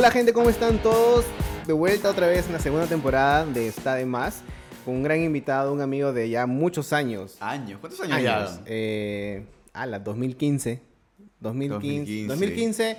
Hola 0.00 0.10
gente, 0.10 0.32
¿cómo 0.32 0.48
están 0.48 0.78
todos? 0.78 1.26
De 1.66 1.74
vuelta 1.74 2.08
otra 2.08 2.26
vez 2.26 2.46
en 2.46 2.54
la 2.54 2.58
segunda 2.58 2.86
temporada 2.86 3.44
de 3.44 3.68
Está 3.68 3.96
de 3.96 4.06
Más, 4.06 4.40
con 4.86 4.94
un 4.94 5.02
gran 5.02 5.20
invitado, 5.22 5.74
un 5.74 5.82
amigo 5.82 6.14
de 6.14 6.30
ya 6.30 6.46
muchos 6.46 6.94
años. 6.94 7.36
Años, 7.38 7.80
¿cuántos 7.80 8.00
años, 8.00 8.16
Años. 8.16 8.56
ya? 8.56 8.62
Eh, 8.64 9.44
a 9.74 9.84
la 9.84 9.98
2015. 9.98 10.80
2015. 11.40 12.26
2015. 12.26 12.28
2015. 12.28 12.98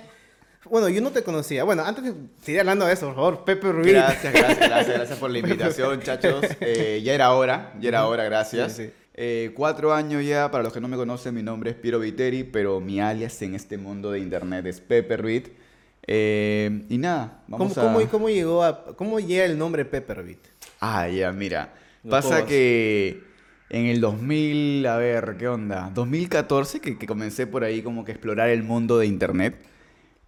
Bueno, 0.70 0.88
yo 0.90 1.00
no 1.00 1.10
te 1.10 1.24
conocía. 1.24 1.64
Bueno, 1.64 1.82
antes 1.84 2.04
de 2.04 2.14
seguir 2.40 2.60
hablando 2.60 2.86
de 2.86 2.92
eso, 2.92 3.06
por 3.06 3.16
favor, 3.16 3.44
Pepe 3.44 3.72
Rubí. 3.72 3.90
Gracias, 3.90 4.32
gracias, 4.32 4.58
gracias, 4.68 4.96
gracias 4.96 5.18
por 5.18 5.30
la 5.32 5.38
invitación, 5.40 6.00
chachos. 6.02 6.44
Eh, 6.60 7.00
ya 7.02 7.14
era 7.14 7.32
hora, 7.32 7.74
ya 7.80 7.88
era 7.88 8.06
hora, 8.06 8.22
gracias. 8.22 8.74
Sí, 8.74 8.84
sí. 8.84 8.92
Eh, 9.14 9.50
cuatro 9.56 9.92
años 9.92 10.24
ya, 10.24 10.52
para 10.52 10.62
los 10.62 10.72
que 10.72 10.80
no 10.80 10.86
me 10.86 10.96
conocen, 10.96 11.34
mi 11.34 11.42
nombre 11.42 11.70
es 11.70 11.76
Piero 11.76 11.98
Viteri, 11.98 12.44
pero 12.44 12.78
mi 12.78 13.00
alias 13.00 13.42
en 13.42 13.56
este 13.56 13.76
mundo 13.76 14.12
de 14.12 14.20
internet 14.20 14.64
es 14.66 14.80
Pepe 14.80 15.16
Ruiz. 15.16 15.50
Eh, 16.06 16.84
y 16.88 16.98
nada, 16.98 17.42
¿Cómo, 17.46 17.58
vamos 17.58 17.78
a... 17.78 17.82
cómo, 17.82 18.08
cómo 18.08 18.28
llegó 18.28 18.64
a, 18.64 18.96
¿Cómo 18.96 19.20
llega 19.20 19.44
el 19.44 19.56
nombre 19.56 19.84
Pepperbeat? 19.84 20.38
Ah, 20.80 21.08
ya, 21.08 21.32
mira. 21.32 21.74
Los 22.02 22.10
Pasa 22.10 22.44
que 22.44 23.22
en 23.70 23.86
el 23.86 24.00
2000, 24.00 24.84
a 24.86 24.96
ver, 24.96 25.36
¿qué 25.38 25.48
onda? 25.48 25.90
2014, 25.94 26.80
que, 26.80 26.98
que 26.98 27.06
comencé 27.06 27.46
por 27.46 27.62
ahí 27.64 27.82
como 27.82 28.04
que 28.04 28.12
a 28.12 28.14
explorar 28.14 28.48
el 28.50 28.62
mundo 28.64 28.98
de 28.98 29.06
internet. 29.06 29.56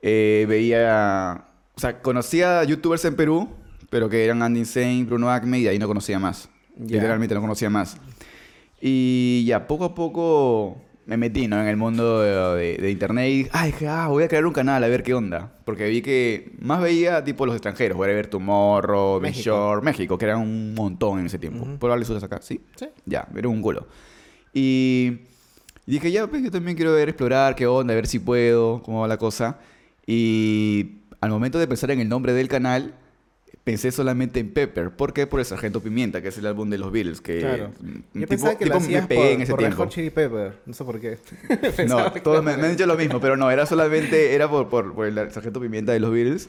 eh, 0.00 0.46
veía, 0.48 1.44
o 1.74 1.80
sea, 1.80 2.00
conocía 2.00 2.62
youtubers 2.64 3.04
en 3.04 3.16
Perú, 3.16 3.48
pero 3.90 4.08
que 4.08 4.24
eran 4.24 4.42
Andy 4.42 4.60
Insane, 4.60 5.04
Bruno 5.04 5.30
Acme, 5.30 5.58
y 5.58 5.62
de 5.64 5.70
ahí 5.70 5.78
no 5.78 5.86
conocía 5.88 6.18
más. 6.18 6.48
Ya. 6.76 6.96
Literalmente 6.96 7.34
no 7.34 7.40
conocía 7.40 7.68
más. 7.70 7.96
Y 8.80 9.44
ya 9.46 9.66
poco 9.66 9.84
a 9.86 9.94
poco 9.94 10.80
me 11.06 11.16
metí, 11.16 11.48
¿no? 11.48 11.60
En 11.60 11.66
el 11.68 11.76
mundo 11.76 12.20
de, 12.20 12.56
de- 12.60 12.76
de 12.78 12.90
internet 12.90 13.28
y 13.30 13.48
ay, 13.52 13.72
dije, 13.72 13.88
ah, 13.88 14.08
voy 14.08 14.24
a 14.24 14.28
crear 14.28 14.46
un 14.46 14.52
canal 14.52 14.82
a 14.82 14.88
ver 14.88 15.02
qué 15.02 15.14
onda. 15.14 15.52
Porque 15.64 15.88
vi 15.88 16.00
que 16.02 16.52
más 16.60 16.80
veía 16.80 17.22
tipo 17.24 17.44
los 17.46 17.54
extranjeros, 17.54 17.96
voy 17.96 18.10
a 18.10 18.14
ver 18.14 18.26
Tomorrow, 18.28 19.20
México. 19.20 19.44
Short, 19.44 19.82
México, 19.84 20.16
que 20.18 20.24
eran 20.24 20.40
un 20.40 20.74
montón 20.74 21.20
en 21.20 21.26
ese 21.26 21.38
tiempo. 21.38 21.64
Ujú. 21.64 21.78
¿Puedo 21.78 21.92
hablarles 21.92 22.22
acá? 22.22 22.40
¿Sí? 22.42 22.60
Sí. 22.76 22.86
Ya, 23.06 23.28
era 23.36 23.48
un 23.48 23.60
culo. 23.62 23.86
Y 24.52 25.18
dije, 25.86 26.10
ya, 26.12 26.26
pues 26.26 26.42
yo 26.42 26.50
también 26.50 26.76
quiero 26.76 26.92
ver, 26.94 27.08
explorar 27.08 27.54
qué 27.54 27.66
onda, 27.66 27.92
a 27.92 27.96
ver 27.96 28.06
si 28.06 28.18
puedo, 28.18 28.82
cómo 28.82 29.00
va 29.02 29.08
la 29.08 29.16
cosa. 29.18 29.58
Y 30.06 30.98
al 31.20 31.30
momento 31.30 31.58
de 31.58 31.66
pensar 31.66 31.90
en 31.90 32.00
el 32.00 32.08
nombre 32.08 32.32
del 32.32 32.48
canal, 32.48 32.94
pensé 33.64 33.90
solamente 33.90 34.40
en 34.40 34.52
Pepper. 34.52 34.90
¿Por 34.90 35.12
qué? 35.14 35.26
Por 35.26 35.40
el 35.40 35.46
Sargento 35.46 35.80
Pimienta, 35.82 36.20
que 36.22 36.28
es 36.28 36.38
el 36.38 36.46
álbum 36.46 36.68
de 36.70 36.78
los 36.78 36.92
Beatles. 36.92 37.20
Que 37.20 37.40
Claro. 37.40 37.72
mm, 37.80 37.88
Yo 37.92 38.00
tipo- 38.12 38.26
pensaba 38.28 38.58
que 38.58 38.64
tipo 38.66 38.74
lo 38.76 38.80
me 38.80 39.02
pegué 39.02 39.16
por, 39.22 39.26
en 39.32 39.40
ese 39.40 39.50
por 39.50 39.60
Red 39.60 39.66
tiempo. 39.68 39.82
Hot 39.84 39.92
Chili 39.92 40.10
Pepper. 40.10 40.52
No 40.66 40.74
sé 40.74 40.84
por 40.84 41.00
qué. 41.00 41.18
No, 41.88 42.12
todos 42.12 42.44
me, 42.44 42.52
han 42.52 42.70
dicho 42.70 42.86
lo 42.86 42.96
mismo, 42.96 43.20
pero 43.20 43.36
no, 43.36 43.50
era 43.50 43.66
solamente, 43.66 44.34
era 44.34 44.48
por, 44.50 44.68
por, 44.68 44.94
por 44.94 45.06
el 45.06 45.14
Sargento 45.32 45.60
Pimienta 45.60 45.92
de 45.92 46.00
los 46.00 46.10
Beatles. 46.12 46.48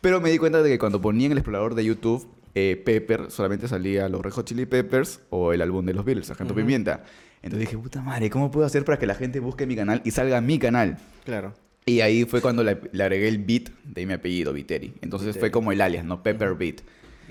Pero 0.00 0.20
me 0.20 0.30
di 0.30 0.38
cuenta 0.38 0.62
de 0.62 0.68
que 0.70 0.78
cuando 0.78 1.00
ponía 1.00 1.26
en 1.26 1.32
el 1.32 1.38
explorador 1.38 1.74
de 1.74 1.84
YouTube 1.84 2.26
eh, 2.54 2.80
Pepper, 2.84 3.30
solamente 3.30 3.68
salía 3.68 4.08
los 4.08 4.20
Red 4.22 4.32
Hot 4.32 4.46
Chili 4.46 4.66
Peppers 4.66 5.20
o 5.30 5.52
el 5.52 5.62
álbum 5.62 5.84
de 5.86 5.94
los 5.94 6.04
Beatles, 6.04 6.26
Sargento 6.26 6.52
Ujú. 6.52 6.60
Pimienta. 6.62 7.04
Entonces 7.42 7.68
dije, 7.70 7.78
puta 7.82 8.02
madre, 8.02 8.28
¿cómo 8.28 8.50
puedo 8.50 8.66
hacer 8.66 8.84
para 8.84 8.98
que 8.98 9.06
la 9.06 9.14
gente 9.14 9.40
busque 9.40 9.66
mi 9.66 9.76
canal 9.76 10.02
y 10.04 10.10
salga 10.10 10.40
mi 10.42 10.58
canal? 10.58 10.98
Claro. 11.24 11.54
Y 11.86 12.00
ahí 12.02 12.24
fue 12.24 12.40
cuando 12.40 12.62
le, 12.62 12.78
le 12.92 13.02
agregué 13.02 13.28
el 13.28 13.38
beat 13.38 13.70
de 13.84 14.06
mi 14.06 14.12
apellido, 14.12 14.52
Viteri. 14.52 14.94
Entonces 15.02 15.28
Viteri. 15.28 15.40
fue 15.40 15.50
como 15.50 15.72
el 15.72 15.80
alias, 15.80 16.04
¿no? 16.04 16.22
Pepper 16.22 16.54
Beat. 16.54 16.76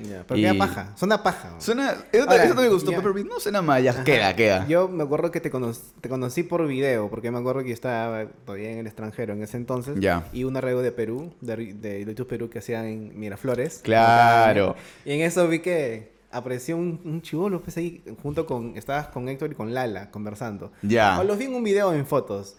Ya, 0.01 0.23
pero 0.25 0.37
Y- 0.39 0.43
queda 0.43 0.53
paja. 0.53 0.93
Suena 0.95 1.21
paja. 1.21 1.51
¿no? 1.51 1.61
Suena, 1.61 1.93
eso, 2.13 2.29
Ahora, 2.29 2.43
eso 2.45 2.53
no 2.55 2.61
me 2.61 2.69
gustó, 2.69 2.89
ya. 2.91 2.97
Pepper 2.97 3.13
Beat 3.13 3.27
no 3.27 3.39
suena 3.39 3.61
mal, 3.61 3.83
ya 3.83 3.91
Ajá. 3.91 4.03
queda, 4.05 4.33
queda. 4.35 4.65
Yo 4.67 4.87
me 4.87 5.03
acuerdo 5.03 5.29
que 5.29 5.41
te, 5.41 5.51
cono- 5.51 5.73
te 6.01 6.07
conocí 6.07 6.43
por 6.43 6.65
video, 6.67 7.09
porque 7.09 7.31
me 7.31 7.37
acuerdo 7.37 7.61
que 7.63 7.67
yo 7.69 7.73
estaba 7.73 8.25
todavía 8.45 8.71
en 8.71 8.77
el 8.79 8.87
extranjero 8.87 9.33
en 9.33 9.43
ese 9.43 9.57
entonces. 9.57 9.97
Ya. 9.99 10.25
Y 10.31 10.45
una 10.45 10.61
radio 10.61 10.79
de 10.79 10.91
Perú, 10.93 11.33
de, 11.41 11.73
de 11.73 12.05
YouTube 12.05 12.27
Perú, 12.27 12.49
que 12.49 12.59
hacían 12.59 12.85
en 12.85 13.19
Miraflores. 13.19 13.81
Claro. 13.83 14.75
Y 15.05 15.11
en 15.11 15.21
eso 15.21 15.47
vi 15.49 15.59
que 15.59 16.13
apareció 16.31 16.77
un, 16.77 17.01
un 17.03 17.21
chivolo, 17.21 17.61
pues 17.61 17.75
ahí, 17.75 18.01
junto 18.23 18.45
con, 18.45 18.77
estabas 18.77 19.07
con 19.07 19.27
Héctor 19.27 19.51
y 19.51 19.55
con 19.55 19.73
Lala 19.73 20.11
conversando. 20.11 20.71
Ya. 20.81 21.19
O 21.19 21.23
los 21.25 21.37
vi 21.37 21.45
en 21.45 21.55
un 21.55 21.63
video 21.63 21.93
en 21.93 22.05
fotos. 22.05 22.55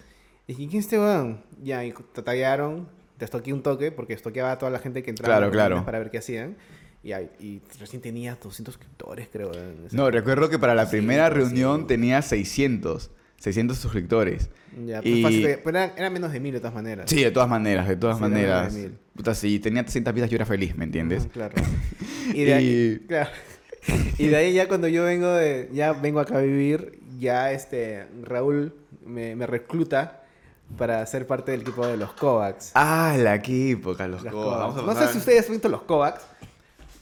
Y 0.50 0.66
¿quién 0.68 0.80
es 0.80 0.86
este 0.86 0.98
weón? 0.98 1.42
Ya, 1.62 1.84
y 1.84 1.92
te 2.12 2.22
tallaron, 2.22 2.88
te 3.18 3.24
estoqué 3.24 3.52
un 3.52 3.62
toque, 3.62 3.92
porque 3.92 4.14
estoqueaba 4.14 4.52
a 4.52 4.58
toda 4.58 4.70
la 4.72 4.78
gente 4.80 5.02
que 5.02 5.10
entraba 5.10 5.36
Claro, 5.38 5.52
claro. 5.52 5.84
para 5.84 5.98
ver 6.00 6.10
qué 6.10 6.18
hacían. 6.18 6.56
Y, 7.04 7.12
y 7.38 7.62
recién 7.78 8.02
tenía 8.02 8.36
200 8.42 8.74
suscriptores, 8.74 9.28
creo. 9.32 9.52
No, 9.92 10.10
recuerdo 10.10 10.48
que 10.50 10.58
para 10.58 10.74
la 10.74 10.86
Sí, 10.86 10.92
primera 10.96 11.30
pues, 11.30 11.44
reunión 11.44 11.82
sí. 11.82 11.86
tenía 11.86 12.20
600, 12.20 13.10
600 13.38 13.78
suscriptores. 13.78 14.50
Ya, 14.86 15.00
pues 15.02 15.14
Y- 15.14 15.22
fácil 15.22 15.42
pero 15.64 15.78
eran, 15.78 15.92
eran 15.96 16.12
menos 16.12 16.32
de 16.32 16.40
mil 16.40 16.52
de 16.52 16.58
todas 16.60 16.74
maneras. 16.74 17.08
Sí, 17.08 17.22
de 17.22 17.30
todas 17.30 17.48
maneras, 17.48 17.86
de 17.88 17.96
todas 17.96 18.16
Sí, 18.16 18.22
maneras. 18.22 18.74
de. 18.74 18.90
Puta, 19.14 19.34
si 19.34 19.58
tenía 19.60 19.82
300 19.84 20.12
vidas 20.12 20.30
yo 20.30 20.36
era 20.36 20.46
feliz, 20.46 20.76
¿me 20.76 20.84
entiendes? 20.84 21.26
Claro. 21.32 21.54
Y 22.34 22.44
de, 22.44 22.54
ahí, 22.54 23.00
Y- 23.02 23.06
claro. 23.06 23.30
Y 24.18 24.26
de 24.28 24.36
ahí 24.36 24.52
ya 24.52 24.68
cuando 24.68 24.86
yo 24.88 25.04
vengo 25.04 25.32
de, 25.32 25.68
ya 25.72 25.92
vengo 25.92 26.20
acá 26.20 26.38
a 26.38 26.42
vivir, 26.42 27.00
ya 27.18 27.50
este 27.52 28.06
Raúl 28.22 28.74
me, 29.04 29.34
me 29.34 29.46
recluta 29.46 30.19
para 30.76 31.04
ser 31.06 31.26
parte 31.26 31.52
del 31.52 31.62
equipo 31.62 31.86
de 31.86 31.96
los 31.96 32.12
Kovacs. 32.12 32.72
Ah, 32.74 33.16
la 33.18 33.36
época, 33.36 34.06
los 34.06 34.22
Los 34.22 34.32
Kovacs. 34.32 34.84
No 34.84 34.94
sé 34.94 35.12
si 35.12 35.18
ustedes 35.18 35.46
han 35.46 35.52
visto 35.52 35.68
los 35.68 35.82
Kovacs. 35.82 36.22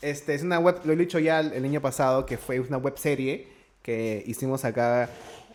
Este, 0.00 0.34
es 0.34 0.42
una 0.42 0.58
web, 0.58 0.80
lo 0.84 0.92
he 0.92 0.96
dicho 0.96 1.18
ya 1.18 1.40
el, 1.40 1.64
año 1.64 1.80
pasado, 1.80 2.24
que 2.24 2.38
fue 2.38 2.60
una 2.60 2.76
web 2.78 2.96
serie 2.96 3.48
que 3.82 4.22
hicimos 4.26 4.64
acá 4.64 5.08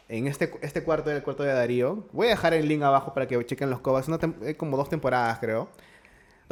en 0.09 0.28
este, 0.28 0.52
este 0.62 0.84
cuarto, 0.84 1.12
el 1.12 1.23
cuarto 1.23 1.44
de 1.44 1.53
Darío. 1.53 2.07
Voy 2.12 2.28
a 2.28 2.31
dejar 2.31 2.53
el 2.53 2.68
link 2.68 2.81
abajo 2.84 3.13
para 3.13 3.28
que 3.28 3.44
chequen 3.46 3.69
los 3.69 3.79
Kovacs. 3.79 4.07
Una 4.07 4.19
eh, 4.41 4.56
como 4.56 4.78
dos 4.78 4.90
temporadas, 4.90 5.40
creo. 5.40 5.69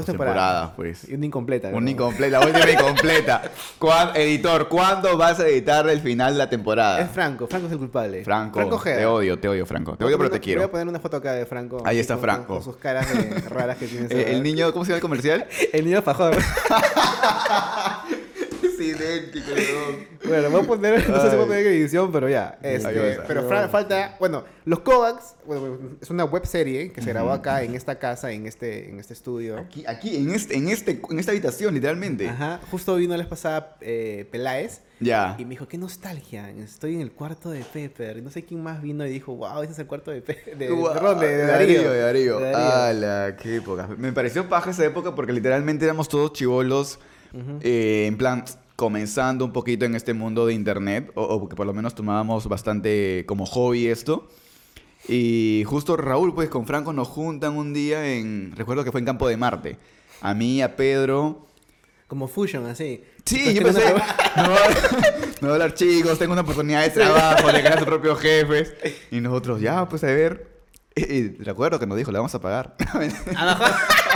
Dos 0.05 0.17
temporadas, 0.17 0.71
pues. 0.75 1.09
Y 1.09 1.13
una 1.15 1.25
incompleta. 1.25 1.67
Un 1.69 1.75
creo. 1.75 1.89
incompleta, 1.89 2.39
la 2.39 2.45
última 2.45 2.69
incompleta. 2.71 3.41
¿Cuán- 3.79 4.11
editor, 4.15 4.67
¿cuándo 4.67 5.17
vas 5.17 5.39
a 5.39 5.47
editar 5.47 5.87
el 5.89 5.99
final 6.01 6.33
de 6.33 6.37
la 6.39 6.49
temporada? 6.49 7.01
Es 7.01 7.09
Franco, 7.11 7.47
Franco 7.47 7.67
es 7.67 7.73
el 7.73 7.79
culpable. 7.79 8.23
Franco, 8.23 8.59
Ojeda. 8.61 8.97
te 8.97 9.05
odio, 9.05 9.39
te 9.39 9.47
odio, 9.47 9.65
Franco. 9.65 9.95
Te 9.95 10.03
odio, 10.05 10.17
pero 10.17 10.29
te 10.29 10.39
quiero. 10.39 10.61
Voy 10.61 10.67
a 10.67 10.71
poner 10.71 10.87
una 10.87 10.99
foto 10.99 11.17
acá 11.17 11.33
de 11.33 11.45
Franco. 11.45 11.81
Ahí 11.85 11.99
está 11.99 12.15
con- 12.15 12.23
Franco. 12.23 12.53
Con 12.55 12.63
sus 12.63 12.77
caras 12.77 13.07
de- 13.13 13.39
raras 13.49 13.77
que 13.77 13.87
tiene. 13.87 14.07
Eh, 14.11 14.33
el 14.33 14.43
niño, 14.43 14.71
¿cómo 14.73 14.83
se 14.85 14.89
llama 14.89 14.97
el 14.97 15.01
comercial? 15.01 15.45
El 15.71 15.85
niño 15.85 16.01
fajón. 16.01 16.33
idéntico, 18.81 19.51
weón. 19.53 20.11
Bueno, 20.23 20.49
voy 20.51 20.61
a 20.61 20.63
poner, 20.63 21.09
no 21.09 21.15
sé 21.21 21.29
si 21.31 21.35
voy 21.35 21.45
a 21.45 21.47
poner 21.47 21.65
en 21.65 21.73
edición, 21.73 22.11
pero 22.11 22.29
ya. 22.29 22.59
Este, 22.61 23.17
pero 23.27 23.47
fra- 23.47 23.67
falta, 23.69 24.15
bueno, 24.19 24.43
los 24.65 24.79
Kovacs, 24.81 25.35
bueno, 25.47 25.79
es 25.99 26.09
una 26.11 26.25
web 26.25 26.45
serie 26.45 26.91
que 26.91 27.01
se 27.01 27.09
grabó 27.09 27.31
acá 27.31 27.63
en 27.63 27.73
esta 27.73 27.97
casa, 27.97 28.31
en 28.31 28.45
este, 28.45 28.89
en 28.89 28.99
este 28.99 29.13
estudio. 29.13 29.57
Aquí, 29.57 29.83
aquí, 29.87 30.15
en, 30.15 30.29
este, 30.29 30.55
en, 30.55 30.69
este, 30.69 31.01
en 31.09 31.17
esta 31.19 31.31
habitación, 31.31 31.73
literalmente. 31.73 32.29
Ajá, 32.29 32.59
justo 32.69 32.95
vino 32.97 33.13
la 33.13 33.17
vez 33.23 33.27
pasada 33.27 33.77
eh, 33.81 34.27
Peláez 34.31 34.81
Ya. 34.99 35.35
y 35.39 35.43
me 35.45 35.51
dijo, 35.51 35.67
qué 35.67 35.79
nostalgia, 35.79 36.51
estoy 36.51 36.93
en 36.93 37.01
el 37.01 37.11
cuarto 37.11 37.49
de 37.49 37.61
Pepper. 37.63 38.17
Y 38.17 38.21
no 38.21 38.29
sé 38.29 38.45
quién 38.45 38.61
más 38.61 38.79
vino 38.83 39.03
y 39.07 39.09
dijo, 39.09 39.35
wow, 39.35 39.63
ese 39.63 39.71
es 39.73 39.79
el 39.79 39.87
cuarto 39.87 40.11
de 40.11 40.21
Pepper. 40.21 40.55
De, 40.55 40.67
perdón, 40.67 41.19
de, 41.19 41.27
de 41.35 41.45
Darío. 41.47 41.91
de 41.91 41.99
Darío. 41.99 42.39
De 42.39 42.51
Darío. 42.51 42.57
¡Hala! 42.57 43.37
¡Qué 43.41 43.55
época! 43.55 43.89
Me 43.97 44.13
pareció 44.13 44.47
paja 44.47 44.69
esa 44.69 44.85
época 44.85 45.15
porque 45.15 45.33
literalmente 45.33 45.83
éramos 45.83 46.07
todos 46.07 46.31
chivolos, 46.33 46.99
eh, 47.61 48.05
en 48.07 48.17
plan, 48.17 48.45
comenzando 48.81 49.45
un 49.45 49.53
poquito 49.53 49.85
en 49.85 49.93
este 49.93 50.15
mundo 50.15 50.47
de 50.47 50.55
internet, 50.55 51.11
o, 51.13 51.21
o 51.21 51.47
que 51.47 51.55
por 51.55 51.67
lo 51.67 51.73
menos 51.73 51.93
tomábamos 51.93 52.47
bastante 52.47 53.25
como 53.27 53.45
hobby 53.45 53.85
esto. 53.85 54.27
Y 55.07 55.63
justo 55.67 55.97
Raúl, 55.97 56.33
pues 56.33 56.49
con 56.49 56.65
Franco 56.65 56.91
nos 56.91 57.07
juntan 57.07 57.57
un 57.57 57.75
día 57.75 58.11
en. 58.11 58.53
Recuerdo 58.55 58.83
que 58.83 58.91
fue 58.91 58.99
en 58.99 59.05
Campo 59.05 59.27
de 59.27 59.37
Marte. 59.37 59.77
A 60.21 60.33
mí, 60.33 60.63
a 60.63 60.75
Pedro. 60.75 61.45
Como 62.07 62.27
Fusion, 62.27 62.65
así. 62.65 63.03
Sí, 63.23 63.53
yo 63.53 63.61
pensé, 63.61 63.93
no, 63.93 64.43
no 65.41 65.47
va 65.47 65.49
a 65.49 65.53
hablar 65.53 65.75
chicos, 65.75 66.17
tengo 66.17 66.33
una 66.33 66.41
oportunidad 66.41 66.81
de 66.81 66.89
trabajo, 66.89 67.51
de 67.51 67.61
ganar 67.61 67.77
sus 67.77 67.87
propios 67.93 68.19
jefes. 68.19 68.73
Y 69.11 69.21
nosotros, 69.21 69.61
ya, 69.61 69.87
pues 69.87 70.03
a 70.03 70.07
ver. 70.07 70.49
Y 70.95 71.37
recuerdo 71.43 71.79
que 71.79 71.85
nos 71.85 71.97
dijo, 71.97 72.11
le 72.11 72.17
vamos 72.17 72.33
a 72.33 72.41
pagar. 72.41 72.75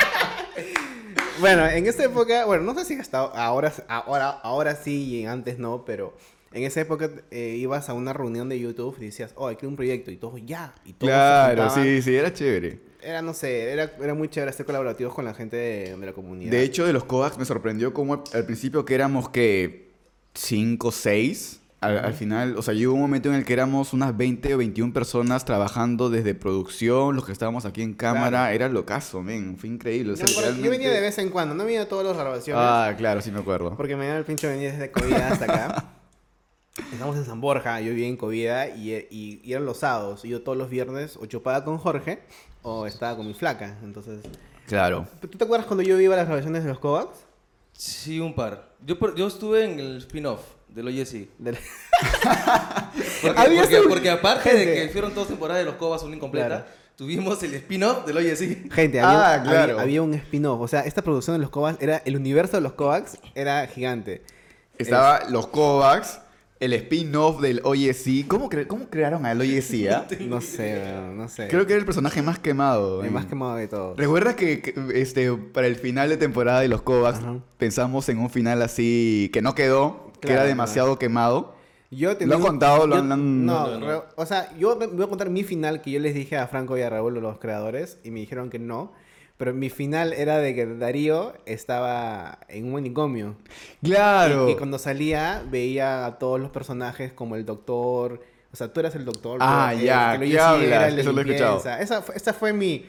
Bueno, 1.40 1.68
en 1.68 1.86
esa 1.86 2.06
época, 2.06 2.46
bueno, 2.46 2.64
no 2.64 2.74
sé 2.76 2.86
si 2.86 2.94
hasta 3.00 3.20
ahora, 3.20 3.74
ahora, 3.88 4.30
ahora 4.30 4.76
sí 4.76 5.04
y 5.04 5.26
antes 5.26 5.60
no, 5.60 5.84
pero 5.86 6.16
en 6.54 6.64
esa 6.64 6.82
época 6.82 7.10
eh, 7.32 7.56
ibas 7.58 7.90
a 7.90 7.94
una 7.94 8.14
reunión 8.14 8.48
de 8.48 8.60
YouTube 8.60 8.96
y 9.00 9.06
decías, 9.06 9.34
oh, 9.36 9.48
hay 9.48 9.58
que 9.58 9.68
un 9.68 9.76
proyecto 9.76 10.12
y 10.12 10.18
todos 10.18 10.40
ya. 10.46 10.74
Y 10.86 10.94
todos 10.94 11.12
claro, 11.12 11.70
sí, 11.70 12.02
sí, 12.02 12.16
era 12.16 12.32
chévere. 12.32 12.80
Era, 13.02 13.22
no 13.22 13.34
sé, 13.34 13.72
era, 13.72 13.92
era 14.02 14.14
muy 14.14 14.30
chévere 14.30 14.54
ser 14.54 14.66
colaborativos 14.66 15.14
con 15.14 15.26
la 15.26 15.34
gente 15.34 15.58
de, 15.58 15.98
de 15.98 16.06
la 16.06 16.14
comunidad. 16.14 16.52
De 16.52 16.64
hecho, 16.64 16.86
de 16.86 16.94
los 16.94 17.04
Kovacs 17.04 17.38
me 17.38 17.46
sorprendió 17.46 17.94
como 17.94 18.24
al 18.34 18.46
principio 18.46 18.86
que 18.86 18.96
éramos 18.96 19.30
que 19.30 19.92
5, 20.34 20.92
6. 20.92 21.60
Al, 21.86 21.98
al 22.06 22.14
final, 22.14 22.56
o 22.58 22.62
sea, 22.62 22.74
llegó 22.74 22.94
un 22.94 23.02
momento 23.02 23.30
en 23.30 23.36
el 23.36 23.46
que 23.46 23.54
éramos 23.54 23.94
unas 23.94 24.16
20 24.18 24.54
o 24.56 24.58
21 24.58 24.94
personas 24.94 25.46
trabajando 25.46 26.10
desde 26.10 26.34
producción, 26.36 27.16
los 27.16 27.26
que 27.26 27.32
estábamos 27.32 27.66
aquí 27.66 27.82
en 27.82 27.94
cámara, 27.94 28.30
Claro. 28.30 28.54
era 28.56 28.70
locazo, 28.70 29.22
men, 29.22 29.58
fue 29.58 29.70
increíble. 29.70 30.14
o 30.14 30.16
yo, 30.16 30.26
sea, 30.28 30.38
acuerdo 30.40 30.58
que 30.58 30.64
yo 30.66 30.72
venía 30.72 30.92
de 30.92 31.02
vez 31.02 31.18
en 31.18 31.30
cuando, 31.30 31.56
no 31.56 31.64
venía 31.66 31.84
a 31.84 31.88
todas 31.88 32.06
las 32.08 32.18
grabaciones. 32.18 32.62
Ah, 32.66 32.94
claro, 32.98 33.22
sí 33.22 33.32
me 33.32 33.40
acuerdo. 33.40 33.76
Porque 33.78 33.96
me 33.96 34.08
da 34.08 34.18
el 34.18 34.26
pincho 34.26 34.48
venir 34.48 34.72
desde 34.72 34.92
Covida 34.92 35.30
hasta 35.30 35.46
acá. 35.46 35.86
Estamos 36.92 37.16
en 37.16 37.24
San 37.26 37.40
Borja, 37.40 37.80
yo 37.80 37.92
vivía 37.92 38.08
en 38.08 38.18
Covida 38.18 38.68
y, 38.68 38.92
y, 39.10 39.40
y 39.44 39.52
eran 39.54 39.66
los 39.66 39.78
sábados. 39.78 40.26
Y 40.26 40.30
yo 40.30 40.42
todos 40.42 40.58
los 40.58 40.70
viernes 40.70 41.16
o 41.18 41.26
chupaba 41.26 41.64
con 41.64 41.78
Jorge 41.78 42.20
o 42.64 42.86
estaba 42.86 43.16
con 43.16 43.26
mi 43.28 43.34
flaca. 43.34 43.78
Entonces 43.84 44.20
Claro. 44.68 45.08
¿Tú 45.22 45.28
te 45.30 45.44
acuerdas 45.44 45.68
cuando 45.68 45.84
yo 45.84 46.00
iba 46.02 46.16
a 46.16 46.18
las 46.18 46.26
grabaciones 46.28 46.64
de 46.64 46.70
los 46.70 46.80
Kovacs? 46.80 47.20
Sí, 47.74 48.20
un 48.20 48.34
par. 48.34 48.74
Yo, 48.86 48.98
por- 49.00 49.16
yo 49.16 49.28
estuve 49.28 49.64
en 49.64 49.80
el 49.80 49.98
spin-off 49.98 50.42
del 50.76 51.58
Porque, 53.22 53.40
Había 53.40 53.62
porque, 53.62 53.78
porque 53.88 54.10
aparte 54.10 54.54
de 54.54 54.66
que 54.66 54.90
fueron 54.90 55.14
dos 55.14 55.28
temporadas 55.28 55.64
de 55.64 55.66
los 55.70 55.76
Cobas, 55.76 56.04
una 56.04 56.16
incompleta, 56.16 56.48
Claro. 56.48 56.66
tuvimos 56.96 57.42
el 57.44 57.54
spin-off 57.56 58.06
del 58.06 58.18
OYC. 58.18 58.72
Gente, 58.72 59.00
Ah, 59.00 59.34
había, 59.36 59.44
claro. 59.44 59.72
había, 59.74 59.82
había 59.84 60.02
un 60.02 60.14
spin-off. 60.16 60.62
O 60.62 60.68
sea, 60.68 60.82
esta 60.82 61.02
producción 61.02 61.36
de 61.36 61.40
los 61.42 61.50
Kovacs 61.50 61.82
era. 61.82 62.02
El 62.06 62.16
universo 62.16 62.58
de 62.58 62.62
los 62.62 62.74
Kovacs 62.74 63.18
era 63.34 63.66
gigante. 63.68 64.22
Estaba 64.78 65.22
los 65.30 65.48
Kovacs, 65.48 66.20
el 66.60 66.74
spin-off 66.74 67.42
del 67.42 67.62
OYC. 67.64 68.28
¿Cómo, 68.28 68.50
cre- 68.50 68.68
¿Cómo 68.68 68.90
crearon 68.90 69.26
al 69.26 69.40
OYC? 69.42 69.90
ah? 69.92 70.06
No 70.22 70.42
sé, 70.42 70.82
no 71.14 71.28
sé. 71.30 71.48
Creo 71.48 71.66
que 71.66 71.74
era 71.74 71.80
el 71.80 71.86
personaje 71.86 72.22
más 72.22 72.40
quemado. 72.40 73.04
El 73.04 73.12
más 73.12 73.26
quemado 73.26 73.56
de 73.56 73.68
todo. 73.68 73.96
¿Recuerdas 73.96 74.36
que, 74.36 74.62
que, 74.62 74.74
este, 74.94 75.32
para 75.34 75.68
el 75.68 75.76
final 75.76 76.10
de 76.10 76.18
temporada 76.18 76.60
de 76.62 76.68
los 76.68 76.82
Kovacs 76.82 77.20
Ajá. 77.20 77.38
pensamos 77.58 78.08
en 78.10 78.20
un 78.20 78.30
final 78.30 78.62
así 78.62 79.30
que 79.34 79.42
no 79.42 79.54
quedó, 79.56 80.12
que 80.26 80.34
era 80.34 80.44
demasiado 80.44 80.98
quemado? 81.00 81.56
Yo 81.92 82.14
¿Lo 82.20 82.36
han 82.36 82.42
contado? 82.42 82.88
¿Lo 82.88 82.96
yo- 82.96 83.02
han- 83.02 83.12
han- 83.12 83.46
No, 83.46 83.78
No, 83.78 84.04
o 84.16 84.26
sea, 84.26 84.52
yo 84.58 84.76
voy 84.78 85.04
a 85.06 85.08
contar 85.08 85.30
mi 85.30 85.44
final 85.44 85.82
que 85.82 85.92
yo 85.92 86.00
les 86.00 86.14
dije 86.14 86.38
a 86.38 86.48
Franco 86.48 86.78
y 86.78 86.82
a 86.82 86.90
Raúl, 86.90 87.14
los 87.14 87.38
creadores, 87.38 88.00
y 88.04 88.12
me 88.12 88.20
dijeron 88.20 88.50
que 88.50 88.60
no. 88.60 88.92
Pero 89.38 89.54
mi 89.54 89.70
final 89.70 90.14
era 90.14 90.38
de 90.38 90.56
que 90.56 90.66
Darío 90.66 91.34
estaba 91.46 92.40
en 92.48 92.66
un 92.68 92.74
manicomio. 92.74 93.36
Claro. 93.84 94.48
Y, 94.48 94.54
y 94.54 94.56
cuando 94.56 94.80
salía 94.80 95.44
veía 95.50 96.06
a 96.06 96.18
todos 96.18 96.40
los 96.40 96.50
personajes 96.52 97.12
como 97.14 97.36
el 97.36 97.46
doctor. 97.46 98.22
O 98.54 98.56
sea, 98.56 98.72
tú 98.72 98.80
eras 98.80 98.96
el 98.96 99.04
doctor. 99.04 99.40
Ah, 99.42 99.68
pero, 99.72 99.82
eh, 99.82 99.86
ya, 99.86 100.12
que 100.14 100.18
lo 100.18 100.20
¿qué 100.22 100.28
hice, 100.30 100.68
era 100.68 100.88
Eso 100.88 101.12
lo 101.12 101.20
he 101.22 101.24
escuchado. 101.26 101.58
Esa, 101.80 102.04
esa 102.16 102.34
fue 102.34 102.54
mi... 102.54 102.86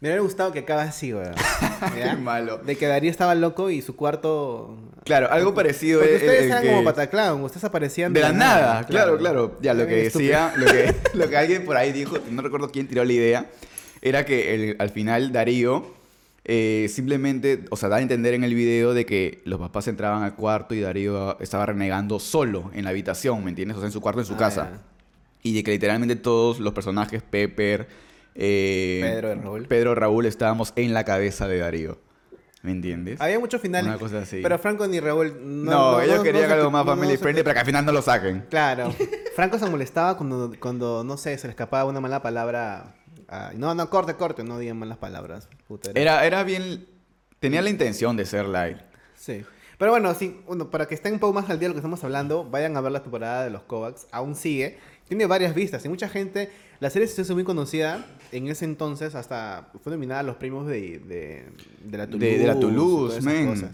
Me 0.00 0.08
hubiera 0.08 0.22
gustado 0.22 0.50
que 0.50 0.60
acabe 0.60 0.80
así, 0.80 1.12
weón. 1.12 1.34
Qué 1.94 2.16
malo. 2.16 2.56
De 2.56 2.76
que 2.76 2.86
Darío 2.86 3.10
estaba 3.10 3.34
loco 3.34 3.68
y 3.68 3.82
su 3.82 3.94
cuarto... 3.96 4.78
Claro, 5.04 5.30
algo 5.30 5.54
parecido. 5.54 6.00
Porque 6.00 6.16
es- 6.16 6.22
ustedes 6.22 6.40
es 6.44 6.50
eran 6.50 6.66
como 6.66 6.84
Pataclown, 6.84 7.42
ustedes 7.42 7.64
aparecían 7.64 8.12
De 8.12 8.20
la 8.20 8.32
nada, 8.32 8.86
claro, 8.86 9.16
claro. 9.18 9.58
Ya, 9.62 9.74
lo 9.74 9.86
que 9.86 9.96
decía, 10.04 10.52
lo 10.56 10.66
que, 10.66 10.94
lo 11.14 11.28
que 11.28 11.36
alguien 11.36 11.64
por 11.64 11.76
ahí 11.76 11.92
dijo, 11.92 12.18
no 12.30 12.42
recuerdo 12.42 12.70
quién 12.70 12.86
tiró 12.86 13.04
la 13.04 13.12
idea, 13.12 13.50
era 14.02 14.24
que 14.24 14.54
el- 14.54 14.76
al 14.78 14.90
final 14.90 15.32
Darío 15.32 15.98
eh, 16.44 16.86
simplemente, 16.88 17.64
o 17.70 17.76
sea, 17.76 17.88
da 17.90 17.96
a 17.96 18.00
entender 18.00 18.32
en 18.34 18.44
el 18.44 18.54
video 18.54 18.94
de 18.94 19.04
que 19.04 19.42
los 19.44 19.58
papás 19.60 19.86
entraban 19.88 20.22
al 20.22 20.34
cuarto 20.34 20.74
y 20.74 20.80
Darío 20.80 21.38
estaba 21.40 21.66
renegando 21.66 22.18
solo 22.18 22.70
en 22.74 22.84
la 22.84 22.90
habitación, 22.90 23.44
¿me 23.44 23.50
entiendes? 23.50 23.76
O 23.76 23.80
sea, 23.80 23.86
en 23.88 23.92
su 23.92 24.00
cuarto, 24.00 24.20
en 24.20 24.26
su 24.26 24.34
Ah, 24.34 24.38
casa. 24.38 24.70
Y 25.42 25.54
de 25.54 25.62
que 25.62 25.70
literalmente 25.70 26.16
todos 26.16 26.58
los 26.58 26.72
personajes, 26.72 27.22
Pepper, 27.22 27.88
eh, 28.34 29.00
Pedro 29.02 29.32
y 29.32 29.34
Raúl. 29.34 29.66
Pedro, 29.66 29.94
Raúl, 29.94 30.26
estábamos 30.26 30.72
en 30.76 30.94
la 30.94 31.04
cabeza 31.04 31.46
de 31.46 31.58
Darío. 31.58 31.98
¿Me 32.62 32.72
entiendes? 32.72 33.20
Había 33.20 33.38
muchos 33.38 33.60
finales. 33.60 33.88
Una 33.88 33.98
cosa 33.98 34.18
así. 34.18 34.40
Pero 34.42 34.58
Franco 34.58 34.86
ni 34.86 35.00
Raúl. 35.00 35.34
No, 35.42 35.92
No, 35.92 36.00
ellos 36.00 36.22
querían 36.22 36.50
algo 36.50 36.70
más 36.70 36.84
family 36.84 37.16
friendly 37.16 37.42
para 37.42 37.54
que 37.54 37.60
al 37.60 37.66
final 37.66 37.84
no 37.86 37.92
lo 37.92 38.02
saquen. 38.02 38.44
Claro. 38.50 38.94
Franco 39.34 39.58
se 39.58 39.66
molestaba 39.70 40.16
cuando, 40.18 40.52
cuando, 40.60 41.02
no 41.02 41.16
sé, 41.16 41.38
se 41.38 41.46
le 41.46 41.52
escapaba 41.52 41.84
una 41.88 42.00
mala 42.00 42.20
palabra. 42.20 42.94
no, 43.54 43.74
no, 43.74 43.88
corte, 43.88 44.14
corte, 44.14 44.44
no 44.44 44.58
digan 44.58 44.78
malas 44.78 44.98
palabras. 44.98 45.48
Puta, 45.66 45.90
era- 45.92 46.00
Era, 46.02 46.26
era 46.26 46.42
bien. 46.44 46.86
Tenía 47.38 47.62
la 47.62 47.70
intención 47.70 48.16
de 48.16 48.26
ser 48.26 48.44
light. 48.46 48.76
Sí. 49.14 49.42
Pero 49.78 49.92
bueno, 49.92 50.12
sí, 50.12 50.42
bueno, 50.46 50.68
para 50.70 50.86
que 50.86 50.94
estén 50.94 51.14
un 51.14 51.18
poco 51.20 51.32
más 51.32 51.48
al 51.48 51.58
día 51.58 51.68
de 51.68 51.70
lo 51.70 51.74
que 51.74 51.78
estamos 51.78 52.04
hablando, 52.04 52.44
vayan 52.44 52.76
a 52.76 52.82
ver 52.82 52.92
la 52.92 53.02
temporada 53.02 53.44
de 53.44 53.48
los 53.48 53.62
Kovacs. 53.62 54.06
Aún 54.12 54.34
sigue. 54.34 54.78
Tiene 55.08 55.24
varias 55.24 55.54
vistas 55.54 55.82
y 55.86 55.88
mucha 55.88 56.10
gente. 56.10 56.52
La 56.80 56.90
serie 56.90 57.06
se 57.08 57.22
hizo 57.22 57.34
muy 57.34 57.44
conocida 57.44 58.04
en 58.32 58.48
ese 58.48 58.64
entonces, 58.64 59.14
hasta 59.14 59.68
fue 59.82 59.92
nominada 59.92 60.20
a 60.20 60.22
los 60.24 60.36
premios 60.36 60.66
de, 60.66 60.98
de, 61.00 61.44
de 61.84 61.98
la 61.98 62.06
Toulouse. 62.06 62.32
De- 62.32 62.38
de 62.38 62.46
la 62.46 62.58
Toulouse, 62.58 63.14
cosas. 63.46 63.70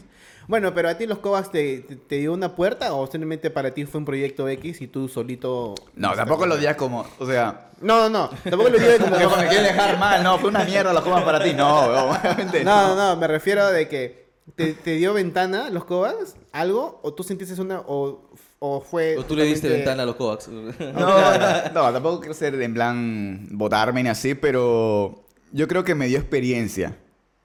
Bueno, 0.48 0.72
pero 0.74 0.88
a 0.88 0.96
ti 0.96 1.06
los 1.06 1.18
Kovacs 1.18 1.50
te, 1.50 1.80
te, 1.80 1.96
te 1.96 2.16
dio 2.18 2.32
una 2.32 2.54
puerta 2.54 2.94
o 2.94 3.06
simplemente 3.06 3.50
para 3.50 3.72
ti 3.74 3.84
fue 3.84 3.98
un 3.98 4.04
proyecto 4.04 4.48
X 4.48 4.80
y 4.80 4.86
tú 4.86 5.08
solito. 5.08 5.74
No, 5.96 6.14
tampoco 6.14 6.46
lo 6.46 6.56
digas 6.56 6.76
como. 6.76 7.04
O 7.18 7.26
sea. 7.26 7.70
No, 7.80 7.98
no, 8.02 8.08
no. 8.08 8.30
Tampoco 8.48 8.70
lo 8.70 8.78
digo 8.78 8.92
como. 8.98 9.16
me 9.36 9.48
quieren 9.48 9.64
dejar 9.64 9.98
mal, 9.98 10.22
no, 10.22 10.38
fue 10.38 10.50
una 10.50 10.64
mierda 10.64 10.92
los 10.92 11.02
comas 11.02 11.24
para 11.24 11.42
ti. 11.42 11.52
No, 11.52 11.80
obviamente. 12.10 12.62
No, 12.64 12.94
no, 12.94 12.96
no, 12.96 13.16
me 13.16 13.26
refiero 13.26 13.66
de 13.68 13.88
que 13.88 14.26
te, 14.54 14.72
te 14.74 14.92
dio 14.94 15.12
ventana 15.14 15.68
los 15.70 15.84
Kovacs, 15.84 16.36
algo, 16.52 17.00
o 17.02 17.12
tú 17.12 17.24
sentiste 17.24 17.60
una, 17.60 17.80
o, 17.80 18.30
o 18.58 18.80
fue... 18.80 19.16
O 19.16 19.24
tú 19.24 19.36
le 19.36 19.44
diste 19.44 19.68
ventana 19.68 20.02
a 20.02 20.06
los 20.06 20.16
Kovacs. 20.16 20.48
No, 20.48 21.38
no, 21.38 21.72
no, 21.74 21.92
tampoco 21.92 22.20
quiero 22.20 22.34
ser 22.34 22.54
en 22.60 22.74
plan 22.74 23.48
votarme 23.50 24.02
ni 24.02 24.08
así, 24.08 24.34
pero 24.34 25.24
yo 25.52 25.68
creo 25.68 25.84
que 25.84 25.94
me 25.94 26.06
dio 26.06 26.18
experiencia 26.18 26.96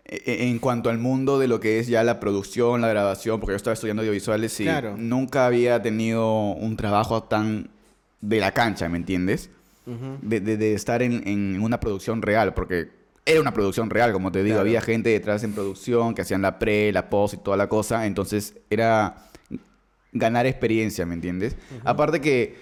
e- 0.05 0.21
e- 0.25 0.47
en 0.49 0.59
cuanto 0.59 0.89
al 0.89 0.97
mundo 0.97 1.37
de 1.39 1.47
lo 1.47 1.59
que 1.59 1.79
es 1.79 1.87
ya 1.87 2.03
la 2.03 2.19
producción, 2.19 2.81
la 2.81 2.87
grabación, 2.89 3.39
porque 3.39 3.51
yo 3.53 3.57
estaba 3.57 3.73
estudiando 3.73 4.01
audiovisuales 4.01 4.59
y 4.59 4.63
Claro. 4.63 4.95
nunca 4.97 5.45
había 5.45 5.81
tenido 5.81 6.35
un 6.51 6.77
trabajo 6.77 7.23
tan 7.23 7.69
de 8.21 8.39
la 8.39 8.51
cancha, 8.53 8.87
¿me 8.89 8.97
entiendes? 8.97 9.49
De, 10.21 10.39
de- 10.39 10.55
de 10.57 10.73
estar 10.73 11.01
en, 11.01 11.27
en 11.27 11.61
una 11.61 11.79
producción 11.79 12.21
real, 12.21 12.53
porque 12.53 12.89
era 13.25 13.41
una 13.41 13.53
producción 13.53 13.89
real, 13.89 14.13
como 14.13 14.31
te 14.31 14.39
digo, 14.43 14.55
Claro. 14.55 14.61
había 14.61 14.81
gente 14.81 15.09
detrás 15.09 15.43
en 15.43 15.53
producción 15.53 16.13
que 16.15 16.21
hacían 16.21 16.41
la 16.41 16.57
pre, 16.59 16.91
la 16.93 17.09
post 17.09 17.33
y 17.33 17.37
toda 17.37 17.57
la 17.57 17.67
cosa, 17.67 18.05
entonces 18.05 18.55
era 18.69 19.15
ganar 20.11 20.45
experiencia, 20.45 21.05
¿me 21.05 21.13
entiendes? 21.13 21.55
Aparte 21.83 22.19
que 22.21 22.55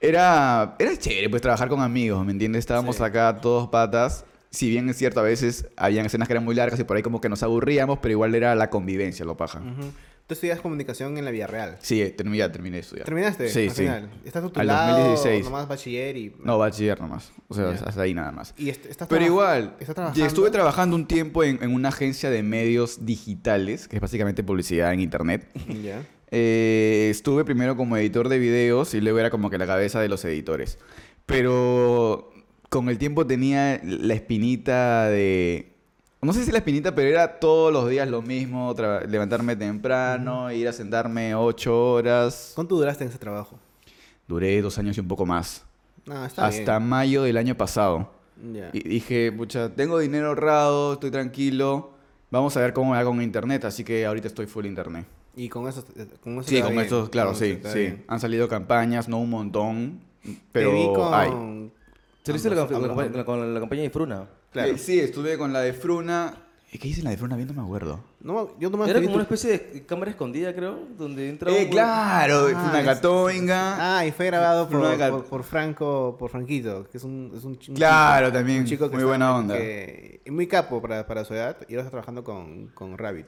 era, 0.00 0.76
era 0.78 0.96
chévere 0.96 1.28
pues 1.30 1.42
trabajar 1.42 1.68
con 1.68 1.80
amigos, 1.80 2.24
¿me 2.24 2.32
entiendes? 2.32 2.60
Estábamos 2.60 2.96
Sí. 2.96 3.02
acá 3.02 3.38
todos 3.40 3.68
patas, 3.68 4.24
si 4.50 4.68
bien 4.70 4.88
es 4.88 4.96
cierto, 4.96 5.20
a 5.20 5.22
veces 5.22 5.66
habían 5.76 6.06
escenas 6.06 6.28
que 6.28 6.34
eran 6.34 6.44
muy 6.44 6.54
largas 6.54 6.78
y 6.78 6.84
por 6.84 6.96
ahí 6.96 7.02
como 7.02 7.20
que 7.20 7.28
nos 7.28 7.42
aburríamos, 7.42 7.98
pero 8.00 8.12
igual 8.12 8.34
era 8.34 8.54
la 8.54 8.70
convivencia, 8.70 9.24
lo 9.24 9.36
paja. 9.36 9.60
Ujú. 9.60 9.90
Tú 10.26 10.32
estudias 10.32 10.58
comunicación 10.60 11.18
en 11.18 11.24
la 11.26 11.30
vida 11.30 11.46
real. 11.46 11.76
Sí, 11.82 12.02
terminé, 12.16 12.38
ya 12.38 12.50
terminé 12.50 12.76
de 12.76 12.80
estudiar. 12.80 13.04
¿Terminaste? 13.04 13.46
Sí, 13.50 13.64
al 13.68 13.70
sí. 13.74 13.82
final? 13.82 14.10
¿Estás 14.24 14.42
Al 14.42 14.48
titulado? 14.52 14.98
2016. 14.98 15.44
Nomás 15.44 15.68
bachiller 15.68 16.16
y... 16.16 16.34
No, 16.42 16.56
bachiller 16.56 16.98
nomás, 16.98 17.30
o 17.48 17.54
sea, 17.54 17.74
Ya. 17.74 17.84
hasta 17.84 18.00
ahí 18.00 18.14
nada 18.14 18.32
más. 18.32 18.54
Y 18.56 18.70
est- 18.70 18.86
estás 18.86 19.06
Pero 19.06 19.22
igual, 19.24 19.76
¿Estás 19.80 19.94
trabajando? 19.94 20.24
estuve 20.26 20.50
trabajando 20.50 20.96
un 20.96 21.06
tiempo 21.06 21.44
en, 21.44 21.62
en 21.62 21.74
una 21.74 21.90
agencia 21.90 22.30
de 22.30 22.42
medios 22.42 23.04
digitales, 23.04 23.86
que 23.86 23.96
es 23.96 24.00
básicamente 24.02 24.42
publicidad 24.42 24.92
en 24.94 25.00
internet. 25.00 25.46
Ya. 25.84 26.02
Eh, 26.36 27.10
estuve 27.10 27.44
primero 27.44 27.76
como 27.76 27.96
editor 27.96 28.28
de 28.28 28.40
videos 28.40 28.92
y 28.94 29.00
luego 29.00 29.20
era 29.20 29.30
como 29.30 29.50
que 29.50 29.58
la 29.58 29.68
cabeza 29.68 30.00
de 30.00 30.08
los 30.08 30.24
editores. 30.24 30.80
Pero 31.26 32.32
con 32.70 32.88
el 32.88 32.98
tiempo 32.98 33.24
tenía 33.24 33.80
la 33.84 34.14
espinita 34.14 35.08
de... 35.08 35.76
No 36.22 36.32
sé 36.32 36.44
si 36.44 36.50
la 36.50 36.58
espinita, 36.58 36.92
pero 36.92 37.08
era 37.08 37.38
todos 37.38 37.72
los 37.72 37.88
días 37.88 38.08
lo 38.08 38.20
mismo, 38.20 38.74
levantarme 39.08 39.54
temprano, 39.54 40.50
ir 40.50 40.66
a 40.66 40.72
sentarme 40.72 41.36
ocho 41.36 41.92
horas. 41.92 42.52
¿Cuánto 42.56 42.74
duraste 42.74 43.04
en 43.04 43.10
ese 43.10 43.18
trabajo? 43.18 43.60
Duré 44.26 44.60
dos 44.60 44.76
años 44.78 44.96
y 44.96 45.00
un 45.00 45.08
poco 45.08 45.24
más. 45.24 45.64
Está 46.26 46.46
hasta 46.46 46.80
mayo 46.80 47.22
del 47.22 47.36
año 47.36 47.56
pasado. 47.56 48.10
Y 48.72 48.88
dije, 48.88 49.30
pucha, 49.30 49.68
tengo 49.72 50.00
dinero 50.00 50.28
ahorrado, 50.28 50.94
estoy 50.94 51.12
tranquilo. 51.12 51.92
Vamos 52.30 52.56
a 52.56 52.60
ver 52.60 52.72
cómo 52.72 52.90
me 52.90 52.98
hago 52.98 53.10
con 53.10 53.22
internet, 53.22 53.64
así 53.66 53.84
que 53.84 54.04
ahorita 54.04 54.26
estoy 54.26 54.46
full 54.46 54.66
internet. 54.66 55.06
Y 55.36 55.48
con 55.48 55.68
eso... 55.68 55.84
eh, 55.96 56.06
Con 56.22 56.38
eso 56.38 56.48
Sí, 56.48 56.60
con 56.62 56.72
bien. 56.72 56.84
eso, 56.86 57.10
claro, 57.10 57.30
Con 57.30 57.38
sí, 57.38 57.58
sí. 57.64 57.78
bien. 57.78 58.04
Han 58.08 58.20
salido 58.20 58.48
campañas, 58.48 59.08
no 59.08 59.18
un 59.18 59.30
montón, 59.30 60.00
pero 60.52 60.70
te 60.70 60.76
vi 60.76 60.92
con... 60.94 61.14
hay. 61.14 61.70
¿Saliste 62.22 62.50
la, 62.50 62.66
con 63.24 63.52
la 63.54 63.60
campaña 63.60 63.82
de 63.82 63.90
Fruna? 63.90 64.26
Claro. 64.52 64.70
Eh, 64.72 64.78
sí, 64.78 64.98
estuve 65.00 65.36
con 65.36 65.52
la 65.52 65.60
de 65.60 65.72
Fruna. 65.72 66.34
¿Y 66.72 66.78
qué 66.78 66.88
hice 66.88 67.00
en 67.00 67.04
la 67.04 67.10
de 67.10 67.16
Fruna? 67.18 67.36
Bien, 67.36 67.46
no 67.48 67.54
me 67.54 67.62
acuerdo. 67.62 68.00
No, 68.20 68.50
yo 68.58 68.68
nomás 68.70 68.88
Era 68.88 68.96
te 68.96 69.00
vi 69.02 69.06
como 69.06 69.16
una 69.16 69.22
especie 69.24 69.50
de 69.58 69.84
cámara 69.84 70.10
escondida, 70.10 70.52
creo, 70.54 70.78
donde 70.98 71.28
entraba 71.28 71.56
Eh, 71.56 71.64
un- 71.66 71.70
claro, 71.70 72.46
Ah, 72.54 72.94
Fruna. 73.00 73.98
Ah, 73.98 74.06
y 74.06 74.12
fue 74.12 74.26
grabado 74.26 74.68
por, 74.68 74.98
por, 75.10 75.24
por 75.26 75.42
Franco, 75.44 76.16
por 76.18 76.30
Franquito, 76.30 76.88
que 76.90 76.98
es 76.98 77.04
un, 77.04 77.32
es 77.36 77.44
un, 77.44 77.54
Claro, 77.56 78.32
también, 78.32 78.60
un 78.60 78.64
chico 78.66 78.86
que 78.90 78.96
muy 78.96 79.02
está- 79.02 79.08
buena 79.08 79.36
onda. 79.36 79.56
que- 79.56 80.20
y 80.24 80.30
muy 80.30 80.46
capo 80.46 80.80
para, 80.80 81.06
para 81.06 81.24
su 81.24 81.34
edad, 81.34 81.56
y 81.68 81.74
ahora 81.74 81.82
está 81.82 81.90
trabajando 81.90 82.24
con, 82.24 82.68
con 82.68 82.96
Rabbit, 82.98 83.26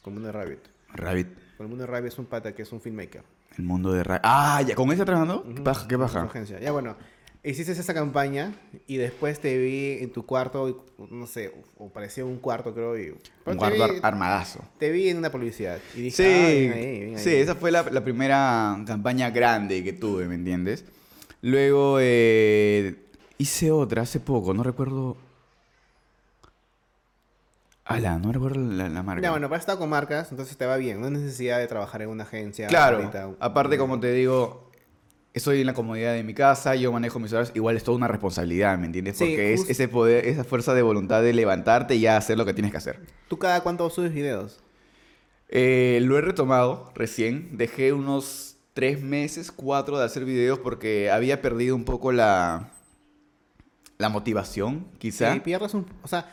con 0.00 0.14
mundo 0.14 0.28
de 0.28 0.32
Rabbit. 0.32 0.60
Rabbit, 0.94 1.28
Con 1.56 1.64
el 1.66 1.68
mundo 1.68 1.84
de 1.84 1.86
Rabbit 1.90 2.08
es 2.12 2.18
un 2.18 2.26
pata 2.26 2.54
que 2.54 2.62
es 2.62 2.72
un 2.72 2.80
filmmaker. 2.80 3.22
el 3.58 3.64
mundo 3.64 3.92
de 3.92 4.02
Rabbit. 4.02 4.22
Ah, 4.24 4.62
ya, 4.66 4.74
¿con 4.74 4.90
está 4.92 5.04
trabajando? 5.04 5.44
¿Qué 5.54 5.60
paja? 5.62 5.86
¿Qué 5.88 5.94
agencia. 6.28 6.58
Ya 6.60 6.72
bueno, 6.72 6.96
hiciste 7.42 7.72
esa 7.72 7.94
campaña 7.94 8.52
y 8.86 8.96
después 8.96 9.38
te 9.40 9.58
vi 9.58 9.98
en 10.02 10.10
tu 10.12 10.24
cuarto, 10.24 10.86
no 11.10 11.26
sé, 11.26 11.52
o 11.78 11.88
parecía 11.90 12.24
un 12.24 12.38
cuarto 12.38 12.72
creo, 12.74 12.98
y... 12.98 13.10
Un 13.46 13.56
cuarto 13.56 13.86
vi- 13.92 14.00
armadazo. 14.02 14.60
Te 14.78 14.90
vi 14.90 15.08
en 15.10 15.18
una 15.18 15.30
publicidad 15.30 15.78
y 15.94 16.00
dije, 16.00 16.16
Sí, 16.16 16.22
ah, 16.24 16.48
bien 16.48 16.72
ahí, 16.72 17.18
sí, 17.18 17.30
ahí". 17.30 17.36
esa 17.36 17.54
fue 17.54 17.70
la, 17.70 17.82
la 17.90 18.02
primera 18.02 18.76
campaña 18.86 19.30
grande 19.30 19.84
que 19.84 19.92
tuve, 19.92 20.26
¿me 20.26 20.36
entiendes? 20.36 20.84
Luego 21.42 21.98
eh, 22.00 22.96
hice 23.36 23.70
otra 23.70 24.02
hace 24.02 24.18
poco, 24.20 24.54
no 24.54 24.62
recuerdo. 24.62 25.16
Ala, 27.84 28.18
no 28.18 28.32
recuerdo 28.32 28.60
la, 28.60 28.88
la 28.88 29.02
marca. 29.02 29.22
Ya, 29.22 29.30
bueno, 29.30 29.48
para 29.48 29.60
estar 29.60 29.76
con 29.76 29.90
marcas, 29.90 30.30
entonces 30.30 30.56
te 30.56 30.64
va 30.64 30.76
bien. 30.76 31.00
No 31.00 31.06
hay 31.06 31.12
necesidad 31.12 31.58
de 31.58 31.66
trabajar 31.66 32.02
en 32.02 32.08
una 32.08 32.24
agencia. 32.24 32.66
claro, 32.66 32.96
ahorita. 32.96 33.30
aparte, 33.40 33.76
como 33.76 34.00
te 34.00 34.10
digo, 34.12 34.70
estoy 35.34 35.60
en 35.60 35.66
la 35.66 35.74
comodidad 35.74 36.14
de 36.14 36.22
mi 36.22 36.32
casa, 36.32 36.76
yo 36.76 36.92
manejo 36.92 37.18
mis 37.18 37.32
horas, 37.32 37.52
igual 37.54 37.76
es 37.76 37.84
toda 37.84 37.98
una 37.98 38.08
responsabilidad, 38.08 38.78
¿me 38.78 38.86
entiendes? 38.86 39.18
Sí, 39.18 39.24
Porque 39.24 39.52
es 39.52 39.68
ese 39.68 39.88
poder, 39.88 40.26
esa 40.26 40.44
fuerza 40.44 40.72
de 40.72 40.82
voluntad 40.82 41.22
de 41.22 41.32
levantarte 41.34 41.96
y 41.96 42.00
ya 42.00 42.16
hacer 42.16 42.38
lo 42.38 42.46
que 42.46 42.54
tienes 42.54 42.70
que 42.70 42.78
hacer. 42.78 43.00
¿Tú 43.28 43.38
cada 43.38 43.62
cuánto 43.62 43.90
subes 43.90 44.14
videos? 44.14 44.60
Eh, 45.48 45.98
lo 46.02 46.16
he 46.16 46.20
retomado 46.20 46.90
recién. 46.94 47.56
Dejé 47.58 47.92
unos 47.92 48.56
tres 48.72 49.02
meses, 49.02 49.52
cuatro 49.52 49.98
de 49.98 50.04
hacer 50.04 50.24
videos 50.24 50.58
porque 50.58 51.10
había 51.10 51.42
perdido 51.42 51.76
un 51.76 51.84
poco 51.84 52.12
la, 52.12 52.70
la 53.98 54.08
motivación, 54.08 54.86
quizá. 54.98 55.34
Sí, 55.34 55.40
pierdes 55.40 55.74
un... 55.74 55.86
O 56.02 56.08
sea, 56.08 56.32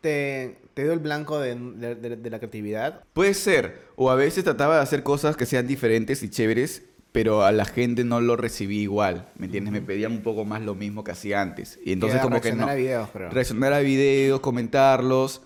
te, 0.00 0.58
te 0.80 0.84
dio 0.84 0.92
el 0.92 0.98
blanco 0.98 1.38
de, 1.38 1.54
de- 1.54 1.94
de- 1.94 2.16
de 2.16 2.30
la 2.30 2.38
creatividad. 2.38 3.04
Puede 3.12 3.34
ser. 3.34 3.80
O 3.96 4.10
a 4.10 4.14
veces 4.14 4.44
trataba 4.44 4.76
de 4.76 4.82
hacer 4.82 5.02
cosas 5.02 5.36
que 5.36 5.46
sean 5.46 5.66
diferentes 5.66 6.22
y 6.22 6.30
chéveres, 6.30 6.82
pero 7.12 7.42
a 7.44 7.52
la 7.52 7.64
gente 7.64 8.04
no 8.04 8.20
lo 8.20 8.36
recibí 8.36 8.78
igual. 8.80 9.28
¿Me 9.36 9.46
entiendes? 9.46 9.72
Me 9.72 9.80
pedían 9.82 10.12
un 10.12 10.22
poco 10.22 10.44
más 10.44 10.62
lo 10.62 10.74
mismo 10.74 11.02
que 11.04 11.10
hacía 11.10 11.40
antes. 11.42 11.78
Y 11.84 11.92
entonces 11.92 12.20
como 12.20 12.40
que 12.40 12.52
no. 12.52 12.66
reaccionar 12.66 12.70
a 12.70 12.74
videos, 12.76 13.08
creo. 13.12 13.30
Reaccionar 13.30 13.72
a 13.72 13.78
videos, 13.80 14.40
comentarlos. 14.40 15.42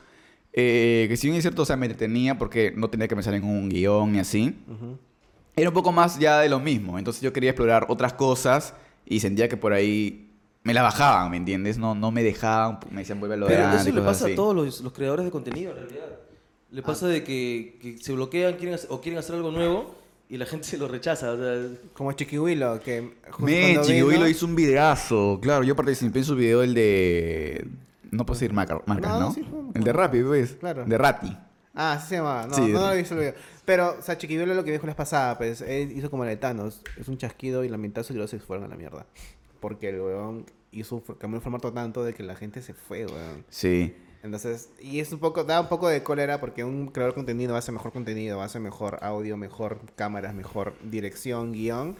eh, 0.52 1.06
que 1.08 1.16
si 1.16 1.26
bien 1.26 1.36
es 1.38 1.42
cierto, 1.42 1.62
o 1.62 1.64
sea, 1.64 1.76
me 1.76 1.88
detenía 1.88 2.38
porque 2.38 2.72
no 2.76 2.88
tenía 2.90 3.08
que 3.08 3.14
pensar 3.16 3.34
en 3.34 3.44
un 3.44 3.68
guion 3.68 4.12
ni 4.12 4.18
así. 4.20 4.56
Era 5.56 5.68
un 5.70 5.74
poco 5.74 5.90
más 5.92 6.18
ya 6.18 6.40
de 6.40 6.48
lo 6.48 6.60
mismo. 6.60 6.98
Entonces 6.98 7.22
yo 7.22 7.32
quería 7.32 7.50
explorar 7.50 7.86
otras 7.88 8.12
cosas 8.12 8.74
y 9.06 9.20
sentía 9.20 9.48
que 9.48 9.56
por 9.56 9.72
ahí 9.72 10.30
me 10.64 10.74
la 10.74 10.82
bajaban, 10.82 11.30
¿me 11.30 11.36
entiendes? 11.36 11.78
No, 11.78 11.94
no 11.94 12.10
me 12.10 12.22
dejaban, 12.22 12.80
me 12.90 13.02
decían 13.02 13.20
vuelve 13.20 13.34
a 13.36 13.38
lo 13.38 13.46
de 13.46 13.54
Pero 13.54 13.66
antes 13.66 13.82
eso 13.82 13.90
y 13.90 13.92
le 13.92 14.00
pasa 14.02 14.24
así. 14.24 14.32
a 14.32 14.36
todos 14.36 14.54
los, 14.56 14.80
los 14.80 14.92
creadores 14.92 15.24
de 15.24 15.30
contenido, 15.30 15.70
en 15.72 15.76
realidad. 15.78 16.06
Le 16.72 16.80
Ah. 16.80 16.84
pasa 16.84 17.06
de 17.06 17.22
que, 17.22 17.78
que 17.80 17.98
se 17.98 18.12
bloquean 18.12 18.54
quieren 18.54 18.74
hacer- 18.74 18.88
o 18.90 19.00
quieren 19.00 19.18
hacer 19.18 19.36
algo 19.36 19.52
nuevo 19.52 19.94
y 20.28 20.36
la 20.38 20.46
gente 20.46 20.66
se 20.66 20.76
lo 20.78 20.88
rechaza. 20.88 21.30
O 21.32 21.36
sea, 21.36 21.68
Como 21.92 22.10
Chiquihuilo, 22.12 22.80
que 22.80 23.12
justo 23.30 23.44
Me, 23.44 23.62
cuando 23.74 23.82
Chiquihuilo 23.84 24.18
vino- 24.20 24.28
hizo 24.28 24.46
un 24.46 24.56
videazo. 24.56 25.38
Claro, 25.40 25.62
yo 25.64 25.76
participé 25.76 26.18
en 26.20 26.24
su 26.24 26.34
video, 26.34 26.62
el 26.62 26.74
de... 26.74 27.66
No 28.10 28.24
puedo 28.26 28.38
decir 28.40 28.52
marca- 28.52 28.80
marcas, 28.86 29.12
No, 29.12 29.20
¿no? 29.20 29.32
sí, 29.32 29.42
fue- 29.42 29.60
el 29.74 29.84
de 29.84 29.92
Rappi, 29.92 30.22
pues. 30.22 30.52
Claro. 30.58 30.84
De 30.84 30.98
Rappi. 30.98 31.36
Ah, 31.74 31.94
así 31.94 32.08
se 32.10 32.16
llama. 32.16 32.46
No, 32.48 32.54
Sí, 32.54 32.60
no 32.62 32.66
de- 32.80 32.86
lo 32.86 32.92
he 32.92 32.96
visto 32.98 33.14
el 33.14 33.20
video. 33.20 33.34
Pero, 33.64 33.96
o 33.98 34.02
sea, 34.02 34.16
Chiquihuilo 34.16 34.54
lo 34.54 34.64
que 34.64 34.70
dijo 34.72 34.84
la 34.86 34.90
vez 34.92 34.96
pasada, 34.96 35.36
pues, 35.36 35.60
él 35.60 35.92
hizo 35.96 36.10
como 36.10 36.24
el 36.24 36.30
de 36.30 36.36
Thanos. 36.36 36.80
Es 36.98 37.08
un 37.08 37.18
chasquido 37.18 37.64
y 37.64 37.68
la 37.68 37.76
de 37.76 38.04
sus 38.04 38.14
videos 38.14 38.30
se 38.30 38.38
fueron 38.38 38.64
a 38.64 38.68
la 38.68 38.76
mierda. 38.76 39.06
Porque 39.64 39.88
el 39.88 39.98
weón 39.98 40.44
hizo, 40.72 41.02
cambió 41.18 41.38
el 41.38 41.42
formato 41.42 41.72
tanto 41.72 42.04
de 42.04 42.12
que 42.12 42.22
la 42.22 42.36
gente 42.36 42.60
se 42.60 42.74
fue, 42.74 43.06
weón. 43.06 43.46
Sí. 43.48 43.96
Entonces, 44.22 44.68
y 44.78 45.00
es 45.00 45.10
un 45.10 45.20
poco, 45.20 45.42
da 45.44 45.58
un 45.58 45.68
poco 45.70 45.88
de 45.88 46.02
cólera 46.02 46.38
porque 46.38 46.64
un 46.64 46.88
creador 46.88 47.14
de 47.14 47.16
contenido 47.16 47.56
hace 47.56 47.72
mejor 47.72 47.90
contenido, 47.90 48.42
hace 48.42 48.60
mejor 48.60 48.98
audio, 49.00 49.38
mejor 49.38 49.80
cámaras, 49.96 50.34
mejor 50.34 50.74
dirección, 50.82 51.52
guion. 51.52 51.96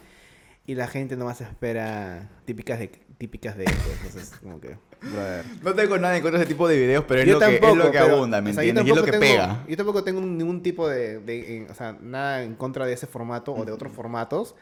Y 0.67 0.75
la 0.75 0.85
gente 0.85 1.15
nomás 1.17 1.41
espera 1.41 2.29
típicas 2.45 2.77
de 2.77 2.89
típicas 3.17 3.57
de 3.57 3.63
ellos. 3.63 3.75
Entonces, 4.05 4.31
como 4.43 4.61
que, 4.61 4.77
brother. 5.01 5.43
No 5.63 5.73
tengo 5.73 5.97
nada 5.97 6.17
en 6.17 6.21
contra 6.21 6.37
de 6.37 6.45
ese 6.45 6.53
tipo 6.53 6.67
de 6.67 6.77
videos, 6.77 7.03
pero 7.07 7.21
es, 7.21 7.25
Yo 7.27 7.33
lo, 7.33 7.39
que, 7.39 7.55
es 7.55 7.61
tampoco, 7.61 7.75
lo 7.83 7.91
que 7.91 7.97
pero, 7.97 8.15
abunda, 8.17 8.41
¿me 8.43 8.51
o 8.51 8.53
sea, 8.53 8.61
entiendes? 8.63 8.85
Y 8.85 8.89
es 8.91 8.95
lo 8.95 9.03
que 9.05 9.11
tampoco 9.11 9.31
tengo- 9.33 9.43
pega. 9.47 9.65
Yo 9.67 9.77
tampoco 9.77 10.03
tengo 10.03 10.21
ningún 10.21 10.61
tipo 10.61 10.87
de, 10.87 11.17
de- 11.19 11.65
o 11.67 11.73
sea, 11.73 11.97
nada 11.99 12.43
en 12.43 12.53
contra 12.53 12.85
de 12.85 12.93
ese 12.93 13.07
formato 13.07 13.53
o 13.53 13.65
de 13.65 13.71
otros 13.71 13.91
formatos, 13.91 14.53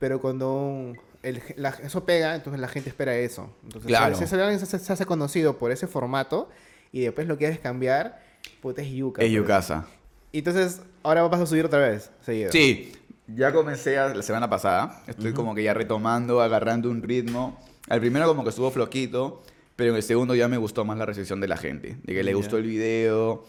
pero 0.00 0.20
cuando 0.20 0.94
el- 1.22 1.42
la- 1.56 1.70
eso 1.82 2.04
pega, 2.04 2.34
entonces 2.34 2.60
la 2.60 2.68
gente 2.68 2.88
espera 2.88 3.14
eso. 3.16 3.50
Entonces, 3.64 3.88
Claro. 3.88 4.14
si, 4.16 4.24
alguien 4.34 4.58
se, 4.58 4.78
se 4.78 4.92
hace 4.92 5.06
conocido 5.06 5.58
por 5.58 5.70
ese 5.70 5.86
formato 5.86 6.48
y 6.92 7.00
después 7.02 7.26
lo 7.26 7.36
quieres 7.38 7.58
cambiar, 7.58 8.22
puta 8.60 8.82
es 8.82 8.90
yuca. 8.90 9.22
Es 9.22 9.28
pues. 9.28 9.32
Yukasa. 9.36 9.86
Y 10.32 10.38
entonces, 10.38 10.80
ahora 11.02 11.22
vas 11.26 11.40
a 11.40 11.46
subir 11.46 11.64
otra 11.64 11.80
vez, 11.80 12.10
seguido. 12.24 12.50
Sí, 12.52 12.92
ya 13.26 13.52
comencé 13.52 13.98
a- 13.98 14.14
la 14.14 14.22
semana 14.22 14.48
pasada. 14.48 15.02
Estoy 15.06 15.32
como 15.32 15.54
que 15.54 15.62
ya 15.62 15.74
retomando, 15.74 16.40
agarrando 16.40 16.88
un 16.90 17.02
ritmo. 17.02 17.58
Al 17.88 18.00
primero 18.00 18.26
como 18.26 18.42
que 18.44 18.50
estuvo 18.50 18.70
floquito, 18.70 19.42
pero 19.76 19.90
en 19.90 19.96
el 19.96 20.02
segundo 20.02 20.34
ya 20.34 20.46
me 20.48 20.56
gustó 20.56 20.84
más 20.84 20.96
la 20.98 21.06
recepción 21.06 21.40
de 21.40 21.48
la 21.48 21.56
gente. 21.56 21.96
De 22.04 22.14
que 22.14 22.22
le 22.22 22.34
gustó 22.34 22.56
el 22.58 22.64
video. 22.64 23.44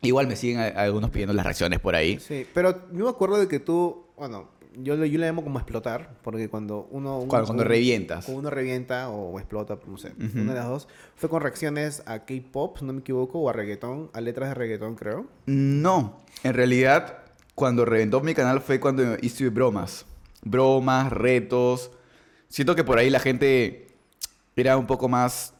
Igual 0.00 0.28
me 0.28 0.36
siguen 0.36 0.60
a- 0.60 0.66
algunos 0.68 1.10
pidiendo 1.10 1.34
las 1.34 1.44
reacciones 1.44 1.80
por 1.80 1.94
ahí. 1.96 2.18
Sí, 2.20 2.46
pero 2.54 2.88
yo 2.92 3.04
me 3.04 3.10
acuerdo 3.10 3.36
de 3.38 3.48
que 3.48 3.58
tú, 3.58 4.06
bueno, 4.16 4.48
yo, 4.76 4.96
lo- 4.96 5.04
yo 5.06 5.18
le 5.18 5.26
llamo 5.26 5.42
como 5.42 5.58
explotar, 5.58 6.16
porque 6.22 6.48
cuando 6.48 6.88
uno... 6.90 7.18
un- 7.20 7.28
Cuando- 7.28 7.64
revientas. 7.64 8.24
Cuando 8.26 8.40
uno 8.40 8.50
revienta 8.50 9.08
o 9.10 9.38
explota, 9.38 9.78
no 9.86 9.96
sé, 9.98 10.12
una 10.34 10.52
de 10.52 10.58
las 10.58 10.68
dos, 10.68 10.88
fue 11.16 11.28
con 11.28 11.40
reacciones 11.42 12.02
a 12.06 12.24
K-pop, 12.24 12.78
si 12.78 12.84
no 12.84 12.92
me 12.92 13.00
equivoco, 13.00 13.38
o 13.40 13.48
a 13.48 13.52
reggaetón, 13.52 14.10
a 14.12 14.20
letras 14.20 14.50
de 14.50 14.54
reggaetón, 14.54 14.94
creo. 14.94 15.26
No, 15.46 16.18
en 16.42 16.54
realidad 16.54 17.18
cuando 17.54 17.84
reventó 17.84 18.20
mi 18.20 18.34
canal 18.34 18.60
fue 18.60 18.78
cuando 18.78 19.16
hice 19.20 19.48
bromas. 19.48 20.06
Bromas, 20.44 21.12
retos. 21.12 21.90
Siento 22.48 22.76
que 22.76 22.84
por 22.84 22.98
ahí 22.98 23.10
la 23.10 23.18
gente 23.20 23.88
era 24.56 24.76
un 24.76 24.86
poco 24.86 25.08
más... 25.08 25.54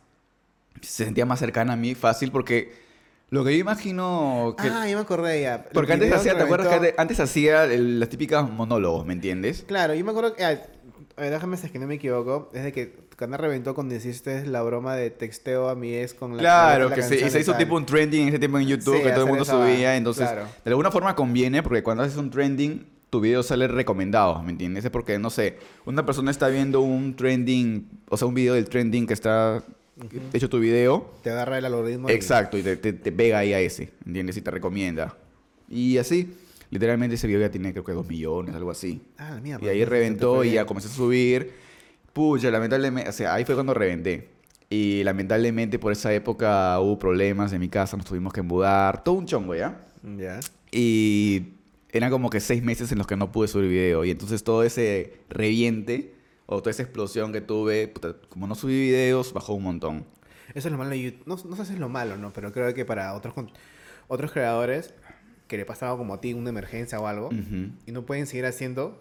Se 0.81 1.05
sentía 1.05 1.27
más 1.27 1.41
cercana 1.41 1.73
a 1.73 1.77
mí, 1.77 1.97
fácil, 1.97 2.31
porque 2.31 2.73
lo 3.31 3.45
que 3.45 3.53
yo 3.55 3.61
imagino 3.61 4.55
que... 4.61 4.69
Ah, 4.69 4.87
ya 4.89 4.95
me 4.97 5.03
acordé 5.03 5.43
ya. 5.43 5.65
Porque 5.73 5.93
antes 5.93 6.13
hacía, 6.13 6.37
¿te 6.37 6.43
acuerdas 6.43 6.79
que 6.81 6.95
antes, 6.97 7.21
hacía 7.21 7.65
el- 7.65 8.01
las 8.01 8.09
típicas 8.09 8.49
monólogos, 8.51 9.05
¿me 9.07 9.13
entiendes? 9.13 9.65
Claro, 9.67 9.95
yo 9.95 10.05
me 10.05 10.11
acuerdo 10.11 10.35
que... 10.35 10.45
ah, 10.45 10.59
a 11.17 11.21
ver, 11.21 11.33
déjame 11.33 11.57
si 11.57 11.67
es 11.67 11.73
que 11.73 11.79
no 11.79 11.87
me 11.87 11.95
equivoco, 11.97 12.51
es 12.55 12.63
de 12.65 12.73
que 12.73 13.09
canal 13.17 13.41
reventó 13.41 13.75
cuando 13.75 13.97
hiciste 13.97 14.47
la 14.47 14.63
broma 14.63 14.95
de 14.95 15.11
texteo 15.11 15.69
a 15.69 15.75
mi 15.75 15.93
ex 15.93 16.15
con 16.15 16.37
la... 16.37 16.41
Claro, 16.43 16.89
la 16.89 16.95
que 16.95 17.03
se, 17.03 17.17
y 17.17 17.29
se 17.31 17.41
hizo 17.41 17.55
tipo 17.55 17.75
un 17.75 17.85
trending 17.85 18.23
en 18.23 18.29
ese 18.29 18.39
tiempo 18.39 18.59
en 18.61 18.69
YouTube, 18.69 18.97
Sí, 18.97 19.03
que 19.03 19.11
todo 19.11 19.23
el 19.25 19.29
mundo 19.29 19.45
subía, 19.45 19.97
entonces 19.97 20.29
claro. 20.29 20.47
de 20.65 20.71
alguna 20.71 20.93
forma 20.93 21.17
conviene 21.17 21.63
porque 21.65 21.83
cuando 21.83 22.05
haces 22.05 22.17
un 22.17 22.31
trending, 22.31 22.87
tu 23.11 23.21
video 23.21 23.43
sale 23.43 23.67
recomendado, 23.67 24.41
¿me 24.45 24.53
entiendes? 24.53 24.85
Es 24.85 24.91
porque, 24.93 25.19
no 25.19 25.31
sé, 25.31 25.57
una 25.85 26.07
persona 26.07 26.31
está 26.31 26.47
viendo 26.49 26.81
un 26.81 27.17
trending, 27.17 27.89
o 28.09 28.17
sea, 28.17 28.29
un 28.29 28.35
video 28.35 28.55
del 28.55 28.69
trending 28.69 29.07
que 29.09 29.15
está 29.15 29.65
hecho 30.33 30.49
tu 30.49 30.59
video, 30.61 31.13
Te 31.23 31.31
agarra 31.31 31.59
el 31.59 31.65
algoritmo. 31.65 32.09
exacto, 32.09 32.57
y 32.59 32.63
te, 32.63 32.77
te, 32.77 32.93
te 32.93 33.13
pega 33.13 33.39
ahí 33.39 33.53
a 33.53 33.61
ese, 33.61 33.91
¿entiendes? 34.07 34.37
Y 34.37 34.43
te 34.43 34.51
recomienda. 34.51 35.17
Y 35.69 35.99
así, 35.99 36.35
literalmente 36.71 37.17
ese 37.17 37.27
video 37.27 37.41
ya 37.41 37.51
tiene 37.51 37.73
creo 37.73 37.85
que 37.85 37.93
dos 37.93 38.07
millones, 38.09 38.55
algo 38.55 38.71
así. 38.71 39.03
Ah, 39.19 39.39
mierda. 39.43 39.65
Y 39.65 39.69
ahí 39.69 39.85
reventó 39.85 40.45
y 40.45 40.53
ya 40.53 40.65
comencé 40.65 40.89
a 40.89 40.93
subir. 40.93 41.53
Pucha, 42.13 42.51
lamentablemente, 42.51 43.11
o 43.11 43.13
sea, 43.13 43.35
ahí 43.35 43.45
fue 43.45 43.55
cuando 43.55 43.75
reventé. 43.75 44.29
Y 44.71 45.03
lamentablemente 45.05 45.79
por 45.79 45.93
esa 45.93 46.13
época 46.13 46.79
hubo 46.81 46.99
problemas 46.99 47.53
en 47.53 47.61
mi 47.61 47.69
casa, 47.69 47.97
nos 47.97 48.07
tuvimos 48.07 48.33
que 48.33 48.43
mudar, 48.43 49.03
todo 49.03 49.15
un 49.17 49.27
chongo, 49.27 49.55
¿ya? 49.55 49.81
Ya. 50.17 50.41
Y 50.71 51.55
eran 51.91 52.11
como 52.11 52.29
que 52.29 52.41
seis 52.41 52.63
meses 52.63 52.93
en 52.93 52.99
los 52.99 53.07
que 53.07 53.17
no 53.17 53.33
pude 53.33 53.49
subir 53.49 53.71
video. 53.71 54.05
Y 54.05 54.11
entonces 54.11 54.45
todo 54.45 54.63
ese 54.63 55.21
reviente 55.31 56.15
o 56.51 56.61
toda 56.61 56.71
esa 56.71 56.83
explosión 56.83 57.31
que 57.31 57.43
tuve, 57.43 57.89
puta, 57.89 58.17
como 58.31 58.47
no 58.47 58.55
subí 58.55 58.73
videos, 58.73 59.35
bajó 59.35 59.53
un 59.53 59.65
montón. 59.65 60.07
Eso 60.55 60.69
es 60.69 60.73
lo 60.73 60.79
malo 60.79 60.91
de 60.91 61.03
YouTube. 61.03 61.27
No, 61.27 61.37
no 61.37 61.57
sé 61.57 61.67
si 61.67 61.75
es 61.75 61.79
lo 61.79 61.91
malo, 61.91 62.17
¿no? 62.17 62.33
Pero 62.33 62.53
creo 62.53 62.73
que 62.73 62.87
para 62.87 63.13
otros, 63.15 63.35
otros 64.09 64.33
creadores 64.33 64.95
que 65.47 65.59
le 65.59 65.67
pasaba 65.67 65.97
como 65.99 66.15
a 66.15 66.21
ti 66.23 66.33
una 66.33 66.49
emergencia 66.49 66.99
o 66.99 67.07
algo 67.07 67.29
y 67.87 67.93
no 67.93 68.07
pueden 68.07 68.27
seguir 68.27 68.47
haciendo, 68.47 68.99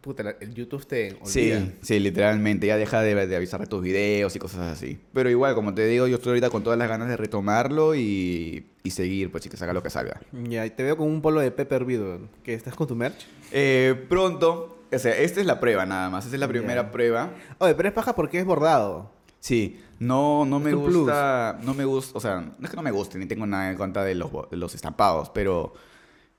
puta, 0.00 0.36
el 0.40 0.54
YouTube 0.54 0.86
te 0.86 1.14
olvida. 1.14 1.26
Sí, 1.26 1.72
sí, 1.82 1.98
literalmente. 1.98 2.68
Ya 2.68 2.76
deja 2.76 3.00
de, 3.02 3.26
de 3.26 3.36
avisar 3.36 3.60
de 3.60 3.66
tus 3.66 3.82
videos 3.82 4.36
y 4.36 4.38
cosas 4.38 4.60
así. 4.72 4.98
Pero 5.12 5.28
igual, 5.30 5.56
como 5.56 5.74
te 5.74 5.86
digo, 5.86 6.06
yo 6.06 6.16
estoy 6.16 6.30
ahorita 6.30 6.50
con 6.50 6.62
todas 6.62 6.78
las 6.78 6.88
ganas 6.88 7.08
de 7.08 7.16
retomarlo 7.16 7.96
y, 7.96 8.66
y 8.84 8.90
seguir, 8.90 9.32
pues, 9.32 9.46
y 9.46 9.48
que 9.48 9.56
salga 9.56 9.72
lo 9.72 9.82
que 9.82 9.90
salga. 9.90 10.20
Ya, 10.48 10.64
y 10.64 10.70
te 10.70 10.84
veo 10.84 10.96
con 10.96 11.08
un 11.08 11.20
polo 11.20 11.40
de 11.40 11.50
Pepper 11.50 11.82
hervido. 11.82 12.20
¿Que 12.44 12.54
estás 12.54 12.74
con 12.74 12.86
tu 12.86 12.94
merch? 12.94 13.26
Eh, 13.50 13.94
pronto, 14.08 14.73
o 14.92 14.98
sea, 14.98 15.16
esta 15.16 15.40
es 15.40 15.46
la 15.46 15.60
prueba 15.60 15.86
nada 15.86 16.10
más. 16.10 16.24
Esta 16.24 16.36
es 16.36 16.40
la 16.40 16.48
primera 16.48 16.90
prueba. 16.90 17.30
Oye, 17.58 17.74
pero 17.74 17.88
es 17.88 17.94
paja 17.94 18.14
porque 18.14 18.38
es 18.38 18.44
bordado. 18.44 19.10
Sí, 19.40 19.78
no, 19.98 20.46
no 20.46 20.58
me 20.58 20.70
plus. 20.70 20.96
gusta, 20.96 21.58
no 21.62 21.74
me 21.74 21.84
gusta, 21.84 22.16
o 22.16 22.20
sea, 22.20 22.40
no 22.40 22.64
es 22.64 22.70
que 22.70 22.76
no 22.76 22.82
me 22.82 22.90
guste, 22.90 23.18
ni 23.18 23.26
tengo 23.26 23.44
nada 23.46 23.70
en 23.70 23.76
contra 23.76 24.02
de 24.02 24.14
los, 24.14 24.30
de 24.50 24.56
los 24.56 24.74
estampados, 24.74 25.30
pero 25.34 25.74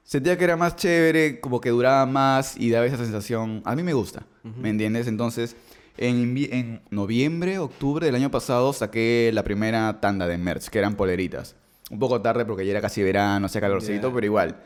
sentía 0.04 0.40
que 0.40 0.44
era 0.44 0.58
más 0.58 0.75
chévere, 0.75 1.40
como 1.40 1.62
que 1.62 1.70
duraba 1.70 2.08
más 2.08 2.58
y 2.58 2.72
daba 2.72 2.88
esa 2.88 2.98
sensación, 2.98 3.62
a 3.64 3.75
mí 3.75 3.84
me 3.84 3.94
gusta, 3.94 4.25
¿me 4.44 4.70
entiendes? 4.70 5.06
Entonces, 5.06 5.56
en, 5.98 6.36
en 6.52 6.82
noviembre, 6.90 7.60
octubre 7.60 8.08
del 8.08 8.16
año 8.16 8.32
pasado 8.32 8.74
saqué 8.74 9.30
la 9.36 9.44
primera 9.44 10.02
tanda 10.02 10.25
de 10.25 10.40
merch, 10.40 10.70
que 10.70 10.80
eran 10.80 10.96
poleritas. 10.96 11.56
Un 11.92 12.00
poco 12.00 12.20
tarde 12.22 12.44
porque 12.44 12.66
ya 12.66 12.72
era 12.72 12.82
casi 12.82 13.04
verano, 13.04 13.46
hacía 13.46 13.62
calorcito, 13.62 14.12
pero 14.12 14.25
igual. 14.25 14.64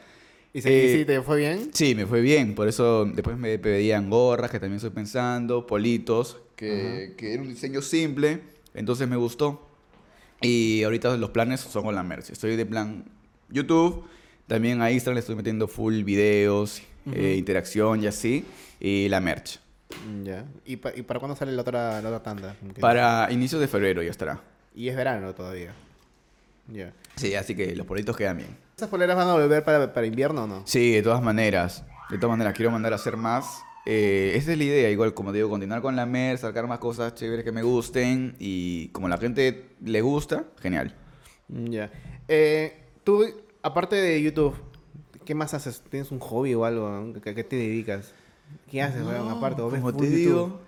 ¿Y, 0.53 0.59
y 0.59 0.61
Eh, 0.65 1.03
te 1.05 1.21
fue 1.21 1.37
bien? 1.37 1.69
Sí, 1.73 1.93
me 1.95 2.05
fue 2.05 2.21
bien. 2.21 2.55
Por 2.55 2.67
eso 2.67 3.05
después 3.05 3.37
me 3.37 3.57
pedían 3.59 4.09
gorras, 4.09 4.49
que 4.51 4.59
también 4.59 4.77
estoy 4.77 4.89
pensando, 4.91 5.67
politos, 5.67 6.37
que, 6.55 7.13
que 7.17 7.33
era 7.33 7.41
un 7.41 7.49
diseño 7.49 7.81
simple. 7.81 8.41
Entonces 8.73 9.07
me 9.07 9.15
gustó. 9.15 9.67
Y 10.41 10.83
ahorita 10.83 11.17
los 11.17 11.31
planes 11.31 11.59
son 11.59 11.83
con 11.83 11.95
la 11.95 12.03
merch. 12.03 12.29
Estoy 12.31 12.55
de 12.55 12.65
plan 12.65 13.05
YouTube. 13.49 14.05
También 14.47 14.81
a 14.81 14.89
Instagram 14.91 15.15
le 15.15 15.19
estoy 15.19 15.35
metiendo 15.35 15.67
full 15.67 16.03
videos, 16.03 16.81
eh, 17.13 17.35
interacción 17.37 18.03
y 18.03 18.07
así. 18.07 18.45
Y 18.79 19.07
la 19.09 19.19
merch. 19.19 19.59
Ya. 20.23 20.45
¿Y, 20.65 20.77
pa- 20.77 20.93
y 20.95 21.01
para 21.03 21.19
cuándo 21.19 21.35
sale 21.35 21.51
la 21.51 21.61
otra, 21.61 22.01
la 22.01 22.09
otra 22.09 22.23
tanda? 22.23 22.55
Para 22.79 23.27
inicios 23.31 23.59
de 23.61 23.67
febrero 23.67 24.01
ya 24.01 24.09
estará. 24.11 24.41
Y 24.75 24.87
es 24.87 24.95
verano 24.95 25.33
todavía. 25.35 25.73
Ya. 26.71 26.93
Sí, 27.15 27.35
así 27.35 27.55
que 27.55 27.75
los 27.75 27.85
politos 27.85 28.15
quedan 28.15 28.37
bien. 28.37 28.49
¿Esas 28.79 28.87
poleras 28.89 29.17
van 29.17 29.27
a 29.27 29.33
volver 29.33 29.61
para, 29.65 29.91
para 29.93 30.07
invierno 30.07 30.45
o 30.45 30.47
no? 30.47 30.61
Sí, 30.65 30.93
de 30.93 31.01
todas 31.01 31.21
maneras. 31.21 31.83
De 32.09 32.17
todas 32.17 32.31
maneras, 32.31 32.53
quiero 32.55 32.71
mandar 32.71 32.93
a 32.93 32.95
hacer 32.95 33.17
más. 33.17 33.61
eh, 33.85 34.31
esa 34.35 34.53
es 34.53 34.57
la 34.57 34.63
idea, 34.63 34.89
igual 34.89 35.13
como 35.13 35.33
digo, 35.33 35.49
continuar 35.49 35.81
con 35.81 35.97
la 35.97 36.05
MER, 36.05 36.37
sacar 36.37 36.65
más 36.65 36.79
cosas 36.79 37.13
chéveres 37.13 37.43
que 37.43 37.51
me 37.51 37.61
gusten 37.61 38.37
y 38.39 38.87
como 38.89 39.09
la 39.09 39.17
gente 39.17 39.71
le 39.83 39.99
gusta, 40.01 40.45
genial. 40.61 40.95
Mm, 41.49 41.65
Ya. 41.71 41.91
Eh, 42.29 42.85
tú, 43.03 43.25
aparte 43.63 43.97
de 43.97 44.21
YouTube, 44.21 44.55
¿qué 45.25 45.35
más 45.35 45.53
haces? 45.53 45.83
¿Tienes 45.89 46.09
un 46.11 46.19
hobby 46.19 46.53
o 46.53 46.63
algo? 46.63 46.87
¿A 46.87 47.21
qué, 47.21 47.43
te 47.43 47.57
dedicas? 47.57 48.13
¿Qué 48.71 48.81
haces, 48.81 49.05
weón? 49.05 49.27
Aparte, 49.29 49.61
¿o 49.61 49.69
ves 49.69 49.81
como 49.81 49.91
te 49.91 50.05
YouTube? 50.05 50.15
digo, 50.15 50.61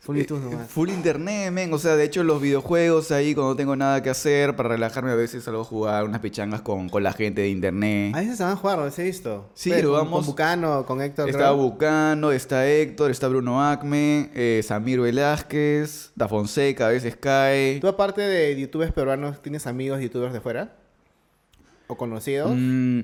Full 0.00 0.16
eh, 0.16 0.20
YouTube 0.20 0.44
nomás. 0.50 0.68
full 0.70 0.88
internet, 0.90 1.50
men. 1.52 1.72
O 1.74 1.78
sea, 1.78 1.96
de 1.96 2.04
hecho, 2.04 2.22
los 2.24 2.40
videojuegos 2.40 3.10
ahí, 3.10 3.34
cuando 3.34 3.56
tengo 3.56 3.74
nada 3.76 4.02
que 4.02 4.08
hacer, 4.10 4.56
para 4.56 4.70
relajarme, 4.70 5.10
a 5.10 5.14
veces 5.16 5.44
salgo 5.44 5.60
a 5.62 5.64
jugar 5.64 6.04
unas 6.04 6.20
pichangas 6.20 6.62
con, 6.62 6.88
con 6.88 7.02
la 7.02 7.12
gente 7.12 7.42
de 7.42 7.48
internet. 7.50 8.14
A 8.14 8.20
veces 8.20 8.36
se 8.38 8.44
van 8.44 8.52
a 8.52 8.56
jugar, 8.56 8.78
¿no? 8.78 8.90
¿Se 8.90 9.02
ha 9.02 9.04
visto? 9.04 9.50
Sí, 9.54 9.70
con- 9.70 9.92
vamos- 9.92 10.20
Con 10.20 10.26
Bucano, 10.26 10.86
con 10.86 11.02
Héctor. 11.02 11.28
Está 11.28 11.38
creo. 11.40 11.56
Bucano, 11.56 12.32
está 12.32 12.66
Héctor, 12.66 13.10
está 13.10 13.28
Bruno 13.28 13.62
Acme, 13.62 14.30
eh, 14.34 14.62
Samir 14.64 15.00
Velázquez, 15.00 16.12
Da 16.14 16.28
Fonseca, 16.28 16.86
a 16.86 16.90
veces 16.90 17.16
cae. 17.16 17.78
¿Tú 17.80 17.88
aparte 17.88 18.22
de 18.22 18.58
youtubers 18.58 18.92
peruanos, 18.92 19.42
tienes 19.42 19.66
amigos 19.66 20.00
youtubers 20.00 20.32
de 20.32 20.40
fuera? 20.40 20.76
¿O 21.88 21.96
conocidos? 21.96 22.52
Mm, 22.54 23.00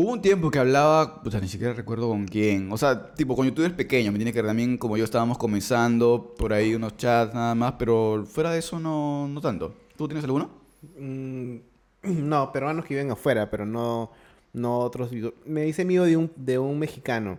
hubo 0.00 0.12
un 0.12 0.22
tiempo 0.22 0.48
que 0.50 0.60
hablaba, 0.60 1.20
o 1.24 1.30
sea, 1.30 1.40
ni 1.40 1.48
siquiera 1.48 1.72
recuerdo 1.74 2.08
con 2.08 2.26
quién. 2.26 2.70
O 2.70 2.78
sea, 2.78 3.14
tipo 3.14 3.34
con 3.34 3.46
youtubers 3.46 3.74
pequeños, 3.74 4.12
me 4.12 4.18
tiene 4.18 4.32
que 4.32 4.42
también 4.42 4.78
como 4.78 4.96
yo 4.96 5.02
estábamos 5.04 5.38
comenzando, 5.38 6.34
por 6.38 6.52
ahí 6.52 6.74
unos 6.74 6.96
chats 6.96 7.34
nada 7.34 7.54
más, 7.56 7.74
pero 7.78 8.24
fuera 8.24 8.52
de 8.52 8.60
eso 8.60 8.78
no, 8.78 9.26
no 9.26 9.40
tanto. 9.40 9.74
¿Tú 9.96 10.06
tienes 10.06 10.24
alguno? 10.24 10.50
Mm, 10.98 11.56
no, 12.02 12.52
peruanos 12.52 12.84
que 12.84 12.94
viven 12.94 13.10
afuera, 13.10 13.50
pero 13.50 13.66
no, 13.66 14.12
no 14.52 14.78
otros. 14.78 15.10
Me 15.44 15.66
hice 15.66 15.82
amigo 15.82 16.04
de 16.04 16.16
un, 16.16 16.30
de 16.36 16.58
un 16.60 16.78
mexicano. 16.78 17.38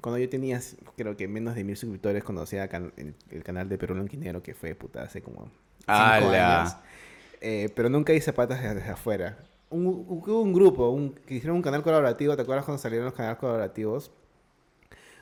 Cuando 0.00 0.18
yo 0.18 0.28
tenía, 0.28 0.60
creo 0.96 1.16
que 1.16 1.28
menos 1.28 1.54
de 1.54 1.62
mil 1.64 1.76
suscriptores, 1.76 2.24
conocía 2.24 2.68
can- 2.68 2.92
el, 2.96 3.14
el 3.30 3.42
canal 3.44 3.68
de 3.68 3.78
Perú 3.78 3.94
Lonquinero, 3.94 4.42
que 4.42 4.54
fue 4.54 4.74
puta 4.74 5.02
hace 5.02 5.22
como 5.22 5.44
cinco 5.44 5.52
¡Hala! 5.86 6.60
años. 6.62 6.76
Eh, 7.40 7.70
pero 7.74 7.88
nunca 7.88 8.12
hice 8.12 8.32
patas 8.32 8.62
desde 8.62 8.88
afuera. 8.90 9.38
Un, 9.70 9.86
hubo 10.08 10.42
un 10.42 10.52
grupo 10.52 10.90
un, 10.90 11.12
que 11.14 11.34
hicieron 11.34 11.56
un 11.56 11.62
canal 11.62 11.82
colaborativo. 11.82 12.34
¿Te 12.36 12.42
acuerdas 12.42 12.64
cuando 12.64 12.82
salieron 12.82 13.06
los 13.06 13.14
canales 13.14 13.38
colaborativos? 13.38 14.10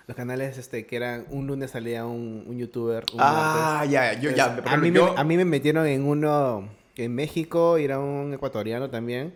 Los 0.06 0.16
canales 0.16 0.56
este, 0.56 0.86
que 0.86 0.96
eran 0.96 1.26
un 1.30 1.46
lunes 1.46 1.70
salía 1.70 2.06
un, 2.06 2.44
un 2.46 2.56
youtuber. 2.58 3.04
Un 3.12 3.18
Ah, 3.20 3.84
ya, 3.88 4.14
yo 4.14 4.30
ya. 4.30 4.44
entonces, 4.46 4.62
por 4.64 4.72
a, 4.72 4.76
mí 4.78 4.88
ejemplo, 4.88 5.04
me, 5.04 5.10
yo- 5.12 5.18
a 5.18 5.24
mí 5.24 5.36
me 5.36 5.44
metieron 5.44 5.86
en 5.86 6.04
uno 6.06 6.68
en 6.96 7.14
México 7.14 7.78
y 7.78 7.84
era 7.84 7.98
un 7.98 8.32
ecuatoriano 8.32 8.88
también. 8.88 9.34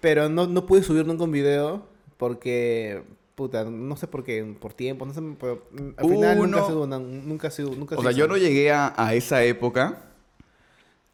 Pero 0.00 0.28
no, 0.28 0.46
no 0.46 0.64
pude 0.64 0.82
subir 0.84 1.04
nunca 1.06 1.24
un 1.24 1.32
video 1.32 1.84
porque, 2.16 3.02
puta, 3.34 3.64
no 3.64 3.96
sé 3.96 4.06
por 4.06 4.22
qué, 4.22 4.44
por 4.60 4.74
tiempo, 4.74 5.04
no 5.06 5.12
sé, 5.12 5.20
pero, 5.40 5.64
mm, 5.72 5.88
al 5.96 6.08
final 6.08 6.38
nunca 6.38 6.56
Uno- 6.58 6.66
se 6.66 6.72
hubo, 6.72 6.86
nunca 6.86 7.50
se 7.50 7.62
nunca 7.64 7.96
O 7.96 7.98
se 7.98 8.02
sea, 8.02 8.10
hizo. 8.12 8.18
yo 8.20 8.28
no 8.28 8.36
llegué 8.36 8.70
a, 8.70 8.94
a 8.96 9.14
esa 9.14 9.42
época 9.42 10.02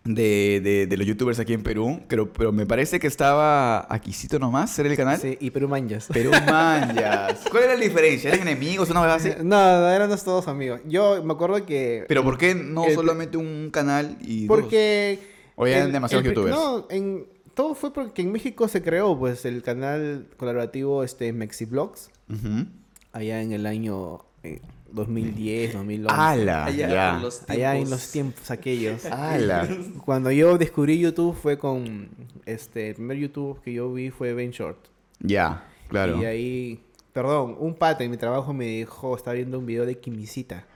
de, 0.04 0.60
de- 0.62 0.86
de 0.86 0.96
los 0.96 1.06
youtubers 1.06 1.38
aquí 1.38 1.52
en 1.52 1.62
Perú, 1.62 2.00
pero, 2.08 2.32
pero 2.32 2.50
me 2.52 2.66
parece 2.66 2.98
que 2.98 3.06
estaba 3.06 3.86
Aquisito 3.92 4.38
nomás, 4.38 4.76
¿era 4.78 4.88
el 4.88 4.96
canal? 4.96 5.18
Sí, 5.20 5.36
y 5.40 5.50
Perú 5.50 5.68
Manjas. 5.68 6.08
Perú 6.12 6.30
Manjas. 6.32 7.40
¿Cuál 7.50 7.64
era 7.64 7.74
la 7.74 7.80
diferencia? 7.80 8.30
¿Eran 8.32 8.48
enemigos 8.48 8.90
una 8.90 9.02
vez 9.02 9.12
así? 9.12 9.30
No, 9.44 9.88
éramos 9.88 10.24
todos 10.24 10.48
amigos. 10.48 10.80
Yo 10.86 11.22
me 11.22 11.32
acuerdo 11.32 11.64
que... 11.64 12.04
Pero 12.08 12.24
¿por 12.24 12.36
qué 12.38 12.54
no 12.54 12.86
El- 12.86 12.94
solamente 12.94 13.36
un 13.36 13.70
canal 13.70 14.16
y 14.20 14.46
dos? 14.46 14.58
Porque... 14.60 15.20
O 15.54 15.66
ya 15.66 15.78
eran 15.78 15.92
demasiados 15.92 16.24
el 16.26 16.32
youtubers. 16.34 16.56
No, 16.56 16.86
en, 16.90 17.26
todo 17.54 17.74
fue 17.74 17.92
porque 17.92 18.22
en 18.22 18.32
México 18.32 18.66
se 18.66 18.82
creó 18.82 19.16
pues 19.18 19.44
el 19.44 19.62
canal 19.62 20.26
colaborativo 20.36 21.04
este 21.04 21.32
Mexiblogs. 21.32 22.10
Ujú. 22.28 22.66
allá 23.12 23.42
en 23.42 23.52
el 23.52 23.66
año 23.66 24.20
eh, 24.42 24.60
2010, 24.92 25.72
2011. 25.74 26.14
¡Hala! 26.16 26.64
Allá 26.66 26.88
ya. 26.88 27.16
en 27.16 27.22
los 27.22 27.42
Allá 27.48 27.70
en 27.72 27.76
tiempos. 27.78 27.90
los 27.90 28.10
tiempos 28.12 28.50
aquellos. 28.50 29.04
¡Hala! 29.10 29.68
Cuando 30.04 30.30
yo 30.30 30.58
descubrí 30.58 30.98
YouTube 30.98 31.34
fue 31.34 31.58
con 31.58 32.08
este 32.46 32.88
el 32.90 32.94
primer 32.96 33.16
YouTube 33.18 33.60
que 33.62 33.72
yo 33.72 33.92
vi 33.92 34.10
fue 34.10 34.34
Ben 34.34 34.50
Short. 34.50 34.78
Ya, 35.20 35.64
claro. 35.88 36.20
Y 36.20 36.24
ahí, 36.24 36.80
perdón, 37.12 37.56
un 37.58 37.74
pata 37.74 38.04
en 38.04 38.10
mi 38.10 38.16
trabajo 38.16 38.52
me 38.52 38.64
dijo, 38.66 39.16
estaba 39.16 39.34
viendo 39.34 39.58
un 39.58 39.66
video 39.66 39.86
de 39.86 39.98
Kimisita, 39.98 40.66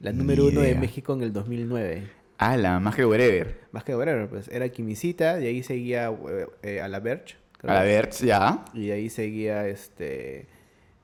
la 0.00 0.12
número 0.12 0.46
uno 0.46 0.60
de. 0.60 0.74
México 0.74 1.12
en 1.14 1.22
el 1.22 1.32
2009. 1.32 2.10
¡Hala! 2.38 2.80
Más 2.80 2.94
que 2.96 3.06
whatever. 3.06 3.60
Más 3.70 3.84
que 3.84 3.94
whatever, 3.94 4.28
pues 4.28 4.48
era 4.48 4.68
Kimisita, 4.68 5.36
de 5.36 5.46
ahí 5.48 5.62
seguía 5.62 6.10
eh, 6.10 6.46
eh, 6.62 6.80
a 6.80 6.88
la 6.88 6.98
Verge. 7.00 7.36
creo. 7.58 7.72
A 7.72 7.82
ver, 7.82 8.10
ya. 8.10 8.64
Y 8.74 8.86
de 8.88 8.92
ahí 8.94 9.10
seguía 9.10 9.68
este 9.68 10.48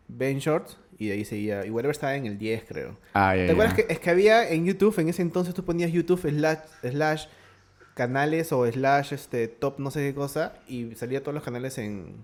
Ben 0.08 0.38
Short 0.38 0.68
y 0.98 1.06
de 1.08 1.12
ahí 1.14 1.24
seguía 1.24 1.64
y 1.64 1.70
whatever 1.70 1.92
estaba 1.94 2.14
en 2.16 2.26
el 2.26 2.38
10 2.38 2.64
creo. 2.66 2.98
Ah, 3.14 3.36
ya, 3.36 3.46
¿Te 3.46 3.52
acuerdas 3.52 3.74
que 3.74 3.86
es 3.88 3.98
que 4.00 4.10
había 4.10 4.48
en 4.50 4.64
YouTube, 4.64 4.98
en 4.98 5.08
ese 5.08 5.22
entonces 5.22 5.54
tú 5.54 5.64
ponías 5.64 5.92
YouTube 5.92 6.20
slash, 6.28 6.58
slash 6.82 7.26
canales 7.94 8.52
o 8.52 8.66
slash 8.70 9.12
este 9.12 9.48
top 9.48 9.78
no 9.78 9.90
sé 9.90 10.00
qué 10.00 10.14
cosa 10.14 10.54
y 10.68 10.94
salía 10.94 11.20
todos 11.20 11.34
los 11.34 11.42
canales 11.42 11.78
en, 11.78 12.16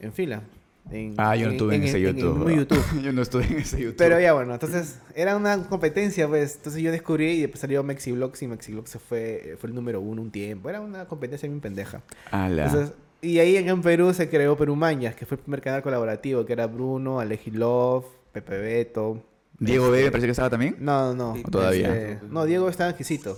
en 0.00 0.12
fila. 0.12 0.42
En- 0.90 1.14
Ah, 1.18 1.34
yo 1.34 1.46
no 1.46 1.52
estuve 1.52 1.74
en, 1.74 1.82
ese 1.82 2.00
YouTube. 2.00 2.48
yo 3.02 3.12
no 3.12 3.22
estuve 3.22 3.44
en 3.44 3.56
ese 3.58 3.80
YouTube. 3.80 3.96
Pero 3.96 4.20
ya 4.20 4.32
bueno, 4.34 4.54
entonces 4.54 5.00
era 5.14 5.36
una 5.36 5.64
competencia, 5.64 6.28
pues. 6.28 6.56
Entonces 6.56 6.80
yo 6.82 6.92
descubrí 6.92 7.32
y 7.32 7.40
después 7.40 7.60
salió 7.60 7.82
Mexiblogs 7.82 8.40
y 8.42 8.46
Mexiblogs 8.46 8.90
se 8.90 8.98
fue, 8.98 9.56
fue 9.58 9.68
el 9.70 9.74
número 9.74 10.00
uno 10.00 10.22
un 10.22 10.30
tiempo. 10.30 10.68
Era 10.68 10.80
una 10.80 11.06
competencia 11.06 11.48
bien 11.48 11.60
pendeja. 11.60 12.02
¡Hala! 12.30 12.66
Entonces, 12.66 12.94
y 13.22 13.38
ahí 13.38 13.56
en 13.56 13.82
Perú 13.82 14.12
se 14.14 14.28
creó 14.28 14.56
Perú 14.56 14.76
Mañas, 14.76 15.14
que 15.14 15.26
fue 15.26 15.36
el 15.36 15.42
primer 15.42 15.60
canal 15.62 15.82
colaborativo, 15.82 16.44
que 16.44 16.52
era 16.52 16.66
Bruno, 16.66 17.20
Alejilov, 17.20 18.04
Pepe 18.32 18.58
Beto. 18.58 19.22
Diego 19.58 19.86
este, 19.86 19.96
B 19.98 20.04
me 20.04 20.10
parece 20.10 20.26
que 20.26 20.30
estaba 20.32 20.50
también. 20.50 20.76
No, 20.78 21.14
no. 21.14 21.32
¿O 21.32 21.50
todavía? 21.50 21.94
este, 21.96 22.26
no, 22.28 22.44
Diego 22.44 22.68
estaba 22.68 22.90
exquisito. 22.90 23.36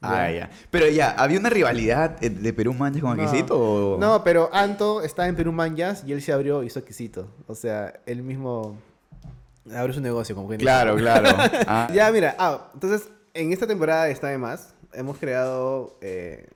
Ah, 0.00 0.30
ya. 0.30 0.50
Pero 0.70 0.88
ya, 0.88 1.10
¿había 1.10 1.38
una 1.40 1.50
rivalidad 1.50 2.22
eh, 2.22 2.30
de 2.30 2.52
Perú 2.52 2.74
Manches 2.74 3.02
con 3.02 3.16
No. 3.16 3.22
Aquisito? 3.22 3.58
o- 3.58 3.98
No, 3.98 4.22
pero 4.22 4.50
Anto 4.52 5.02
estaba 5.02 5.26
en 5.28 5.34
Perú 5.36 5.52
Mañas 5.52 6.04
y 6.06 6.12
él 6.12 6.22
se 6.22 6.32
abrió 6.32 6.62
y 6.62 6.66
hizo 6.66 6.78
exquisito. 6.78 7.28
O 7.46 7.54
sea, 7.54 8.00
él 8.06 8.22
mismo 8.22 8.76
abrió 9.74 9.94
su 9.94 10.00
negocio, 10.00 10.34
como 10.36 10.48
que 10.48 10.58
Claro, 10.58 10.96
claro. 10.96 11.28
Ah, 11.66 11.88
Ya, 11.92 12.10
mira, 12.12 12.36
ah, 12.38 12.70
entonces 12.74 13.08
en 13.34 13.52
esta 13.52 13.66
temporada 13.66 14.04
de 14.04 14.12
Está 14.12 14.28
de 14.28 14.38
Más 14.38 14.74
hemos 14.92 15.18
creado 15.18 15.96
eh, 16.00 16.46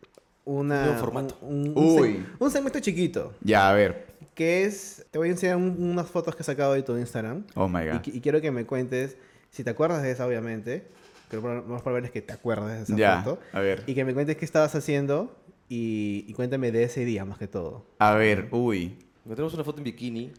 una, 0.44 0.84
Nuevo 0.86 0.98
formato. 1.00 1.38
Un, 1.42 1.68
un, 1.68 1.78
un 1.78 2.00
Uy. 2.00 2.08
seg- 2.08 2.26
un 2.38 2.50
segmento 2.50 2.80
chiquito 2.80 3.32
Ya, 3.42 3.68
a 3.70 3.74
ver. 3.74 4.06
que 4.34 4.64
es, 4.64 5.04
te 5.10 5.18
voy 5.18 5.28
a 5.28 5.32
enseñar 5.32 5.56
un- 5.56 5.76
unas 5.78 6.06
fotos 6.08 6.34
que 6.34 6.42
he 6.42 6.44
sacado 6.46 6.72
de 6.74 6.82
tu 6.82 6.96
Instagram 6.96 7.44
Oh 7.54 7.68
my 7.68 7.86
god. 7.86 8.00
y 8.06 8.20
quiero 8.20 8.40
que 8.40 8.50
me 8.50 8.64
cuentes 8.66 9.16
si 9.50 9.64
te 9.64 9.70
acuerdas 9.70 10.02
de 10.02 10.10
esa, 10.12 10.26
obviamente, 10.26 10.86
pero 11.28 11.42
lo 11.56 11.62
más 11.64 11.82
probable 11.82 12.06
es 12.06 12.12
que 12.12 12.22
te 12.22 12.32
acuerdes 12.32 12.76
de 12.78 12.82
esa 12.84 12.96
Ya, 12.96 13.22
foto 13.22 13.40
a 13.52 13.60
ver. 13.60 13.82
y 13.86 13.94
que 13.94 14.04
me 14.04 14.14
cuentes 14.14 14.36
qué 14.36 14.44
estabas 14.44 14.74
haciendo 14.74 15.36
y, 15.68 16.24
y 16.26 16.32
cuéntame 16.32 16.72
de 16.72 16.84
ese 16.84 17.04
día 17.04 17.24
más 17.24 17.38
que 17.38 17.46
todo. 17.48 17.84
A 17.98 18.14
ver, 18.14 18.48
uy. 18.50 18.96
Tenemos 19.28 19.54
una 19.54 19.62
foto 19.64 19.78
en 19.78 19.84
bikini. 19.84 20.32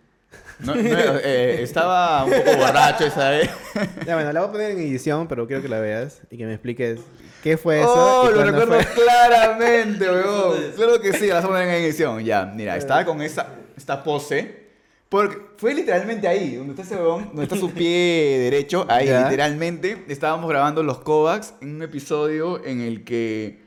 No, 0.60 0.74
no, 0.76 0.82
eh, 0.82 1.62
estaba 1.62 2.24
un 2.26 2.32
poco 2.32 2.56
borracho 2.58 3.06
esa 3.06 3.30
vez. 3.32 3.50
Ya, 4.06 4.16
bueno, 4.16 4.32
la 4.34 4.40
voy 4.42 4.50
a 4.50 4.52
poner 4.52 4.72
en 4.72 4.80
edición, 4.80 5.28
pero 5.28 5.46
quiero 5.48 5.62
que 5.62 5.68
la 5.70 5.80
veas 5.80 6.22
y 6.32 6.38
que 6.38 6.46
me 6.46 6.54
expliques 6.54 7.00
qué 7.42 7.58
fue 7.58 7.80
eso. 7.82 7.94
Oh, 7.94 8.30
y 8.30 8.34
lo 8.34 8.44
recuerdo 8.44 8.74
fue. 8.82 9.04
claramente, 9.04 10.06
weón. 10.10 10.72
Claro 10.76 11.02
que 11.02 11.14
sí, 11.14 11.28
la 11.28 11.36
vamos 11.36 11.46
a 11.46 11.54
poner 11.54 11.68
en 11.70 11.84
edición. 11.84 12.24
Ya, 12.24 12.46
mira, 12.46 12.76
estaba 12.78 13.06
con 13.06 13.22
esa, 13.22 13.48
esta 13.78 14.04
pose. 14.04 14.60
Porque 15.10 15.38
fue 15.58 15.74
literalmente 15.74 16.26
ahí, 16.28 16.56
donde 16.56 16.72
está 16.72 16.84
ese 16.84 16.96
weón, 16.96 17.28
donde 17.28 17.44
está 17.44 17.58
su 17.58 17.72
pie 17.74 18.38
derecho, 18.40 18.86
ahí, 18.90 19.08
Ya. 19.08 19.24
literalmente. 19.24 20.06
Estábamos 20.08 20.50
grabando 20.50 20.84
los 20.84 21.00
Kovacs 21.00 21.56
en 21.62 21.76
un 21.76 21.82
episodio 21.84 22.64
en 22.64 22.80
el 22.80 23.04
que 23.04 23.62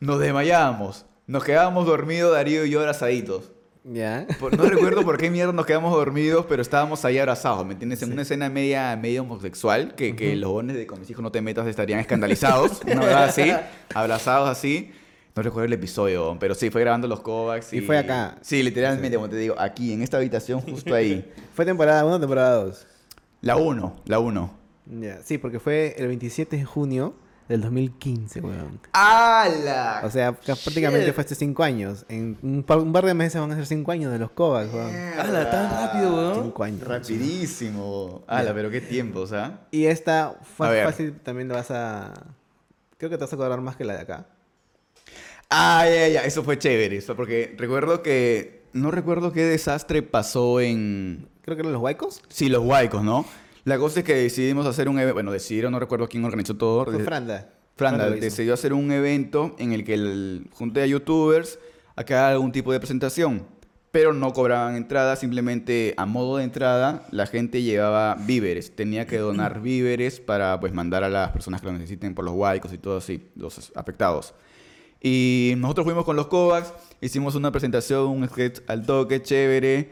nos 0.00 0.20
desmayábamos. 0.20 1.06
Nos 1.26 1.42
quedábamos 1.44 1.86
dormidos, 1.86 2.32
Darío 2.32 2.64
y 2.64 2.70
yo 2.70 2.80
abrazaditos. 2.80 3.50
Ya. 3.90 4.26
No 4.40 4.64
recuerdo 4.64 5.02
por 5.02 5.16
qué 5.16 5.30
mierda 5.30 5.52
nos 5.52 5.64
quedamos 5.64 5.92
dormidos, 5.92 6.44
pero 6.46 6.60
estábamos 6.60 7.04
ahí 7.04 7.18
abrazados, 7.18 7.64
¿me 7.64 7.72
entiendes? 7.72 8.02
En 8.02 8.12
una 8.12 8.22
escena 8.22 8.50
media, 8.50 8.94
medio 8.96 9.22
homosexual, 9.22 9.94
que, 9.94 10.14
que 10.14 10.36
los 10.36 10.50
bones 10.50 10.76
de 10.76 10.86
con 10.86 11.00
mis 11.00 11.08
hijos 11.08 11.22
no 11.22 11.32
te 11.32 11.40
metas 11.40 11.66
estarían 11.66 11.98
escandalizados, 11.98 12.82
una 12.86 13.00
verdad 13.00 13.24
así, 13.24 13.50
abrazados 13.94 14.48
así. 14.48 14.92
No 15.34 15.42
recuerdo 15.42 15.66
el 15.66 15.72
episodio, 15.72 16.36
pero 16.38 16.54
sí, 16.54 16.68
fue 16.68 16.80
grabando 16.80 17.06
los 17.06 17.20
Kovacs. 17.20 17.72
Y 17.72 17.80
fue 17.80 17.96
acá. 17.96 18.38
Sí, 18.42 18.62
literalmente, 18.62 19.16
como 19.16 19.28
te 19.28 19.36
digo, 19.36 19.54
aquí, 19.56 19.92
en 19.92 20.02
esta 20.02 20.16
habitación, 20.16 20.60
justo 20.60 20.94
ahí. 20.94 21.32
¿Fue 21.54 21.64
temporada 21.64 22.04
1 22.04 22.16
o 22.16 22.20
temporada 22.20 22.64
2? 22.64 22.86
La 23.42 23.56
1, 23.56 23.96
la 24.06 24.18
1. 24.18 24.58
Ya, 25.00 25.22
sí, 25.22 25.38
porque 25.38 25.60
fue 25.60 25.94
el 25.96 26.08
27 26.08 26.56
de 26.56 26.64
junio 26.64 27.14
del 27.48 27.62
2015, 27.62 28.40
weón. 28.40 28.78
¡Hala! 28.92 30.02
O 30.04 30.10
sea, 30.10 30.32
prácticamente 30.32 31.12
fue 31.12 31.24
hace 31.24 31.34
5 31.34 31.62
años. 31.62 32.04
En 32.08 32.38
un 32.42 32.62
par, 32.62 32.78
un 32.78 32.92
par 32.92 33.06
de 33.06 33.14
meses 33.14 33.40
van 33.40 33.50
a 33.52 33.56
ser 33.56 33.66
5 33.66 33.90
años 33.90 34.12
de 34.12 34.18
los 34.18 34.30
Kovacs, 34.32 34.72
weón. 34.72 34.94
¡Hala, 35.18 35.50
tan 35.50 35.70
rápido, 35.70 36.14
weón! 36.14 36.44
5 36.44 36.64
años. 36.64 36.80
Rapidísimo. 36.86 38.22
¡Hala, 38.26 38.52
pero 38.52 38.70
qué 38.70 38.80
tiempos, 38.80 39.32
¿ah? 39.32 39.60
Y 39.70 39.86
esta 39.86 40.38
fue 40.56 40.84
fácil, 40.84 41.18
también 41.20 41.48
lo 41.48 41.54
vas 41.54 41.70
a... 41.70 42.12
Creo 42.98 43.10
que 43.10 43.16
te 43.16 43.24
vas 43.24 43.32
a 43.32 43.36
acordar 43.36 43.60
más 43.60 43.76
que 43.76 43.84
la 43.84 43.94
de 43.94 44.00
acá. 44.00 44.26
Ah, 45.50 45.86
ya, 45.86 46.08
ya, 46.08 46.20
eso 46.24 46.42
fue 46.42 46.58
chévere, 46.58 46.98
eso, 46.98 47.16
porque 47.16 47.54
recuerdo 47.56 48.02
que, 48.02 48.64
no 48.74 48.90
recuerdo 48.90 49.32
qué 49.32 49.44
desastre 49.44 50.02
pasó 50.02 50.60
en, 50.60 51.28
creo 51.40 51.56
que 51.56 51.62
eran 51.62 51.72
los 51.72 51.80
huaicos. 51.80 52.22
Sí, 52.28 52.50
los 52.50 52.62
huaicos, 52.62 53.02
¿no? 53.02 53.24
La 53.68 53.78
cosa 53.78 54.00
es 54.00 54.06
que 54.06 54.14
decidimos 54.14 54.64
hacer 54.64 54.88
un 54.88 54.98
evento, 54.98 55.12
bueno, 55.12 55.30
decidieron, 55.30 55.72
no 55.72 55.78
recuerdo 55.78 56.08
quién 56.08 56.24
organizó 56.24 56.56
todo. 56.56 56.86
Fue 56.86 57.04
Franda. 57.04 57.50
Franda 57.76 58.08
decidió 58.08 58.54
hacer 58.54 58.72
un 58.72 58.90
evento 58.90 59.54
en 59.58 59.74
el 59.74 59.84
que 59.84 59.92
el 59.92 60.48
junte 60.54 60.80
de 60.80 60.88
youtubers 60.88 61.58
a 61.94 62.02
que 62.02 62.14
haga 62.14 62.30
algún 62.30 62.50
tipo 62.50 62.72
de 62.72 62.80
presentación, 62.80 63.44
pero 63.90 64.14
no 64.14 64.32
cobraban 64.32 64.74
entrada, 64.74 65.16
simplemente 65.16 65.92
a 65.98 66.06
modo 66.06 66.38
de 66.38 66.44
entrada 66.44 67.06
la 67.10 67.26
gente 67.26 67.60
llevaba 67.60 68.14
víveres, 68.14 68.74
tenía 68.74 69.06
que 69.06 69.18
donar 69.18 69.60
víveres 69.62 70.18
para 70.18 70.58
pues 70.60 70.72
mandar 70.72 71.04
a 71.04 71.10
las 71.10 71.32
personas 71.32 71.60
que 71.60 71.66
lo 71.66 71.74
necesiten 71.74 72.14
por 72.14 72.24
los 72.24 72.32
huaicos 72.32 72.72
y 72.72 72.78
todo 72.78 72.96
así, 72.96 73.28
los 73.36 73.70
afectados. 73.74 74.32
Y 75.02 75.52
nosotros 75.58 75.84
fuimos 75.84 76.06
con 76.06 76.16
los 76.16 76.28
Kovacs, 76.28 76.72
hicimos 77.02 77.34
una 77.34 77.52
presentación, 77.52 78.06
un 78.06 78.26
sketch 78.26 78.60
al 78.66 78.86
toque, 78.86 79.22
chévere. 79.22 79.90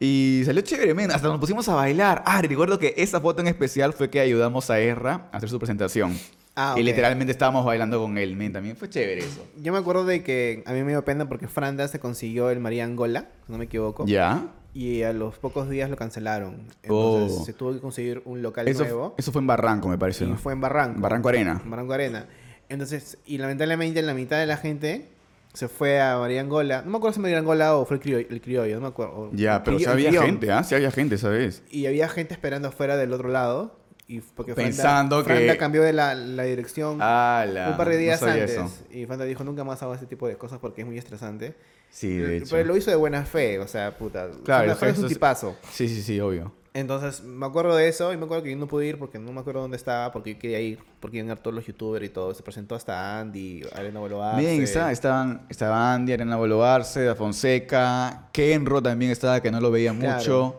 Y 0.00 0.42
salió 0.44 0.62
chévere, 0.62 0.94
men. 0.94 1.10
Hasta 1.10 1.28
nos 1.28 1.40
pusimos 1.40 1.68
a 1.68 1.74
bailar. 1.74 2.22
Ah, 2.26 2.40
recuerdo 2.42 2.78
que 2.78 2.94
esa 2.96 3.20
foto 3.20 3.40
en 3.40 3.48
especial 3.48 3.92
fue 3.92 4.10
que 4.10 4.20
ayudamos 4.20 4.70
a 4.70 4.78
Erra 4.78 5.28
a 5.32 5.36
hacer 5.38 5.48
su 5.48 5.58
presentación. 5.58 6.16
Ah, 6.54 6.74
Y 6.76 6.80
ok. 6.80 6.86
literalmente 6.86 7.30
estábamos 7.32 7.64
bailando 7.64 8.00
con 8.00 8.16
él, 8.18 8.36
men. 8.36 8.52
También 8.52 8.76
fue 8.76 8.88
chévere 8.88 9.18
eso. 9.20 9.44
Yo 9.60 9.72
me 9.72 9.78
acuerdo 9.78 10.04
de 10.04 10.22
que 10.22 10.62
a 10.66 10.72
mí 10.72 10.82
me 10.82 10.90
dio 10.92 11.04
pena 11.04 11.28
porque 11.28 11.46
Franda 11.48 11.86
se 11.88 11.98
consiguió 12.00 12.50
el 12.50 12.60
María 12.60 12.84
Angola, 12.84 13.26
si 13.46 13.52
no 13.52 13.58
me 13.58 13.64
equivoco. 13.64 14.06
¿Ya? 14.06 14.46
Y 14.74 15.02
a 15.02 15.12
los 15.12 15.38
pocos 15.38 15.68
días 15.68 15.88
lo 15.90 15.96
cancelaron. 15.96 16.66
Entonces 16.82 17.38
Oh. 17.40 17.44
se 17.44 17.52
tuvo 17.52 17.72
que 17.72 17.80
conseguir 17.80 18.22
un 18.24 18.42
local 18.42 18.68
Eso, 18.68 18.84
nuevo. 18.84 19.14
eso 19.18 19.32
fue 19.32 19.40
en 19.40 19.46
Barranco, 19.46 19.88
me 19.88 19.98
parece. 19.98 20.24
y 20.24 20.28
¿no? 20.28 20.36
fue 20.36 20.52
en 20.52 20.60
Barranco. 20.60 21.00
Barranco 21.00 21.28
Arena. 21.28 21.60
en 21.64 21.70
Barranco 21.70 21.92
Arena. 21.92 22.26
Entonces, 22.68 23.18
y 23.24 23.38
lamentablemente 23.38 24.02
la 24.02 24.14
mitad 24.14 24.38
de 24.38 24.46
la 24.46 24.56
gente 24.58 25.08
se 25.52 25.68
fue 25.68 26.00
a 26.00 26.18
María 26.18 26.40
Angola. 26.40 26.82
No 26.82 26.90
me 26.90 26.96
acuerdo 26.98 27.14
si 27.14 27.20
María 27.20 27.38
Angola 27.38 27.76
o 27.76 27.84
fue 27.84 27.96
el 27.96 28.02
criollo, 28.02 28.26
el 28.30 28.40
criollo 28.40 28.74
no 28.76 28.80
me 28.82 28.86
acuerdo. 28.88 29.30
Ya, 29.32 29.62
pero 29.64 29.76
el 29.76 29.88
había 29.88 30.22
gente, 30.22 30.52
¿ah? 30.52 30.62
Sí 30.62 30.74
había 30.74 30.90
gente, 30.90 31.18
¿sabes? 31.18 31.62
Y 31.70 31.86
había 31.86 32.08
gente 32.08 32.34
esperando 32.34 32.68
afuera 32.68 32.96
del 32.96 33.12
otro 33.12 33.28
lado. 33.28 33.76
Y 34.10 34.20
porque 34.20 34.54
Franda- 34.54 34.70
Pensando 34.70 35.18
que- 35.18 35.24
Franda 35.34 35.58
cambió 35.58 35.82
de 35.82 35.92
la, 35.92 36.14
la 36.14 36.44
dirección 36.44 36.92
un 36.92 37.76
par 37.76 37.88
de 37.90 37.96
días 37.98 38.22
antes. 38.22 38.52
eso. 38.52 38.72
Y 38.90 39.04
Fanta 39.04 39.24
dijo, 39.24 39.44
nunca 39.44 39.64
más 39.64 39.82
hago 39.82 39.92
este 39.92 40.06
tipo 40.06 40.26
de 40.26 40.36
cosas 40.36 40.58
porque 40.60 40.80
es 40.80 40.86
muy 40.86 40.96
estresante. 40.96 41.54
Sí, 41.90 42.16
de 42.16 42.38
hecho. 42.38 42.46
Pero 42.50 42.64
lo 42.68 42.76
hizo 42.76 42.90
de 42.90 42.96
buena 42.96 43.24
fe, 43.26 43.58
o 43.58 43.66
sea, 43.68 43.96
puta. 43.98 44.28
Claro, 44.44 44.70
Fanta 44.76 44.88
es 44.94 44.98
un 44.98 45.08
tipazo. 45.08 45.56
Sí, 45.70 45.88
sí, 45.88 46.00
sí, 46.02 46.18
obvio. 46.20 46.52
Entonces, 46.80 47.22
me 47.24 47.44
acuerdo 47.46 47.74
de 47.76 47.88
eso 47.88 48.12
y 48.12 48.16
me 48.16 48.24
acuerdo 48.24 48.44
que 48.44 48.50
yo 48.50 48.56
no 48.56 48.66
pude 48.68 48.86
ir 48.86 48.98
porque 48.98 49.18
no 49.18 49.32
me 49.32 49.40
acuerdo 49.40 49.62
dónde 49.62 49.76
estaba, 49.76 50.12
porque 50.12 50.34
yo 50.34 50.38
quería 50.38 50.60
ir, 50.60 50.78
porque 51.00 51.16
iban 51.18 51.30
a 51.30 51.32
ir 51.34 51.38
todos 51.40 51.54
los 51.54 51.66
youtubers 51.66 52.04
y 52.06 52.08
todo. 52.08 52.32
Se 52.34 52.42
presentó 52.42 52.74
hasta 52.74 53.18
Andy, 53.20 53.62
Arena 53.74 54.00
Boloarse. 54.00 54.40
Bien, 54.40 54.62
está- 54.62 54.92
estaban, 54.92 55.46
estaba 55.48 55.92
Andy, 55.94 56.12
Arena 56.12 56.36
Boloarse, 56.36 57.02
Da 57.04 57.14
Fonseca, 57.14 58.28
Kenro 58.32 58.82
también 58.82 59.10
estaba, 59.10 59.40
que 59.40 59.50
no 59.50 59.60
lo 59.60 59.70
veía 59.70 59.92
Claro. 59.98 60.16
mucho. 60.18 60.56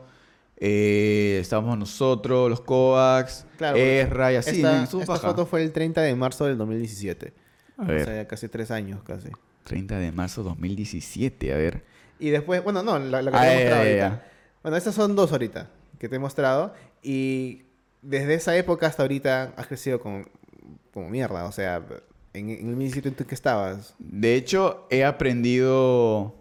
Eh, 0.57 1.37
estábamos 1.41 1.77
nosotros, 1.77 2.49
los 2.49 2.59
Kovacs, 2.61 3.45
Claro, 3.57 3.77
Erra 3.77 4.33
y 4.33 4.35
así. 4.35 4.61
Esta, 4.61 4.85
foto 5.17 5.45
fue 5.45 5.63
el 5.63 5.71
30 5.71 6.01
de 6.01 6.13
marzo 6.15 6.45
del 6.45 6.57
2017. 6.57 7.33
A 7.77 7.83
O 7.83 7.85
ver, 7.85 8.03
sea, 8.05 8.15
ya 8.15 8.27
casi 8.27 8.49
tres 8.49 8.69
años, 8.71 9.01
casi. 9.03 9.29
30 9.63 9.97
de 9.99 10.11
marzo 10.11 10.43
2017, 10.43 11.53
a 11.53 11.57
ver. 11.57 11.83
Y 12.19 12.29
después, 12.31 12.61
bueno, 12.61 12.83
no, 12.83 12.99
la, 12.99 13.21
la 13.21 13.31
que 13.31 13.37
Ah, 13.37 13.41
te 13.41 13.73
ahorita. 13.73 13.95
ya. 13.97 14.23
Bueno, 14.61 14.75
estas 14.75 14.93
son 14.95 15.15
dos 15.15 15.31
ahorita 15.31 15.69
que 15.99 16.09
te 16.09 16.15
he 16.15 16.19
mostrado. 16.19 16.73
Y 17.03 17.63
desde 18.01 18.33
esa 18.33 18.55
época 18.57 18.87
hasta 18.87 19.03
ahorita 19.03 19.53
has 19.55 19.67
crecido 19.67 19.99
como, 19.99 20.25
como 20.93 21.09
mierda. 21.09 21.45
O 21.45 21.51
sea, 21.51 21.83
en, 22.33 22.49
en 22.49 22.59
el 22.59 22.65
2017 22.65 23.11
¿tú 23.11 23.25
qué 23.25 23.35
estabas? 23.35 23.93
De 23.99 24.35
hecho, 24.35 24.87
he 24.89 25.03
aprendido. 25.03 26.35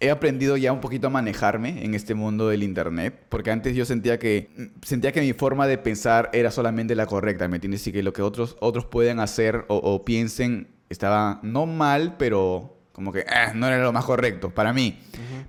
He 0.00 0.12
aprendido 0.12 0.56
ya 0.56 0.72
un 0.72 0.80
poquito 0.80 1.08
a 1.08 1.10
manejarme 1.10 1.84
en 1.84 1.94
este 1.94 2.14
mundo 2.14 2.46
del 2.46 2.62
internet, 2.62 3.20
porque 3.28 3.50
antes 3.50 3.74
yo 3.74 3.84
sentía 3.84 4.16
que 4.20 4.48
sentía 4.82 5.10
que 5.10 5.20
mi 5.20 5.32
forma 5.32 5.66
de 5.66 5.76
pensar 5.76 6.30
era 6.32 6.52
solamente 6.52 6.94
la 6.94 7.06
correcta, 7.06 7.48
¿me 7.48 7.56
entiendes? 7.56 7.84
Y 7.88 7.90
que 7.90 8.04
lo 8.04 8.12
que 8.12 8.22
otros 8.22 8.56
otros 8.60 8.84
pueden 8.84 9.18
hacer 9.18 9.64
o, 9.66 9.74
o 9.76 10.04
piensen 10.04 10.68
estaba 10.88 11.40
no 11.42 11.66
mal, 11.66 12.16
pero 12.16 12.77
como 12.98 13.12
que 13.12 13.20
eh, 13.20 13.52
no 13.54 13.68
era 13.68 13.80
lo 13.80 13.92
más 13.92 14.04
correcto 14.04 14.50
para 14.50 14.72
mí. 14.72 14.98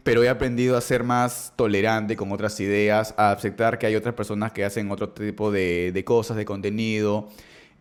Pero 0.04 0.24
he 0.24 0.30
aprendido 0.30 0.78
a 0.78 0.82
ser 0.82 1.04
más 1.04 1.52
tolerante 1.56 2.16
con 2.16 2.32
otras 2.32 2.60
ideas, 2.60 3.16
a 3.18 3.32
aceptar 3.32 3.80
que 3.80 3.88
hay 3.88 3.96
otras 3.96 4.14
personas 4.14 4.52
que 4.52 4.64
hacen 4.64 4.92
otro 4.92 5.10
tipo 5.10 5.52
de, 5.52 5.90
de 5.92 6.04
cosas, 6.04 6.38
de 6.38 6.46
contenido. 6.46 7.28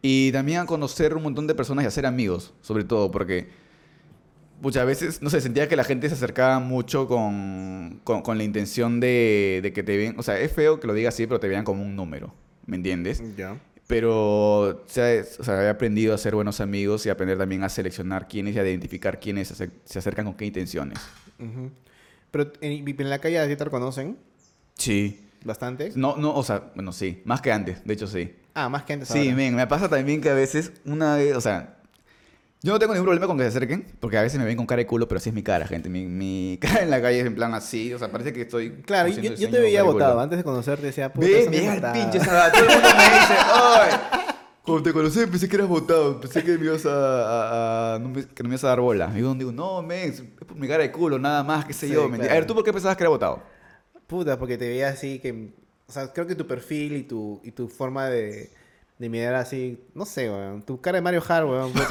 Y 0.00 0.32
también 0.32 0.60
a 0.60 0.64
conocer 0.64 1.14
un 1.14 1.22
montón 1.22 1.46
de 1.46 1.54
personas 1.54 1.84
y 1.84 1.86
a 1.86 1.90
ser 1.90 2.06
amigos, 2.06 2.54
sobre 2.62 2.84
todo, 2.84 3.10
porque 3.10 3.48
muchas 4.62 4.86
veces, 4.86 5.20
no 5.20 5.28
sé, 5.28 5.42
sentía 5.42 5.68
que 5.68 5.76
la 5.76 5.84
gente 5.84 6.08
se 6.08 6.14
acercaba 6.14 6.60
mucho 6.60 7.06
con, 7.06 8.00
con, 8.04 8.22
con 8.22 8.38
la 8.38 8.44
intención 8.44 9.00
de, 9.00 9.60
de 9.62 9.72
que 9.74 9.82
te 9.82 9.98
vean, 9.98 10.18
o 10.18 10.22
sea, 10.22 10.40
es 10.40 10.50
feo 10.50 10.80
que 10.80 10.86
lo 10.86 10.94
diga 10.94 11.10
así, 11.10 11.26
pero 11.26 11.40
te 11.40 11.48
vean 11.48 11.64
como 11.64 11.82
un 11.82 11.94
número, 11.94 12.32
¿me 12.64 12.76
entiendes? 12.76 13.22
Ya. 13.36 13.58
Pero 13.88 14.60
o 14.60 14.82
sea, 14.86 15.12
es- 15.12 15.40
o 15.40 15.44
sea, 15.44 15.64
he 15.64 15.68
aprendido 15.68 16.14
a 16.14 16.18
ser 16.18 16.34
buenos 16.36 16.60
amigos 16.60 17.04
y 17.06 17.08
aprender 17.08 17.38
también 17.38 17.64
a 17.64 17.68
seleccionar 17.70 18.28
quiénes 18.28 18.54
y 18.54 18.58
a 18.60 18.62
identificar 18.62 19.18
quiénes 19.18 19.48
se, 19.48 19.54
acer- 19.54 19.70
se 19.84 19.98
acercan 19.98 20.26
con 20.26 20.34
qué 20.34 20.44
intenciones. 20.44 20.98
Pero 22.30 22.52
en, 22.60 23.08
la 23.10 23.18
calle 23.18 23.34
ya 23.36 23.56
te 23.56 23.64
reconocen 23.64 24.16
Sí. 24.76 25.18
bastante. 25.42 25.90
No, 25.96 26.16
no, 26.18 26.34
o 26.36 26.42
sea, 26.44 26.70
bueno, 26.74 26.92
sí, 26.92 27.22
más 27.24 27.40
que 27.40 27.50
antes, 27.50 27.82
de 27.84 27.94
hecho 27.94 28.06
sí. 28.06 28.34
Ah, 28.54 28.68
más 28.68 28.82
que 28.82 28.92
antes. 28.92 29.08
Sí, 29.08 29.32
men, 29.32 29.54
me 29.56 29.66
pasa 29.66 29.88
también 29.88 30.20
que 30.20 30.28
a 30.28 30.34
veces, 30.34 30.72
una 30.84 31.16
vez, 31.16 31.34
o 31.34 31.40
sea, 31.40 31.77
yo 32.62 32.72
no 32.72 32.78
tengo 32.78 32.92
ningún 32.92 33.06
problema 33.06 33.26
con 33.26 33.36
que 33.36 33.44
se 33.44 33.48
acerquen, 33.50 33.86
porque 34.00 34.18
a 34.18 34.22
veces 34.22 34.38
me 34.40 34.44
ven 34.44 34.56
con 34.56 34.66
cara 34.66 34.80
de 34.80 34.86
culo, 34.86 35.06
pero 35.08 35.18
así 35.18 35.28
es 35.28 35.34
mi 35.34 35.42
cara, 35.42 35.66
gente. 35.66 35.88
Mi, 35.88 36.06
mi 36.06 36.58
cara 36.60 36.82
en 36.82 36.90
la 36.90 37.00
calle 37.00 37.20
es 37.20 37.26
en 37.26 37.34
plan 37.34 37.54
así, 37.54 37.92
o 37.94 37.98
sea, 37.98 38.10
parece 38.10 38.32
que 38.32 38.42
estoy. 38.42 38.70
Claro, 38.82 39.08
yo, 39.08 39.34
yo 39.34 39.50
te 39.50 39.60
veía 39.60 39.82
votado. 39.82 40.18
Antes 40.20 40.38
de 40.38 40.44
conocerte 40.44 40.86
decía, 40.86 41.12
puta, 41.12 41.26
Ve, 41.26 41.46
me 41.50 41.66
el 41.76 41.82
pinche 41.92 42.18
esa 42.18 42.50
Todo 42.52 42.64
el 42.64 42.70
mundo 42.70 42.88
me 42.96 43.04
dice, 43.04 43.34
¡ay! 43.54 43.90
Cuando 44.64 44.82
te 44.82 44.92
conocí 44.92 45.20
pensé 45.26 45.48
que 45.48 45.56
eras 45.56 45.68
votado, 45.68 46.20
pensé 46.20 46.44
que 46.44 46.58
me 46.58 46.66
ibas 46.66 46.84
a, 46.84 46.90
a- 46.90 47.94
a- 47.94 47.98
no 48.00 48.08
me- 48.10 48.26
que 48.26 48.42
no 48.42 48.48
me 48.50 48.54
ibas 48.54 48.64
a 48.64 48.68
dar 48.68 48.80
bola. 48.80 49.10
Y 49.16 49.20
yo 49.20 49.32
digo, 49.34 49.50
no, 49.52 49.80
men, 49.82 50.10
es 50.10 50.20
por 50.46 50.56
mi 50.56 50.68
cara 50.68 50.82
de 50.82 50.92
culo, 50.92 51.18
nada 51.18 51.42
más, 51.42 51.64
qué 51.64 51.72
sé 51.72 51.86
Sí, 51.86 51.94
yo. 51.94 52.06
claro. 52.10 52.24
A 52.24 52.34
ver, 52.34 52.46
¿tú 52.46 52.54
por 52.54 52.64
qué 52.64 52.72
pensabas 52.72 52.96
que 52.96 53.02
era 53.02 53.08
votado? 53.08 53.42
Puta, 54.06 54.38
porque 54.38 54.58
te 54.58 54.68
veía 54.68 54.88
así 54.88 55.18
que... 55.20 55.52
O 55.86 55.92
sea, 55.92 56.12
creo 56.12 56.26
que 56.26 56.34
tu 56.34 56.46
perfil 56.46 56.96
y 56.96 57.02
tu, 57.04 57.40
y 57.42 57.50
tu 57.52 57.66
forma 57.68 58.08
de, 58.10 58.50
de 58.98 59.08
mirar 59.08 59.34
así... 59.36 59.80
No 59.94 60.04
sé, 60.04 60.28
weón. 60.30 60.62
Tu 60.62 60.80
cara 60.80 60.96
de 60.96 61.02
Mario 61.02 61.22
Hart, 61.26 61.46
weón. 61.46 61.72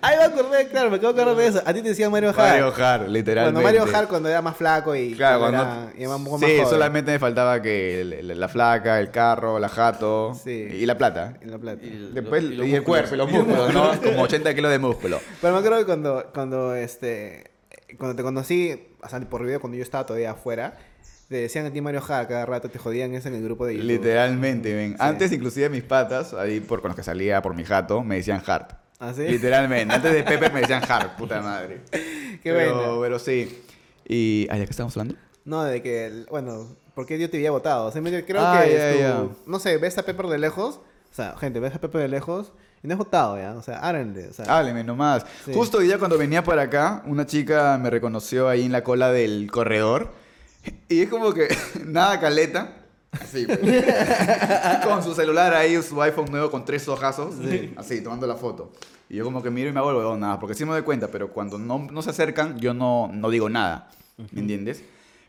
Ahí 0.00 0.16
me 0.16 0.24
acordé, 0.24 0.68
claro, 0.68 0.90
me 0.90 0.96
acabo 0.98 1.12
de 1.12 1.22
acordar 1.22 1.36
de 1.42 1.48
eso. 1.48 1.60
A 1.66 1.74
ti 1.74 1.82
te 1.82 1.88
decía 1.88 2.08
Mario 2.08 2.28
Hart. 2.30 2.38
Mario 2.38 2.72
Hart, 2.76 3.08
literalmente. 3.08 3.60
Bueno, 3.60 3.80
Mario 3.80 3.96
Hart 3.96 4.08
cuando 4.08 4.28
era 4.28 4.40
más 4.40 4.56
flaco 4.56 4.94
y, 4.94 5.14
Claro, 5.14 5.40
cuando 5.40 5.58
cuando... 5.58 5.82
era, 5.90 5.92
y 5.98 6.02
era 6.04 6.16
un 6.16 6.24
poco 6.24 6.38
más 6.38 6.48
sí, 6.50 6.56
joven. 6.56 6.70
solamente 6.70 7.10
me 7.10 7.18
faltaba 7.18 7.60
que 7.60 8.00
el- 8.02 8.38
la 8.40 8.48
flaca, 8.48 9.00
el 9.00 9.10
carro, 9.10 9.58
la 9.58 9.68
jato 9.68 10.34
Sí. 10.40 10.50
y 10.52 10.86
la 10.86 10.96
plata. 10.96 11.34
En 11.40 11.50
la 11.50 11.58
plata. 11.58 11.84
Y- 11.84 12.10
Después, 12.12 12.44
lo- 12.44 12.50
y, 12.52 12.56
los 12.56 12.66
el 12.66 12.72
músculos. 12.76 12.84
cuerpo, 12.84 13.14
y 13.14 13.18
los 13.18 13.30
músculos, 13.32 13.74
¿no? 13.74 14.00
Como 14.02 14.22
80 14.22 14.54
kilos 14.54 14.70
de 14.70 14.78
músculo. 14.78 15.20
Pero 15.40 15.52
me 15.52 15.58
acuerdo 15.58 15.78
que 15.78 15.84
cuando, 15.86 16.26
cuando, 16.32 16.74
este, 16.76 17.50
cuando 17.98 18.14
te 18.14 18.22
conocí, 18.22 18.80
o 19.02 19.08
sea, 19.08 19.18
por 19.20 19.44
video, 19.44 19.60
cuando 19.60 19.76
yo 19.78 19.82
estaba 19.82 20.06
todavía 20.06 20.30
afuera, 20.30 20.78
te 21.28 21.36
decían 21.36 21.66
a 21.66 21.70
ti 21.70 21.80
Mario 21.80 22.02
Hart 22.08 22.28
cada 22.28 22.46
rato, 22.46 22.68
te 22.70 22.78
jodían 22.78 23.14
eso 23.14 23.28
en 23.28 23.34
el 23.34 23.42
grupo 23.44 23.66
de 23.66 23.74
YouTube. 23.74 23.88
Literalmente, 23.88 24.74
ven. 24.74 24.96
Antes, 24.98 25.30
inclusive, 25.32 25.68
mis 25.68 25.82
patas, 25.82 26.32
ahí 26.34 26.60
por, 26.60 26.80
con 26.80 26.88
los 26.88 26.96
que 26.96 27.02
salía 27.02 27.42
por 27.42 27.54
mi 27.54 27.64
jato, 27.64 28.02
me 28.02 28.16
decían 28.16 28.42
Hart. 28.46 28.72
¿Ah, 28.98 29.12
sí? 29.14 29.28
Literalmente. 29.28 29.94
Antes 29.94 30.12
de 30.12 30.22
Pepe 30.24 30.50
me 30.50 30.60
decían 30.60 30.82
Hart, 30.88 31.16
puta 31.16 31.40
madre. 31.42 31.80
Qué 31.92 32.38
pero, 32.52 32.74
bueno. 32.74 33.00
Pero 33.00 33.18
sí. 33.18 33.62
Y... 34.06 34.46
¿Ah, 34.50 34.56
¿de 34.58 34.64
qué 34.64 34.70
estamos 34.70 34.96
hablando? 34.96 35.14
No, 35.44 35.64
de 35.64 35.82
que, 35.82 36.24
bueno, 36.30 36.66
porque 36.94 37.18
yo 37.18 37.28
te 37.30 37.36
había 37.36 37.50
votado. 37.50 37.92
Simplemente 37.92 38.26
creo 38.26 38.42
Ah, 38.44 38.62
que 38.64 39.04
tu- 39.44 39.50
no 39.50 39.58
sé, 39.60 39.76
ves 39.76 39.96
a 39.98 40.02
Pepper 40.04 40.26
de 40.26 40.38
lejos, 40.38 40.76
o 41.10 41.14
sea, 41.14 41.36
gente, 41.38 41.60
ves 41.60 41.74
a 41.74 41.80
Pepper 41.80 42.00
de 42.02 42.08
lejos 42.08 42.52
y 42.82 42.86
no 42.88 42.94
es 42.94 42.98
votado 42.98 43.36
ya, 43.38 43.54
o 43.54 43.62
sea, 43.62 43.78
hárenle, 43.78 44.28
o 44.28 44.32
sea, 44.32 44.44
Hábleme 44.46 44.82
nomás. 44.84 45.24
Sí. 45.44 45.52
Justo 45.54 45.78
hoy 45.78 45.86
día 45.86 45.98
cuando 45.98 46.16
venía 46.18 46.42
para 46.42 46.62
acá, 46.62 47.02
una 47.06 47.24
chica 47.26 47.78
me 47.78 47.90
reconoció 47.90 48.48
ahí 48.48 48.64
en 48.64 48.72
la 48.72 48.82
cola 48.84 49.10
del 49.12 49.50
corredor. 49.50 50.12
Y 50.88 51.02
es 51.02 51.08
como 51.08 51.32
que 51.32 51.48
nada 51.84 52.18
caleta. 52.20 52.74
Así, 53.10 53.46
pues. 53.46 53.58
con 54.84 55.02
su 55.02 55.14
celular 55.14 55.54
ahí, 55.54 55.80
su 55.82 56.00
iPhone 56.02 56.30
nuevo 56.30 56.50
con 56.50 56.64
tres 56.64 56.86
ojazos. 56.88 57.36
Así, 57.76 58.02
tomando 58.02 58.26
la 58.26 58.36
foto. 58.36 58.72
Y 59.08 59.16
yo 59.16 59.24
como 59.24 59.42
que 59.42 59.50
miro 59.50 59.70
y 59.70 59.72
me 59.72 59.78
hago 59.78 59.90
el 59.90 59.96
huevón, 59.96 60.20
nada, 60.20 60.38
porque 60.38 60.54
sí 60.54 60.64
me 60.64 60.72
doy 60.72 60.82
cuenta, 60.82 61.08
pero 61.08 61.32
cuando 61.32 61.58
no, 61.58 61.86
no 61.90 62.02
se 62.02 62.10
acercan, 62.10 62.58
yo 62.58 62.74
no, 62.74 63.10
no 63.12 63.30
digo 63.30 63.48
nada. 63.48 63.90
¿Me 64.32 64.40
entiendes? 64.40 64.84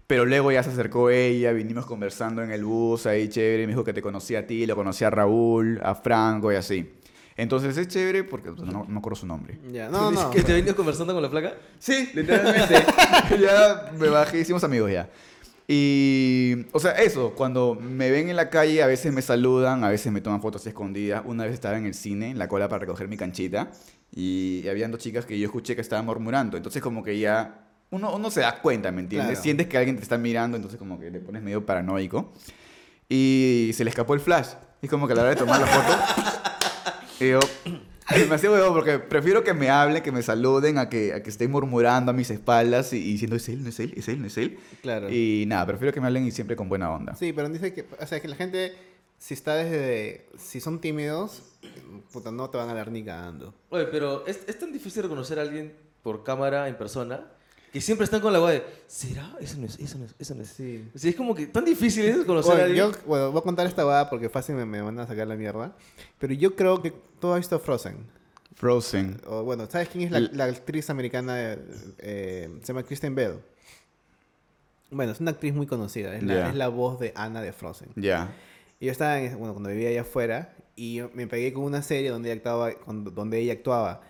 Pero 0.05 0.25
luego 0.25 0.51
ya 0.51 0.63
se 0.63 0.71
acercó 0.71 1.11
ella, 1.11 1.53
vinimos 1.53 1.85
conversando 1.85 2.41
en 2.41 2.51
el 2.51 2.65
bus 2.65 3.05
ahí, 3.05 3.29
chévere, 3.29 3.67
me 3.67 3.73
dijo 3.73 3.83
que 3.83 3.93
te 3.93 4.01
conocía 4.01 4.39
a 4.39 4.47
ti, 4.47 4.65
lo 4.65 4.75
conocía 4.75 5.07
a 5.07 5.11
Raúl, 5.11 5.79
a 5.83 5.95
Franco 5.95 6.51
y 6.51 6.55
así. 6.55 6.98
Entonces 7.39 7.77
es 7.77 7.87
chévere 7.87 8.23
porque 8.23 8.51
pues, 8.51 8.69
no, 8.69 8.85
no 8.87 8.99
acuerdo 8.99 9.15
su 9.15 9.25
nombre. 9.25 9.57
ya, 9.71 9.89
no, 9.89 10.11
no. 10.11 10.29
¿Que 10.29 10.43
te 10.43 10.53
venías 10.53 10.75
conversando 10.75 11.13
con 11.13 11.23
la 11.23 11.29
flaca? 11.29 11.53
Sí, 11.79 12.09
literalmente. 12.13 12.75
ya 13.39 13.91
me 13.97 14.09
bajé, 14.09 14.41
hicimos 14.41 14.63
amigos 14.63 14.91
ya. 14.91 15.09
Y, 15.65 16.65
o 16.71 16.79
sea, 16.79 16.93
eso, 16.93 17.33
cuando 17.35 17.75
me 17.75 18.09
ven 18.11 18.29
en 18.29 18.35
la 18.35 18.49
calle, 18.49 18.83
a 18.83 18.87
veces 18.87 19.13
me 19.13 19.21
saludan, 19.21 19.83
a 19.83 19.89
veces 19.89 20.11
me 20.11 20.19
toman 20.19 20.41
fotos 20.41 20.65
escondidas. 20.67 21.21
Una 21.25 21.45
vez 21.45 21.53
estaba 21.53 21.77
en 21.77 21.85
el 21.85 21.93
cine, 21.93 22.31
en 22.31 22.39
la 22.39 22.47
cola 22.47 22.67
para 22.67 22.79
recoger 22.79 23.07
mi 23.07 23.17
canchita, 23.17 23.71
y 24.13 24.67
habían 24.67 24.91
dos 24.91 24.99
chicas 24.99 25.25
que 25.25 25.37
yo 25.39 25.45
escuché 25.45 25.75
que 25.75 25.81
estaban 25.81 26.05
murmurando. 26.05 26.57
Entonces, 26.57 26.81
como 26.81 27.03
que 27.03 27.19
ya 27.19 27.67
uno, 27.91 28.15
uno 28.15 28.31
se 28.31 28.41
da 28.41 28.59
cuenta, 28.61 28.91
¿me 28.91 29.01
entiendes? 29.01 29.29
Claro. 29.29 29.43
Sientes 29.43 29.67
que 29.67 29.77
alguien 29.77 29.95
te 29.95 30.03
está 30.03 30.17
mirando, 30.17 30.57
entonces 30.57 30.77
como 30.77 30.99
que 30.99 31.11
te 31.11 31.19
pones 31.19 31.41
medio 31.41 31.65
paranoico. 31.65 32.33
Y 33.07 33.71
se 33.73 33.83
le 33.83 33.91
escapó 33.91 34.13
el 34.13 34.19
flash. 34.19 34.49
Y 34.81 34.87
como 34.87 35.07
que 35.07 35.13
a 35.13 35.17
la 35.17 35.21
hora 35.21 35.29
de 35.31 35.35
tomar 35.35 35.59
la 35.59 35.67
foto, 35.67 36.48
y 37.19 37.29
yo, 37.29 37.39
me 38.29 38.35
hacía 38.35 38.51
huevo 38.51 38.73
porque 38.73 38.99
prefiero 38.99 39.43
que 39.43 39.53
me 39.53 39.69
hablen, 39.69 40.01
que 40.01 40.11
me 40.11 40.21
saluden, 40.21 40.77
a 40.77 40.89
que, 40.89 41.13
a 41.13 41.23
que 41.23 41.29
estén 41.29 41.51
murmurando 41.51 42.11
a 42.11 42.13
mis 42.13 42.29
espaldas 42.29 42.93
y, 42.93 42.97
y 42.97 43.11
diciendo, 43.13 43.35
es 43.35 43.49
él, 43.49 43.63
no 43.63 43.69
es 43.69 43.79
él, 43.79 43.93
es 43.95 44.07
él, 44.07 44.21
no 44.21 44.27
es 44.27 44.37
él. 44.37 44.59
Claro. 44.81 45.09
Y 45.09 45.45
nada, 45.47 45.65
prefiero 45.65 45.93
que 45.93 46.01
me 46.01 46.07
hablen 46.07 46.25
y 46.25 46.31
siempre 46.31 46.55
con 46.55 46.69
buena 46.69 46.91
onda. 46.91 47.15
Sí, 47.15 47.33
pero 47.33 47.49
dice 47.49 47.73
que, 47.73 47.85
o 47.99 48.05
sea, 48.05 48.19
que 48.19 48.27
la 48.27 48.35
gente, 48.35 48.73
si 49.17 49.33
está 49.33 49.55
desde, 49.55 50.27
si 50.37 50.59
son 50.59 50.79
tímidos, 50.79 51.43
puta, 52.11 52.31
no 52.31 52.49
te 52.49 52.57
van 52.57 52.69
a 52.69 52.73
dar 52.73 52.91
ni 52.91 53.03
cagando. 53.03 53.53
Oye, 53.69 53.85
pero 53.85 54.25
es, 54.25 54.41
es 54.47 54.57
tan 54.57 54.71
difícil 54.71 55.03
reconocer 55.03 55.39
a 55.39 55.43
alguien 55.43 55.73
por 56.03 56.23
cámara, 56.23 56.67
en 56.67 56.77
persona, 56.77 57.27
que 57.71 57.81
siempre 57.81 58.05
están 58.05 58.21
con 58.21 58.33
la 58.33 58.39
guay 58.39 58.57
de, 58.59 58.63
¿será? 58.87 59.35
Eso 59.39 59.57
no 59.59 59.65
es, 59.67 59.77
eso 59.79 59.97
no 59.97 60.05
es, 60.05 60.15
eso 60.17 60.35
no 60.35 60.41
es. 60.43 60.49
Sí. 60.49 60.89
O 60.95 60.97
sea, 60.97 61.09
es 61.09 61.15
como 61.15 61.35
que 61.35 61.47
tan 61.47 61.65
difícil 61.65 62.05
es 62.05 62.25
conocer 62.25 62.51
a 62.51 62.55
Bueno, 62.55 62.65
alguien. 62.67 62.91
yo, 62.91 63.07
bueno, 63.07 63.31
voy 63.31 63.39
a 63.39 63.43
contar 63.43 63.67
esta 63.67 63.83
va 63.83 64.09
porque 64.09 64.29
fácil 64.29 64.55
me, 64.55 64.65
me 64.65 64.81
van 64.81 64.97
a 64.99 65.05
sacar 65.07 65.27
la 65.27 65.35
mierda. 65.35 65.75
Pero 66.17 66.33
yo 66.33 66.55
creo 66.55 66.81
que 66.81 66.91
todo 67.19 67.37
esto 67.37 67.59
Frozen. 67.59 67.97
Frozen. 68.55 69.21
O, 69.27 69.43
bueno, 69.43 69.67
¿sabes 69.69 69.89
quién 69.89 70.03
es 70.05 70.11
la, 70.11 70.19
la 70.19 70.45
actriz 70.45 70.89
americana? 70.89 71.57
eh, 71.99 72.49
se 72.61 72.67
llama 72.67 72.83
Kristen 72.83 73.15
Bell. 73.15 73.39
Bueno, 74.91 75.11
es 75.11 75.19
una 75.19 75.31
actriz 75.31 75.53
muy 75.53 75.67
conocida. 75.67 76.15
Es, 76.15 76.23
la, 76.23 76.33
Ya. 76.33 76.49
es 76.49 76.55
la 76.55 76.67
voz 76.67 76.99
de 76.99 77.13
Anna 77.15 77.41
de 77.41 77.53
Frozen. 77.53 77.89
Ya. 77.95 78.33
Y 78.79 78.87
yo 78.87 78.91
estaba, 78.91 79.19
en, 79.19 79.37
bueno, 79.37 79.53
cuando 79.53 79.69
vivía 79.69 79.89
allá 79.89 80.01
afuera, 80.01 80.55
y 80.75 80.95
yo 80.95 81.11
me 81.13 81.27
pegué 81.27 81.53
con 81.53 81.63
una 81.63 81.81
serie 81.83 82.09
donde 82.09 82.29
ella 82.29 82.37
actuaba, 82.37 82.73
con- 82.73 83.03
donde 83.13 83.39
ella 83.39 83.53
actuaba. 83.53 84.01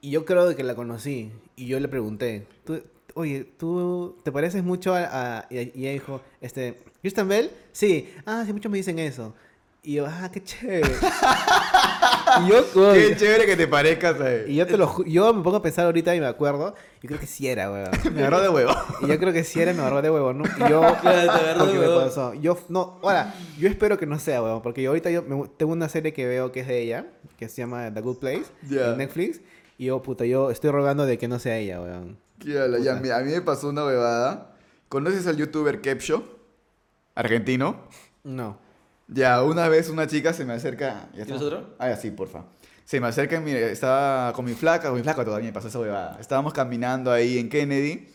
Y 0.00 0.10
yo 0.10 0.24
creo 0.24 0.48
de 0.48 0.56
que 0.56 0.64
la 0.64 0.74
conocí. 0.74 1.30
Y 1.54 1.66
yo 1.66 1.78
le 1.80 1.88
pregunté, 1.88 2.46
"Tú- 2.64 2.82
oye, 3.16 3.44
¿tú 3.58 4.16
te 4.22 4.30
pareces 4.30 4.62
mucho 4.62 4.94
a...? 4.94 5.38
a-?" 5.40 5.46
y 5.50 5.58
ella 5.58 5.92
dijo, 5.92 6.20
este, 6.40 6.80
¿Kristen 7.00 7.26
Bell? 7.28 7.50
Sí. 7.72 8.12
Ah, 8.24 8.44
sí, 8.46 8.52
muchos 8.52 8.70
me 8.70 8.78
dicen 8.78 8.98
eso. 8.98 9.34
Y 9.82 9.94
yo, 9.94 10.06
ah, 10.06 10.28
qué 10.32 10.42
chévere. 10.42 10.82
y 12.44 12.48
yo, 12.48 12.64
Qué 12.92 13.14
chévere 13.16 13.46
que 13.46 13.56
te 13.56 13.68
parezcas 13.68 14.20
a 14.20 14.32
él. 14.34 14.50
y 14.50 14.56
yo 14.56 14.66
te 14.66 14.76
lo 14.76 14.88
ju- 14.88 15.04
yo 15.06 15.32
me 15.32 15.42
pongo 15.44 15.58
a 15.58 15.62
pensar 15.62 15.84
ahorita 15.86 16.14
y 16.16 16.20
me 16.20 16.26
acuerdo, 16.26 16.74
yo 17.00 17.06
creo 17.08 17.20
que 17.20 17.26
sí 17.26 17.46
era, 17.46 17.70
weón. 17.70 17.90
Me 18.12 18.20
agarró 18.22 18.40
de 18.40 18.48
huevo. 18.48 18.72
Y 19.02 19.06
yo 19.06 19.18
creo 19.18 19.32
que 19.32 19.44
sí 19.44 19.60
era, 19.60 19.72
me 19.72 19.80
agarró 19.80 20.02
de 20.02 20.10
huevo, 20.10 20.32
¿no? 20.32 20.44
Y 20.44 20.68
yo, 20.70 20.80
Claro, 20.80 21.00
te 21.02 21.08
agarró 21.08 21.48
de 21.48 21.54
porque 21.58 21.72
me 21.74 21.86
huevo. 21.86 22.00
pasó. 22.00 22.34
Yo, 22.34 22.58
no, 22.68 22.98
ahora, 23.02 23.32
yo 23.58 23.68
espero 23.68 23.96
que 23.96 24.06
no 24.06 24.18
sea, 24.18 24.42
huevón, 24.42 24.60
porque 24.62 24.82
yo 24.82 24.90
ahorita 24.90 25.10
yo 25.10 25.22
me- 25.22 25.48
tengo 25.56 25.72
una 25.72 25.88
serie 25.88 26.12
que 26.12 26.26
veo 26.26 26.50
que 26.50 26.60
es 26.60 26.66
de 26.66 26.82
ella, 26.82 27.06
que 27.38 27.48
se 27.48 27.62
llama 27.62 27.92
The 27.94 28.00
Good 28.00 28.18
Place, 28.18 28.44
Ya. 28.68 28.90
en 28.90 28.98
Netflix, 28.98 29.40
y 29.78 29.86
yo, 29.86 30.02
puta, 30.02 30.24
yo 30.24 30.50
estoy 30.50 30.70
rogando 30.72 31.06
de 31.06 31.16
que 31.18 31.28
no 31.28 31.38
sea 31.38 31.58
ella, 31.58 31.80
weón. 31.80 32.18
Qué 32.38 32.58
ala, 32.58 32.78
ya, 32.78 32.94
mira, 32.96 33.18
a 33.18 33.20
mí 33.22 33.32
me 33.32 33.40
pasó 33.40 33.68
una 33.68 33.84
bebada. 33.84 34.54
¿Conoces 34.88 35.26
al 35.26 35.36
youtuber 35.36 35.80
Kepcho? 35.80 36.22
Argentino. 37.14 37.88
No. 38.24 38.58
Ya, 39.08 39.42
una 39.42 39.68
vez 39.68 39.88
una 39.88 40.06
chica 40.06 40.32
se 40.32 40.44
me 40.44 40.52
acerca. 40.54 41.08
¿Ya 41.14 41.24
¿Tienes 41.24 41.42
otro? 41.42 41.74
Ah, 41.78 41.88
ya, 41.88 41.96
sí, 41.96 42.10
porfa. 42.10 42.44
Se 42.84 43.00
me 43.00 43.08
acerca, 43.08 43.36
y 43.36 43.40
mire, 43.40 43.72
estaba 43.72 44.32
con 44.32 44.44
mi 44.44 44.54
flaca, 44.54 44.88
con 44.88 44.96
mi 44.96 45.02
flaca 45.02 45.24
todavía 45.24 45.46
me 45.48 45.52
pasó 45.52 45.68
esa 45.68 45.78
bebada. 45.78 46.18
Estábamos 46.20 46.52
caminando 46.52 47.10
ahí 47.10 47.38
en 47.38 47.48
Kennedy 47.48 48.08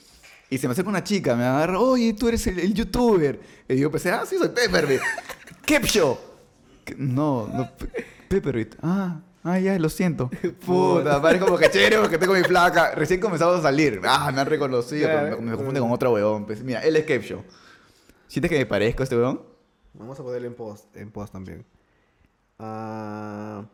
y 0.50 0.58
se 0.58 0.68
me 0.68 0.74
acerca 0.74 0.90
una 0.90 1.04
chica, 1.04 1.36
me 1.36 1.44
agarra, 1.44 1.80
oye, 1.80 2.14
tú 2.14 2.28
eres 2.30 2.46
el, 2.48 2.60
el 2.60 2.74
youtuber. 2.74 3.40
Y 3.68 3.78
yo 3.78 3.92
pensé, 3.92 4.12
ah, 4.12 4.24
sí, 4.26 4.38
soy 4.38 4.50
Pepperbit. 4.50 5.02
¡Kepcho! 5.66 6.20
No, 6.98 7.48
no, 7.48 7.70
Pe- 7.78 8.06
Pepperbit. 8.30 8.76
Ah, 8.82 9.20
ah, 9.44 9.60
ya, 9.60 9.78
lo 9.80 9.90
siento. 9.90 10.30
Puta, 10.66 11.22
parece 11.22 11.44
como 11.44 11.58
que 11.58 11.70
chévere 11.70 11.98
porque 11.98 12.18
tengo 12.18 12.34
mi 12.34 12.44
flaca. 12.44 12.92
Recién 12.96 13.20
comenzamos 13.20 13.60
a 13.60 13.62
salir. 13.62 14.02
Ah, 14.04 14.32
me 14.34 14.42
han 14.42 14.48
reconocido, 14.48 15.08
pero 15.08 15.42
me, 15.42 15.52
me 15.52 15.56
confunde 15.58 15.80
con 15.80 15.92
otro 15.92 16.14
huevón. 16.14 16.46
Pues, 16.46 16.64
mira, 16.64 16.82
él 16.84 16.96
es 16.96 17.06
Kepcho. 17.06 17.44
¿Sientes 18.28 18.50
que 18.50 18.58
me 18.58 18.66
parezco 18.66 19.02
a 19.02 19.06
este 19.06 19.16
huevón? 19.16 19.42
Vamos 19.94 20.20
a 20.20 20.24
ponerle 20.24 20.48
en 20.48 20.54
post, 20.56 20.96
en 20.96 21.12
post 21.12 21.34
también. 21.34 21.66
Ah, 22.58 23.66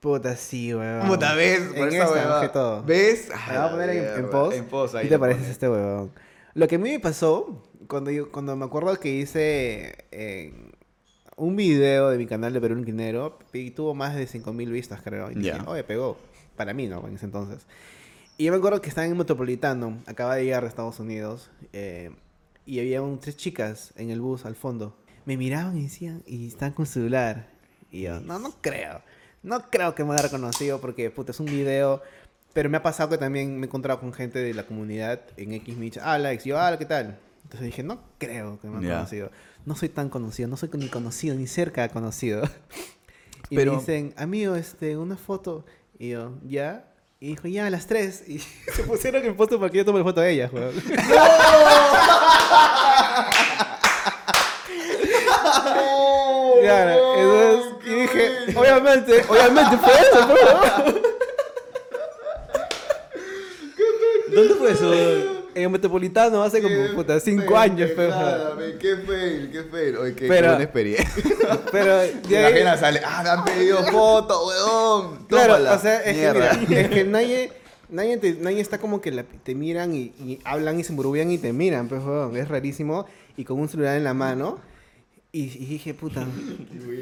puta, 0.00 0.36
sí, 0.36 0.72
weón. 0.72 1.06
Puta, 1.08 1.34
¿ves? 1.34 1.60
Por 1.60 1.88
En 1.88 1.94
esta, 1.94 2.52
todo. 2.52 2.82
¿Ves? 2.84 3.28
Me 3.28 3.58
voy 3.58 3.66
a 3.66 3.70
poner 3.70 3.90
en, 3.90 4.30
post. 4.30 4.56
En 4.56 4.64
post, 4.64 4.94
ahí 4.94 5.04
¿Qué 5.04 5.10
te 5.10 5.18
pones. 5.18 5.48
este 5.48 5.68
huevón? 5.68 6.12
Lo 6.54 6.68
que 6.68 6.76
a 6.76 6.78
mí 6.78 6.90
me 6.90 7.00
pasó, 7.00 7.62
cuando, 7.86 8.10
yo, 8.10 8.30
cuando 8.30 8.56
me 8.56 8.64
acuerdo 8.64 8.98
que 8.98 9.10
hice 9.10 10.06
eh, 10.10 10.54
un 11.36 11.54
video 11.56 12.08
de 12.10 12.18
mi 12.18 12.26
canal 12.26 12.52
de 12.52 12.60
Perú 12.60 12.78
Inquinero, 12.78 13.38
y 13.52 13.70
tuvo 13.70 13.94
más 13.94 14.14
de 14.14 14.26
5.000 14.26 14.70
vistas, 14.70 15.00
creo. 15.02 15.30
Y 15.30 15.34
dije, 15.34 15.58
oye, 15.66 15.84
pegó. 15.84 16.16
Para 16.56 16.72
mí, 16.72 16.86
¿no? 16.86 17.06
En 17.06 17.14
ese 17.16 17.26
entonces. 17.26 17.66
Y 18.38 18.44
yo 18.44 18.52
me 18.52 18.58
acuerdo 18.58 18.80
que 18.80 18.88
estaba 18.88 19.06
en 19.06 19.16
Metropolitano, 19.16 19.98
acaba 20.06 20.36
de 20.36 20.44
llegar 20.44 20.62
de 20.62 20.68
Estados 20.68 20.98
Unidos, 21.00 21.50
eh, 21.72 22.10
y 22.64 22.80
había 22.80 23.02
un- 23.02 23.20
tres 23.20 23.36
chicas 23.36 23.92
en 23.96 24.10
el 24.10 24.20
bus 24.20 24.44
al 24.46 24.54
fondo. 24.56 24.96
Me 25.26 25.36
miraban 25.36 25.76
y 25.76 25.82
decían, 25.84 26.22
y 26.26 26.46
estaban 26.48 26.72
con 26.72 26.86
celular. 26.86 27.48
Y 27.90 28.02
yo, 28.02 28.20
no, 28.20 28.38
no 28.38 28.50
creo. 28.60 29.02
No 29.42 29.70
creo 29.70 29.94
que 29.94 30.04
me 30.04 30.14
haya 30.14 30.22
reconocido 30.24 30.80
porque, 30.80 31.10
puta, 31.10 31.32
es 31.32 31.40
un 31.40 31.46
video. 31.46 32.02
Pero 32.52 32.70
me 32.70 32.78
ha 32.78 32.82
pasado 32.82 33.10
que 33.10 33.18
también 33.18 33.56
me 33.58 33.66
he 33.66 33.68
encontrado 33.68 34.00
con 34.00 34.12
gente 34.14 34.38
de 34.38 34.54
la 34.54 34.64
comunidad 34.64 35.20
en 35.36 35.52
X 35.52 35.78
dice, 35.78 36.00
ah, 36.02 36.14
Alex, 36.14 36.44
yo, 36.44 36.58
ah, 36.58 36.76
¿qué 36.78 36.86
tal? 36.86 37.18
Entonces 37.46 37.66
dije, 37.66 37.84
no 37.84 38.00
creo 38.18 38.58
que 38.60 38.66
me 38.66 38.78
han 38.78 38.82
conocido. 38.82 39.30
No 39.66 39.76
soy 39.76 39.88
tan 39.88 40.08
conocido, 40.08 40.48
no 40.48 40.56
soy 40.56 40.68
ni 40.72 40.88
conocido, 40.88 41.36
ni 41.36 41.46
cerca 41.46 41.82
de 41.82 41.90
conocido. 41.90 42.42
Y 43.48 43.54
Pero- 43.54 43.74
me 43.74 43.78
dicen, 43.78 44.12
amigo, 44.16 44.56
este, 44.56 44.96
una 44.96 45.16
foto. 45.16 45.64
Y 46.00 46.08
yo, 46.08 46.32
¿ya? 46.44 46.92
Y 47.20 47.28
dijo, 47.28 47.46
ya, 47.46 47.66
a 47.66 47.70
las 47.70 47.86
tres. 47.86 48.24
Y 48.28 48.40
se 48.40 48.82
pusieron 48.82 49.24
en 49.24 49.36
foto 49.36 49.60
para 49.60 49.70
que 49.70 49.78
yo 49.78 49.84
tome 49.84 50.00
la 50.00 50.04
foto 50.04 50.20
de 50.20 50.32
ellas, 50.32 50.52
weón. 50.52 50.74
Claro, 56.60 57.14
entonces, 57.16 57.72
y 57.86 57.94
dije, 57.94 58.30
obviamente, 58.56 59.24
obviamente 59.28 59.76
fue 59.78 59.92
eso, 59.92 60.26
weón. 60.26 61.02
¿Dónde 64.34 64.54
fue 64.54 64.70
eso? 64.72 65.35
En 65.56 65.72
Metropolitano 65.72 66.42
hace 66.42 66.60
como, 66.60 66.74
puta, 66.94 67.18
cinco 67.18 67.56
años, 67.56 67.90
pero... 67.96 68.14
Qué 68.78 68.96
fail, 68.96 69.50
qué 69.50 69.62
fail. 69.64 69.96
Oye, 69.96 70.14
qué, 70.14 70.28
Pero- 70.28 70.42
qué 70.42 70.48
buena 70.48 70.62
experiencia. 70.64 71.08
Pero 71.72 71.96
de 71.96 72.12
la 72.30 72.46
ahí, 72.48 72.54
gente 72.54 72.78
sale, 72.78 73.00
ah, 73.04 73.22
me 73.22 73.28
han 73.30 73.44
pedido 73.44 73.82
foto, 73.86 74.46
weón. 74.46 75.26
claro, 75.26 75.54
Tómala. 75.54 75.72
o 75.74 75.78
sea, 75.78 75.96
es 76.00 76.14
que, 76.14 76.20
Mierda. 76.20 76.58
mira, 76.68 76.80
es 76.82 76.88
que 76.90 77.04
nadie, 77.04 77.52
nadie, 77.88 78.16
te- 78.18 78.34
nadie 78.34 78.60
está 78.60 78.78
como 78.78 79.00
que 79.00 79.10
la- 79.12 79.22
te 79.24 79.54
miran 79.54 79.94
y, 79.94 80.12
y 80.18 80.40
hablan 80.44 80.78
y 80.78 80.84
se 80.84 80.92
murullan 80.92 81.30
y 81.30 81.38
te 81.38 81.52
miran, 81.52 81.88
pues, 81.88 82.02
weón, 82.04 82.36
es 82.36 82.48
rarísimo. 82.48 83.06
Y 83.36 83.44
con 83.44 83.58
un 83.58 83.68
celular 83.68 83.96
en 83.96 84.04
la 84.04 84.14
mano. 84.14 84.58
Y, 85.32 85.44
y 85.44 85.66
dije, 85.66 85.92
puta. 85.94 86.26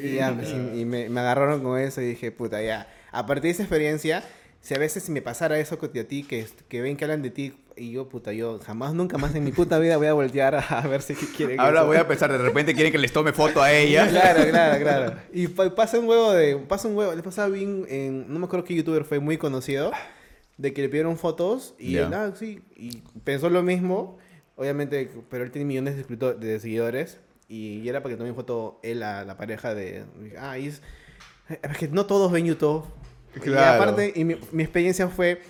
Y, 0.03 0.15
ya, 0.17 0.33
pues, 0.35 0.49
y- 0.51 0.81
y 0.81 0.85
me, 0.85 1.09
me 1.09 1.21
agarraron 1.21 1.63
con 1.63 1.79
eso 1.79 2.01
y 2.01 2.07
dije, 2.07 2.31
puta, 2.31 2.63
ya. 2.63 2.89
A 3.13 3.27
partir 3.27 3.45
de 3.45 3.51
esa 3.51 3.63
experiencia, 3.63 4.25
si 4.61 4.75
a 4.75 4.79
veces 4.79 5.09
me 5.11 5.23
pasara 5.23 5.59
eso 5.59 5.79
que 5.79 6.01
a 6.01 6.05
ti, 6.09 6.23
que, 6.25 6.47
que 6.69 6.81
ven 6.81 6.97
que 6.97 7.05
hablan 7.05 7.23
de 7.23 7.31
ti, 7.31 7.55
y 7.77 7.91
yo, 7.93 8.09
puta, 8.09 8.33
yo 8.33 8.59
jamás, 8.61 8.95
nunca 8.95 9.19
más 9.19 9.35
en 9.35 9.45
mi 9.45 9.53
puta 9.53 9.79
vida 9.79 9.97
voy 9.97 10.07
a 10.07 10.13
voltear 10.15 10.55
a, 10.55 10.61
a 10.61 10.87
ver 10.87 11.03
si 11.03 11.15
quieren. 11.15 11.59
Ahora 11.61 11.81
eso. 11.81 11.87
voy 11.87 11.97
a 11.97 12.07
pensar, 12.09 12.31
de 12.31 12.39
repente 12.39 12.75
quieren 12.75 12.93
que 12.93 12.99
les 12.99 13.13
tome 13.13 13.33
foto 13.33 13.63
a 13.63 13.73
ella. 13.73 14.09
Claro, 14.11 14.45
claro, 14.51 14.81
claro. 14.83 15.17
Y 15.33 15.49
pa- 15.49 15.75
pasa 15.75 15.99
un 15.99 16.09
huevo 16.09 16.33
de. 16.33 16.57
Pasa 16.57 16.89
un 16.89 16.97
huevo. 16.97 17.15
Le 17.15 17.23
pasaba 17.23 17.49
bien 17.49 17.85
en. 17.89 18.33
No 18.33 18.39
me 18.39 18.47
acuerdo 18.47 18.65
qué 18.65 18.75
youtuber 18.75 19.05
fue 19.05 19.19
muy 19.19 19.37
conocido. 19.39 19.93
De 20.57 20.73
que 20.73 20.83
le 20.83 20.89
pidieron 20.89 21.17
fotos 21.19 21.75
y 21.79 21.93
Ya. 21.95 22.07
él, 22.07 22.15
ah, 22.15 22.33
sí. 22.39 22.63
Y 22.77 22.99
pensó 23.25 23.51
lo 23.51 23.63
mismo. 23.63 24.19
Obviamente, 24.57 25.11
pero 25.29 25.43
él 25.43 25.51
tiene 25.51 25.65
millones 25.67 25.97
de, 25.97 26.35
de 26.35 26.61
seguidores. 26.61 27.19
Y, 27.49 27.81
y 27.81 27.89
era 27.89 28.03
para 28.03 28.15
que 28.15 28.19
tome 28.19 28.33
foto 28.35 28.79
él 28.85 29.03
a 29.03 29.25
la 29.25 29.37
pareja 29.37 29.75
de. 29.75 30.05
Ah, 30.39 30.59
y 30.59 30.69
es. 30.69 30.81
Es 31.49 31.77
que 31.77 31.89
no 31.89 32.07
todos 32.07 32.31
ven 32.31 32.47
YouTube. 32.47 32.85
Y 33.37 33.41
Claro. 33.41 33.83
aparte, 33.83 34.13
y 34.15 34.25
mi, 34.25 34.37
mi 34.53 34.63
experiencia 34.63 35.09
fue. 35.09 35.43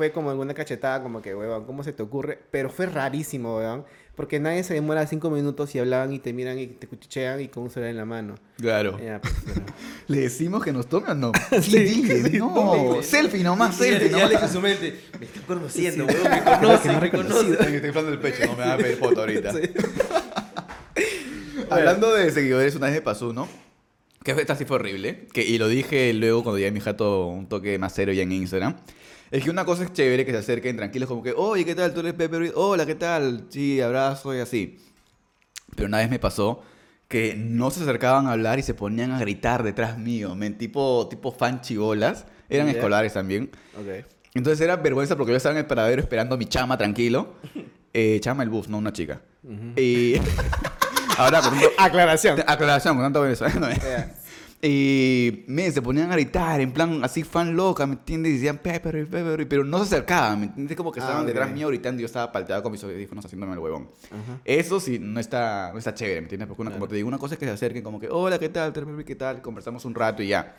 Fue 0.00 0.12
como 0.12 0.30
alguna 0.30 0.54
cachetada, 0.54 1.02
como 1.02 1.20
que, 1.20 1.34
weón, 1.34 1.66
¿cómo 1.66 1.84
se 1.84 1.92
te 1.92 2.02
ocurre? 2.02 2.38
Pero 2.50 2.70
fue 2.70 2.86
rarísimo, 2.86 3.58
weón. 3.58 3.84
Porque 4.16 4.40
nadie 4.40 4.62
se 4.64 4.72
demora 4.72 5.06
cinco 5.06 5.28
minutos 5.28 5.74
y 5.74 5.78
hablaban 5.78 6.10
y 6.14 6.18
te 6.18 6.32
miran 6.32 6.58
y 6.58 6.68
te 6.68 6.86
cuchichean 6.86 7.38
y 7.42 7.48
con 7.48 7.64
un 7.64 7.70
celular 7.70 7.90
en 7.90 7.96
la 7.98 8.06
mano. 8.06 8.34
Claro. 8.56 8.98
Ya, 8.98 9.20
pues, 9.20 9.34
pero- 9.44 9.60
¿Le 10.08 10.20
decimos 10.22 10.64
que 10.64 10.72
nos 10.72 10.86
tome 10.88 11.08
o 11.10 11.14
no? 11.14 11.32
Sí, 11.60 11.78
dile, 11.80 12.30
sí, 12.30 12.38
no. 12.38 12.54
tome. 12.54 13.02
Selfie 13.02 13.42
nomás, 13.44 13.78
Y 13.78 13.84
ya- 13.84 13.84
selfie 13.90 14.08
ya 14.10 14.16
nomás. 14.24 14.30
le 14.40 14.46
en 14.46 14.48
su 14.54 14.60
mente, 14.62 15.00
me 15.18 15.26
está 15.26 15.40
conociendo, 15.46 16.06
Sí. 16.08 16.14
weón, 16.16 16.30
me 16.30 16.40
Creo 16.40 16.44
que 16.60 16.60
conoce, 16.66 16.88
me 16.88 16.94
ha 16.94 16.94
me 16.94 17.00
reconocido. 17.00 17.42
conoce. 17.58 17.74
Estoy 17.76 17.86
inflando 17.88 18.12
el 18.12 18.18
pecho, 18.20 18.46
no 18.46 18.52
me 18.56 18.64
va 18.64 18.72
a 18.72 18.76
pedir 18.78 18.96
foto 18.96 19.20
ahorita. 19.20 19.52
Sí. 19.60 19.70
Hablando 21.68 22.14
de 22.14 22.30
seguidores, 22.30 22.74
una 22.74 22.86
vez 22.86 22.94
me 22.96 23.02
pasó, 23.02 23.34
¿no? 23.34 23.48
Que 24.24 24.32
esta 24.32 24.56
sí 24.56 24.64
fue 24.64 24.76
horrible. 24.76 25.26
Que, 25.32 25.42
y 25.42 25.58
lo 25.58 25.68
dije 25.68 26.12
luego 26.14 26.42
cuando 26.42 26.58
ya 26.58 26.70
mi 26.70 26.80
jato 26.80 27.26
un 27.26 27.48
toque 27.48 27.78
más 27.78 27.94
serio 27.94 28.12
ya 28.12 28.22
en 28.22 28.32
Instagram. 28.32 28.76
Es 29.30 29.44
que 29.44 29.50
una 29.50 29.64
cosa 29.64 29.84
es 29.84 29.92
chévere 29.92 30.24
que 30.26 30.32
se 30.32 30.38
acerquen 30.38 30.76
tranquilos, 30.76 31.08
como 31.08 31.22
que, 31.22 31.32
oye, 31.36 31.64
¿qué 31.64 31.74
tal? 31.74 31.94
¿Tú 31.94 32.00
eres 32.00 32.14
Pepper? 32.14 32.40
Reed? 32.40 32.52
Hola, 32.56 32.84
¿qué 32.84 32.96
tal? 32.96 33.46
Sí, 33.48 33.80
abrazo 33.80 34.34
y 34.34 34.40
así. 34.40 34.78
Pero 35.76 35.86
una 35.86 35.98
vez 35.98 36.10
me 36.10 36.18
pasó 36.18 36.62
que 37.06 37.34
no 37.36 37.70
se 37.70 37.82
acercaban 37.82 38.26
a 38.26 38.32
hablar 38.32 38.58
y 38.58 38.62
se 38.62 38.74
ponían 38.74 39.12
a 39.12 39.20
gritar 39.20 39.62
detrás 39.62 39.98
mío, 39.98 40.34
men, 40.34 40.58
tipo, 40.58 41.06
tipo 41.08 41.30
fan 41.32 41.60
chibolas. 41.60 42.26
Eran 42.48 42.68
escolares 42.68 43.12
también. 43.12 43.50
Ok. 43.76 44.04
Entonces 44.34 44.60
era 44.60 44.76
vergüenza 44.76 45.16
porque 45.16 45.30
yo 45.32 45.36
estaba 45.36 45.52
en 45.54 45.58
el 45.58 45.66
paradero 45.66 46.00
esperando 46.02 46.34
a 46.34 46.38
mi 46.38 46.46
chama 46.46 46.76
tranquilo. 46.76 47.34
Eh, 47.92 48.20
chama 48.20 48.44
el 48.44 48.50
bus, 48.50 48.68
no 48.68 48.78
una 48.78 48.92
chica. 48.92 49.20
Y 49.76 50.14
ahora 51.18 51.42
tanto- 51.42 51.70
Aclaración. 51.78 52.38
aclaración, 52.46 52.94
con 52.94 53.04
tanto 53.04 53.20
venezolano. 53.22 53.68
¿eh? 53.68 54.12
Y 54.62 55.44
me 55.46 55.70
se 55.70 55.80
ponían 55.80 56.10
a 56.10 56.14
gritar 56.16 56.60
en 56.60 56.72
plan 56.72 57.02
así 57.02 57.22
fan 57.24 57.56
loca, 57.56 57.86
¿me 57.86 57.94
entiendes? 57.94 58.32
Y 58.32 58.34
decían 58.34 58.58
Pepper, 58.58 59.06
Pepper, 59.08 59.48
pero 59.48 59.64
no 59.64 59.78
se 59.78 59.84
acercaban, 59.84 60.38
¿me 60.40 60.46
entiendes? 60.46 60.76
Como 60.76 60.92
que 60.92 61.00
Ah, 61.00 61.04
estaban 61.04 61.22
ok. 61.22 61.28
detrás 61.28 61.50
mío 61.50 61.68
gritando 61.68 61.98
y 62.00 62.02
yo 62.02 62.06
estaba 62.06 62.30
palteado 62.30 62.62
con 62.62 62.72
mis 62.72 62.84
audífonos 62.84 63.24
haciéndome 63.24 63.54
el 63.54 63.58
huevón. 63.58 63.88
Eso 64.44 64.78
sí, 64.78 64.98
no 65.00 65.18
está, 65.18 65.70
no 65.72 65.78
está 65.78 65.94
chévere, 65.94 66.20
¿me 66.20 66.24
entiendes? 66.26 66.46
Porque 66.46 66.60
una, 66.60 66.72
como 66.72 66.86
te 66.88 66.94
digo, 66.94 67.08
una 67.08 67.16
cosa 67.16 67.34
es 67.34 67.38
que 67.40 67.46
se 67.46 67.52
acerquen 67.52 67.82
como 67.82 67.98
que, 67.98 68.08
hola, 68.10 68.38
¿qué 68.38 68.50
tal? 68.50 68.72
¿Qué 69.06 69.14
tal? 69.16 69.40
Conversamos 69.40 69.86
un 69.86 69.94
rato 69.94 70.22
y 70.22 70.28
ya. 70.28 70.56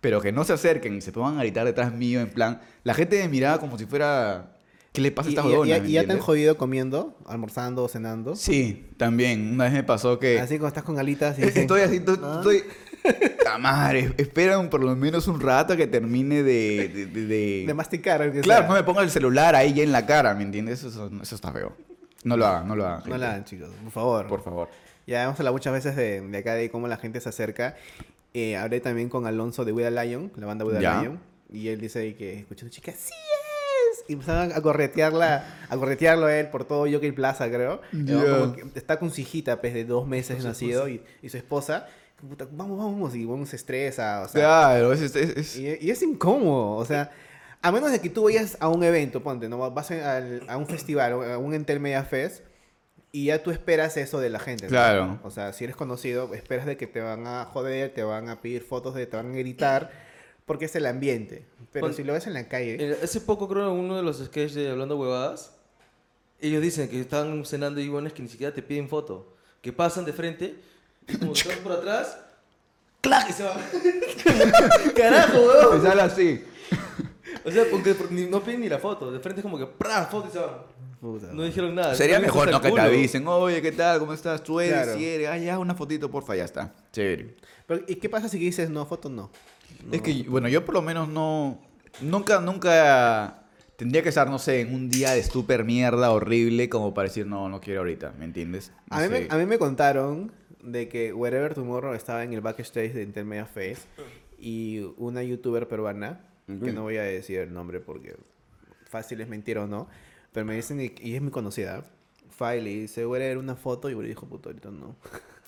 Pero 0.00 0.22
que 0.22 0.32
no 0.32 0.44
se 0.44 0.54
acerquen 0.54 0.96
y 0.96 1.00
se 1.02 1.12
pongan 1.12 1.36
a 1.38 1.42
gritar 1.42 1.66
detrás 1.66 1.92
mío 1.92 2.20
en 2.20 2.30
plan, 2.30 2.60
la 2.84 2.94
gente 2.94 3.20
me 3.20 3.28
miraba 3.28 3.60
como 3.60 3.76
si 3.78 3.84
fuera, 3.84 4.56
¿qué 4.92 5.02
le 5.02 5.12
pasa 5.12 5.28
a 5.28 5.32
Y, 5.32 5.34
esta 5.34 5.46
y- 5.46 5.52
y- 5.52 5.80
¿me 5.82 5.88
y 5.90 5.92
ya 5.92 6.06
te 6.06 6.12
han 6.14 6.20
jodido 6.20 6.56
comiendo, 6.56 7.18
almorzando 7.26 7.84
o 7.84 7.88
cenando. 7.88 8.34
Sí, 8.34 8.88
también. 8.96 9.52
Una 9.52 9.64
vez 9.64 9.74
me 9.74 9.84
pasó 9.84 10.18
que... 10.18 10.40
Así 10.40 10.56
como 10.56 10.68
estás 10.68 10.84
con 10.84 10.98
alitas 10.98 11.38
y 11.38 11.42
dicen, 11.42 11.62
Estoy 11.62 11.82
así, 11.82 12.00
¿Ah? 12.22 12.36
estoy... 12.38 12.62
Madre, 13.58 14.12
esperan 14.16 14.70
por 14.70 14.82
lo 14.82 14.94
menos 14.96 15.26
un 15.28 15.40
rato 15.40 15.76
que 15.76 15.86
termine 15.86 16.42
de... 16.42 16.90
de, 16.94 17.06
de- 17.06 17.64
de- 17.66 17.74
masticar. 17.74 18.20
Claro, 18.40 18.62
sea. 18.62 18.68
no 18.68 18.74
me 18.74 18.82
ponga 18.82 19.02
el 19.02 19.10
celular 19.10 19.54
ahí 19.54 19.74
ya 19.74 19.82
en 19.82 19.92
la 19.92 20.06
cara, 20.06 20.34
¿me 20.34 20.42
entiendes? 20.42 20.82
Eso, 20.84 21.10
eso 21.22 21.34
está 21.34 21.52
feo. 21.52 21.76
No 22.24 22.36
lo 22.36 22.46
hagan, 22.46 22.68
no 22.68 22.76
lo 22.76 22.86
hagan. 22.86 23.02
No 23.08 23.18
la 23.18 23.30
hagan, 23.32 23.44
chicos, 23.44 23.68
por 23.82 23.92
favor. 23.92 24.26
Por 24.28 24.42
favor. 24.42 24.68
Ya 25.06 25.24
hemos 25.24 25.38
hablado 25.38 25.54
muchas 25.54 25.72
veces 25.72 25.96
de, 25.96 26.20
de 26.20 26.38
acá 26.38 26.54
de 26.54 26.70
cómo 26.70 26.86
la 26.88 26.96
gente 26.96 27.20
se 27.20 27.28
acerca. 27.28 27.76
Eh, 28.34 28.56
hablé 28.56 28.80
también 28.80 29.08
con 29.08 29.26
Alonso 29.26 29.64
de 29.64 29.72
With 29.72 29.88
Lion, 29.90 30.32
la 30.36 30.46
banda 30.46 30.64
With. 30.64 30.78
Lion. 30.78 31.20
Y 31.52 31.68
él 31.68 31.80
dice 31.80 32.14
que 32.14 32.38
escuchó 32.40 32.68
chica, 32.68 32.92
¡sí 32.92 33.12
es! 33.12 34.04
Y 34.08 34.14
empezaron 34.14 34.52
a 34.52 34.60
corretearla, 34.62 35.44
a 35.68 35.76
corretearlo 35.76 36.26
a 36.26 36.36
él 36.38 36.48
por 36.48 36.64
todo 36.64 36.90
Jockey 36.90 37.12
Plaza, 37.12 37.48
creo. 37.50 37.82
Y 37.92 38.04
Ya. 38.04 38.24
como 38.38 38.52
que 38.54 38.64
está 38.78 38.98
con 38.98 39.10
su 39.10 39.20
hijita, 39.20 39.60
pues, 39.60 39.74
de 39.74 39.84
dos 39.84 40.06
meses 40.06 40.42
nacido, 40.44 40.88
y, 40.88 41.02
y 41.20 41.28
su 41.28 41.36
esposa. 41.36 41.88
Puta, 42.28 42.46
Vamos, 42.50 42.78
vamos, 42.78 43.14
y 43.14 43.24
bueno, 43.24 43.44
se 43.46 43.56
estresa, 43.56 44.22
o 44.22 44.28
sea. 44.28 44.40
Claro, 44.40 44.92
es... 44.92 45.00
es- 45.00 45.14
es- 45.16 45.56
Y, 45.56 45.78
y 45.80 45.90
es 45.90 46.02
incómodo, 46.02 46.76
o 46.76 46.84
sea, 46.84 47.10
a 47.60 47.72
menos 47.72 47.90
de 47.92 48.00
que 48.00 48.08
tú 48.10 48.24
vayas 48.24 48.56
a 48.60 48.68
un 48.68 48.82
evento, 48.84 49.22
ponte, 49.22 49.48
¿no? 49.48 49.58
Vas 49.70 49.90
a, 49.90 50.18
a 50.48 50.56
un 50.56 50.66
festival, 50.66 51.12
a 51.30 51.38
un 51.38 51.54
Entel 51.54 51.80
Media 51.80 52.02
Fest, 52.04 52.42
y 53.12 53.26
ya 53.26 53.42
tú 53.42 53.50
esperas 53.50 53.96
eso 53.98 54.20
de 54.20 54.30
la 54.30 54.38
gente. 54.38 54.64
¿no? 54.64 54.70
Claro. 54.70 55.20
O 55.22 55.30
sea, 55.30 55.52
si 55.52 55.64
eres 55.64 55.76
conocido, 55.76 56.32
esperas 56.34 56.64
de 56.66 56.76
que 56.78 56.86
te 56.86 57.00
van 57.00 57.26
a 57.26 57.44
joder, 57.44 57.92
te 57.92 58.02
van 58.02 58.28
a 58.30 58.40
pedir 58.40 58.62
fotos, 58.62 58.94
de, 58.94 59.06
te 59.06 59.16
van 59.16 59.32
a 59.32 59.36
gritar, 59.36 59.90
porque 60.46 60.64
es 60.64 60.74
el 60.76 60.86
ambiente. 60.86 61.46
Pero 61.72 61.86
Pon- 61.86 61.94
si 61.94 62.04
lo 62.04 62.14
ves 62.14 62.26
en 62.26 62.32
la 62.34 62.48
calle, 62.48 62.96
Hace 63.02 63.20
poco 63.20 63.48
creo 63.48 63.70
en 63.72 63.78
uno 63.78 63.96
de 63.96 64.02
los 64.02 64.18
sketches 64.18 64.54
de 64.54 64.70
Hablando 64.70 64.98
Huevadas, 64.98 65.52
ellos 66.40 66.62
dicen 66.62 66.88
que 66.88 67.00
están 67.00 67.44
cenando 67.44 67.80
y 67.80 67.88
bueno, 67.88 68.08
es 68.08 68.14
que 68.14 68.22
ni 68.22 68.28
siquiera 68.28 68.52
te 68.52 68.62
piden 68.62 68.88
foto. 68.88 69.36
Que 69.60 69.72
pasan 69.72 70.04
de 70.04 70.12
frente, 70.12 70.56
y 71.08 71.16
como 71.16 71.32
por 71.62 71.72
atrás, 71.72 72.18
¡clac! 73.00 73.28
y 73.28 73.32
se 73.32 73.42
van. 73.44 73.58
¡Carajo, 74.96 75.38
weón! 75.40 75.82
Me 75.82 75.88
sale 75.88 76.02
así. 76.02 76.44
O 77.44 77.50
sea, 77.50 77.64
porque 77.70 77.94
porque 77.94 78.14
ni- 78.14 78.26
no 78.26 78.42
piden 78.42 78.60
ni 78.60 78.68
la 78.68 78.78
foto. 78.78 79.10
De 79.10 79.18
frente 79.20 79.40
es 79.40 79.42
como 79.42 79.58
que 79.58 79.66
¡pra! 79.66 80.06
foto 80.06 80.28
y 80.28 80.32
se 80.32 80.38
van. 80.38 80.50
puta. 81.00 81.28
No 81.32 81.42
dijeron 81.42 81.74
nada. 81.74 81.94
Sería 81.94 82.16
También 82.16 82.32
mejor 82.32 82.48
hasta 82.48 82.50
no 82.52 82.56
el 82.58 82.62
que 82.62 82.68
te 82.68 82.70
culo. 82.70 82.82
avisen, 82.98 83.26
oye, 83.28 83.62
¿qué 83.62 83.72
tal? 83.72 83.98
¿Cómo 83.98 84.12
estás? 84.12 84.42
¿Tú 84.42 84.60
eres? 84.60 84.74
Claro. 84.82 84.94
Si 84.98 85.04
eres? 85.06 85.28
Ah, 85.28 85.38
ya, 85.38 85.58
una 85.58 85.74
fotito, 85.74 86.10
porfa, 86.10 86.36
ya 86.36 86.44
está. 86.44 86.72
Chévere. 86.92 87.36
Pero, 87.66 87.82
¿Y 87.88 87.96
qué 87.96 88.08
pasa 88.08 88.28
si 88.28 88.38
dices 88.38 88.70
no, 88.70 88.86
foto 88.86 89.08
no? 89.08 89.30
Es 89.90 90.02
que, 90.02 90.24
bueno, 90.28 90.48
yo 90.48 90.64
por 90.64 90.74
lo 90.74 90.82
menos 90.82 91.08
no. 91.08 91.58
Nunca, 92.00 92.40
nunca. 92.40 93.38
Tendría 93.76 94.02
que 94.02 94.10
estar, 94.10 94.30
no 94.30 94.38
sé, 94.38 94.60
en 94.60 94.72
un 94.74 94.88
día 94.90 95.10
de 95.12 95.24
súper 95.24 95.64
mierda 95.64 96.12
horrible 96.12 96.68
como 96.68 96.94
para 96.94 97.08
decir, 97.08 97.26
no, 97.26 97.48
no 97.48 97.60
quiero 97.60 97.80
ahorita, 97.80 98.12
¿me 98.18 98.24
entiendes? 98.26 98.70
No 98.88 98.96
A 98.96 99.00
mí, 99.00 99.06
sé. 99.08 99.10
me, 99.10 99.26
a 99.34 99.36
mí 99.38 99.46
me 99.46 99.58
contaron 99.58 100.30
de 100.62 100.88
que 100.88 101.12
Wherever 101.12 101.54
Tomorrow 101.54 101.94
estaba 101.94 102.22
en 102.24 102.32
el 102.32 102.40
backstage 102.40 102.92
de 102.92 103.02
Intermedia 103.02 103.46
Face 103.46 103.82
y 104.38 104.80
una 104.96 105.22
youtuber 105.22 105.68
peruana, 105.68 106.20
que 106.46 106.72
no 106.72 106.82
voy 106.82 106.96
a 106.98 107.02
decir 107.02 107.38
el 107.40 107.52
nombre 107.52 107.80
porque 107.80 108.16
fácil 108.88 109.20
es 109.20 109.28
mentir 109.28 109.58
o 109.58 109.66
no, 109.66 109.88
pero 110.32 110.44
me 110.46 110.54
dicen, 110.54 110.80
y, 110.80 110.92
y 111.00 111.14
es 111.14 111.22
muy 111.22 111.30
conocida, 111.30 111.84
fue 112.30 112.58
y 112.58 112.60
le 112.60 112.70
dice, 112.70 113.06
Wherever 113.06 113.38
una 113.38 113.56
foto 113.56 113.88
y 113.90 113.94
Wherever 113.94 114.08
dijo, 114.16 114.26
puto, 114.26 114.48
ahorita 114.48 114.70
no. 114.70 114.96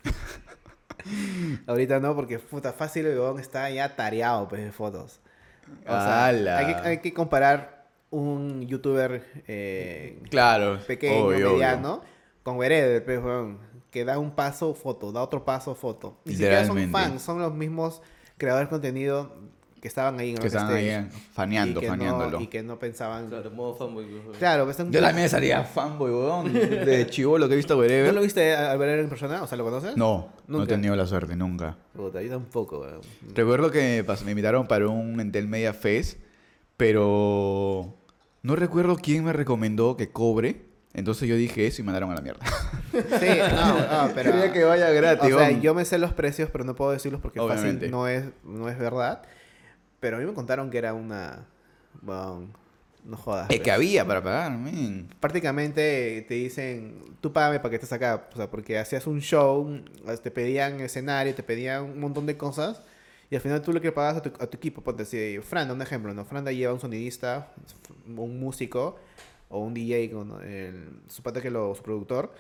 ahorita 1.67 2.01
no, 2.01 2.15
porque 2.15 2.39
puta, 2.39 2.73
fácil 2.73 3.07
el 3.07 3.19
huevón 3.19 3.41
está 3.41 3.69
ya 3.71 3.95
tareado 3.97 4.49
pues, 4.49 4.63
de 4.65 4.73
fotos. 4.73 5.21
O 5.87 5.91
sea, 5.91 6.27
¡Hala! 6.27 6.59
hay, 6.59 6.67
que, 6.67 6.75
hay 6.89 6.99
que 6.99 7.13
comparar 7.15 7.87
un 8.11 8.67
youtuber 8.67 9.25
eh, 9.49 10.21
Claro. 10.31 10.79
pequeño, 10.87 11.27
obvio, 11.27 11.37
obvio. 11.37 11.53
mediano, 11.53 12.03
con 12.43 12.57
Wherever, 12.57 13.05
pues, 13.05 13.23
weón, 13.23 13.59
que 13.95 14.05
da 14.05 14.19
un 14.19 14.33
paso, 14.33 14.75
foto, 14.75 15.13
da 15.13 15.23
otro 15.23 15.45
paso, 15.45 15.77
foto. 15.77 16.19
Ni 16.25 16.33
siquiera 16.33 16.67
son 16.67 16.91
fans, 16.91 17.23
son 17.23 17.39
los 17.39 17.55
mismos 17.55 18.03
creadores 18.37 18.67
de 18.67 18.71
contenido 18.71 19.33
que 19.81 19.87
estaban 19.87 20.19
ahí 20.19 20.31
en 20.31 20.39
Que 20.39 20.49
estaban 20.49 20.75
ahí 20.75 21.09
faneando, 21.33 21.79
y 21.79 21.83
que 21.83 21.89
faneándolo. 21.89 22.39
No, 22.39 22.41
y 22.43 22.49
que 22.49 22.63
no 22.65 22.77
pensaban... 22.77 23.29
Claro, 23.29 23.43
Claro, 23.43 23.55
modo 23.55 23.75
fanboy. 23.77 24.05
weón. 24.05 24.65
pues, 24.65 24.79
Yo 24.91 25.01
también 25.01 25.29
sería 25.29 25.63
fanboy, 25.63 26.11
weón. 26.11 26.53
De 26.87 27.07
chivo 27.07 27.39
lo 27.39 27.47
que 27.47 27.55
he 27.55 27.57
visto 27.57 27.75
¿No 27.75 27.81
Wherever. 27.83 28.13
lo 28.13 28.23
viste 28.23 28.57
a 28.57 28.73
a 28.73 28.77
Wherever 28.77 28.99
en 28.99 29.09
persona? 29.09 29.43
O 29.45 29.47
sea, 29.47 29.57
¿lo 29.57 29.63
conoces? 29.63 29.97
No, 29.97 30.31
no 30.49 30.57
he 30.57 30.61
Nunca. 30.63 30.75
tenido 30.75 30.97
la 30.97 31.07
suerte, 31.07 31.37
nunca. 31.37 31.77
Puta, 31.93 32.21
yo 32.21 32.31
tampoco, 32.31 32.81
weón. 32.81 33.01
Recuerdo 33.33 33.71
que 33.71 34.05
me 34.25 34.31
invitaron 34.33 34.67
para 34.67 34.89
un 34.89 35.21
Entel 35.21 35.47
Media 35.47 35.73
Fest, 35.73 36.19
pero 36.77 37.95
no 38.43 38.57
recuerdo 38.57 38.97
quién 38.97 39.23
me 39.23 39.33
recomendó 39.33 39.97
que 39.97 40.11
cobre. 40.11 40.74
Entonces 40.95 41.29
yo 41.29 41.35
dije 41.35 41.67
eso 41.67 41.83
y 41.83 41.85
mandaron 41.85 42.11
a 42.11 42.15
la 42.15 42.21
mierda. 42.23 42.45
Sí, 42.95 43.27
no, 43.57 44.07
no, 44.07 44.11
pero... 44.15 44.31
Quería 44.31 44.53
que 44.53 44.63
vaya 44.63 44.89
gratis, 44.91 45.35
O 45.35 45.39
sea, 45.39 45.51
yo 45.51 45.75
me 45.75 45.85
sé 45.85 45.99
los 45.99 46.13
precios, 46.13 46.49
pero 46.53 46.63
no 46.63 46.77
puedo 46.77 46.93
decirlos 46.93 47.21
porque 47.21 47.41
fácil 47.41 47.91
no 47.91 48.07
es, 48.07 48.25
no 48.45 48.69
es 48.69 48.79
verdad. 48.79 49.23
Pero 49.99 50.17
a 50.17 50.21
mí 50.21 50.27
me 50.27 50.33
contaron 50.33 50.71
que 50.71 50.79
era 50.79 50.95
una... 50.95 51.45
Bueno, 52.03 52.47
no 53.05 53.17
jodas. 53.17 53.51
Es 53.51 53.57
pues. 53.57 53.61
que 53.63 53.73
había 53.73 54.07
para 54.07 54.23
pagar, 54.23 54.57
men. 54.57 55.09
prácticamente 55.21 56.25
te 56.29 56.35
dicen, 56.35 57.17
tú 57.21 57.33
págame 57.33 57.59
para 57.59 57.71
que 57.71 57.77
estés 57.77 57.93
acá, 57.93 58.29
o 58.33 58.37
sea, 58.37 58.51
porque 58.51 58.79
hacías 58.79 59.07
un 59.07 59.21
show, 59.21 59.83
te 60.23 60.31
pedían 60.31 60.81
escenario, 60.81 61.35
te 61.35 61.43
pedían 61.43 61.85
un 61.85 62.01
montón 62.01 62.27
de 62.27 62.37
cosas, 62.37 62.83
y 63.31 63.35
al 63.35 63.41
final 63.41 63.61
tú 63.63 63.73
lo 63.73 63.81
que 63.81 63.93
pagas 63.93 64.19
a 64.19 64.23
tu, 64.23 64.33
a 64.41 64.47
tu 64.47 64.57
equipo, 64.57 64.83
ponte 64.83 65.05
si 65.05 65.39
Franda, 65.41 65.75
un 65.75 65.83
ejemplo, 65.83 66.15
¿no? 66.15 66.25
Franda 66.25 66.53
lleva 66.53 66.73
un 66.73 66.81
sonidista, 66.81 67.53
un 68.07 68.41
músico, 68.41 68.99
o 69.55 69.61
un 69.61 69.73
DJ 69.73 70.11
con 70.11 70.43
el, 70.43 71.01
su 71.09 71.23
pata 71.23 71.41
que 71.41 71.51
lo, 71.51 71.75
su 71.75 71.83
productor, 71.83 72.33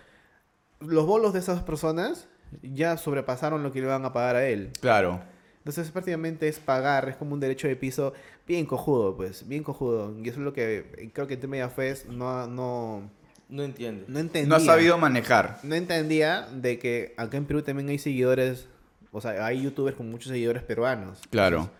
los 0.80 1.06
bolos 1.06 1.32
de 1.32 1.38
esas 1.38 1.62
personas 1.62 2.26
ya 2.62 2.96
sobrepasaron 2.96 3.62
lo 3.62 3.72
que 3.72 3.80
le 3.80 3.86
van 3.86 4.04
a 4.04 4.12
pagar 4.12 4.36
a 4.36 4.46
él. 4.46 4.70
Claro. 4.80 5.20
Entonces 5.58 5.90
prácticamente 5.90 6.48
es 6.48 6.58
pagar, 6.58 7.08
es 7.08 7.16
como 7.16 7.34
un 7.34 7.40
derecho 7.40 7.68
de 7.68 7.76
piso 7.76 8.12
bien 8.46 8.66
cojudo, 8.66 9.16
pues, 9.16 9.46
bien 9.48 9.62
cojudo. 9.62 10.14
Y 10.22 10.28
eso 10.28 10.40
es 10.40 10.44
lo 10.44 10.52
que 10.52 10.90
eh, 10.98 11.10
creo 11.12 11.26
que 11.26 11.34
Intermedia 11.34 11.70
Fest 11.70 12.06
no, 12.06 12.46
no, 12.48 13.08
No 13.48 13.62
entiende. 13.62 14.04
no 14.08 14.18
entendía. 14.18 14.48
No 14.48 14.56
ha 14.56 14.60
sabido 14.60 14.98
manejar. 14.98 15.60
No 15.62 15.74
entendía 15.76 16.48
de 16.52 16.78
que 16.78 17.14
acá 17.16 17.36
en 17.36 17.46
Perú 17.46 17.62
también 17.62 17.88
hay 17.88 17.98
seguidores, 17.98 18.66
o 19.12 19.20
sea, 19.20 19.46
hay 19.46 19.62
youtubers 19.62 19.96
con 19.96 20.10
muchos 20.10 20.32
seguidores 20.32 20.64
peruanos. 20.64 21.20
Claro. 21.30 21.70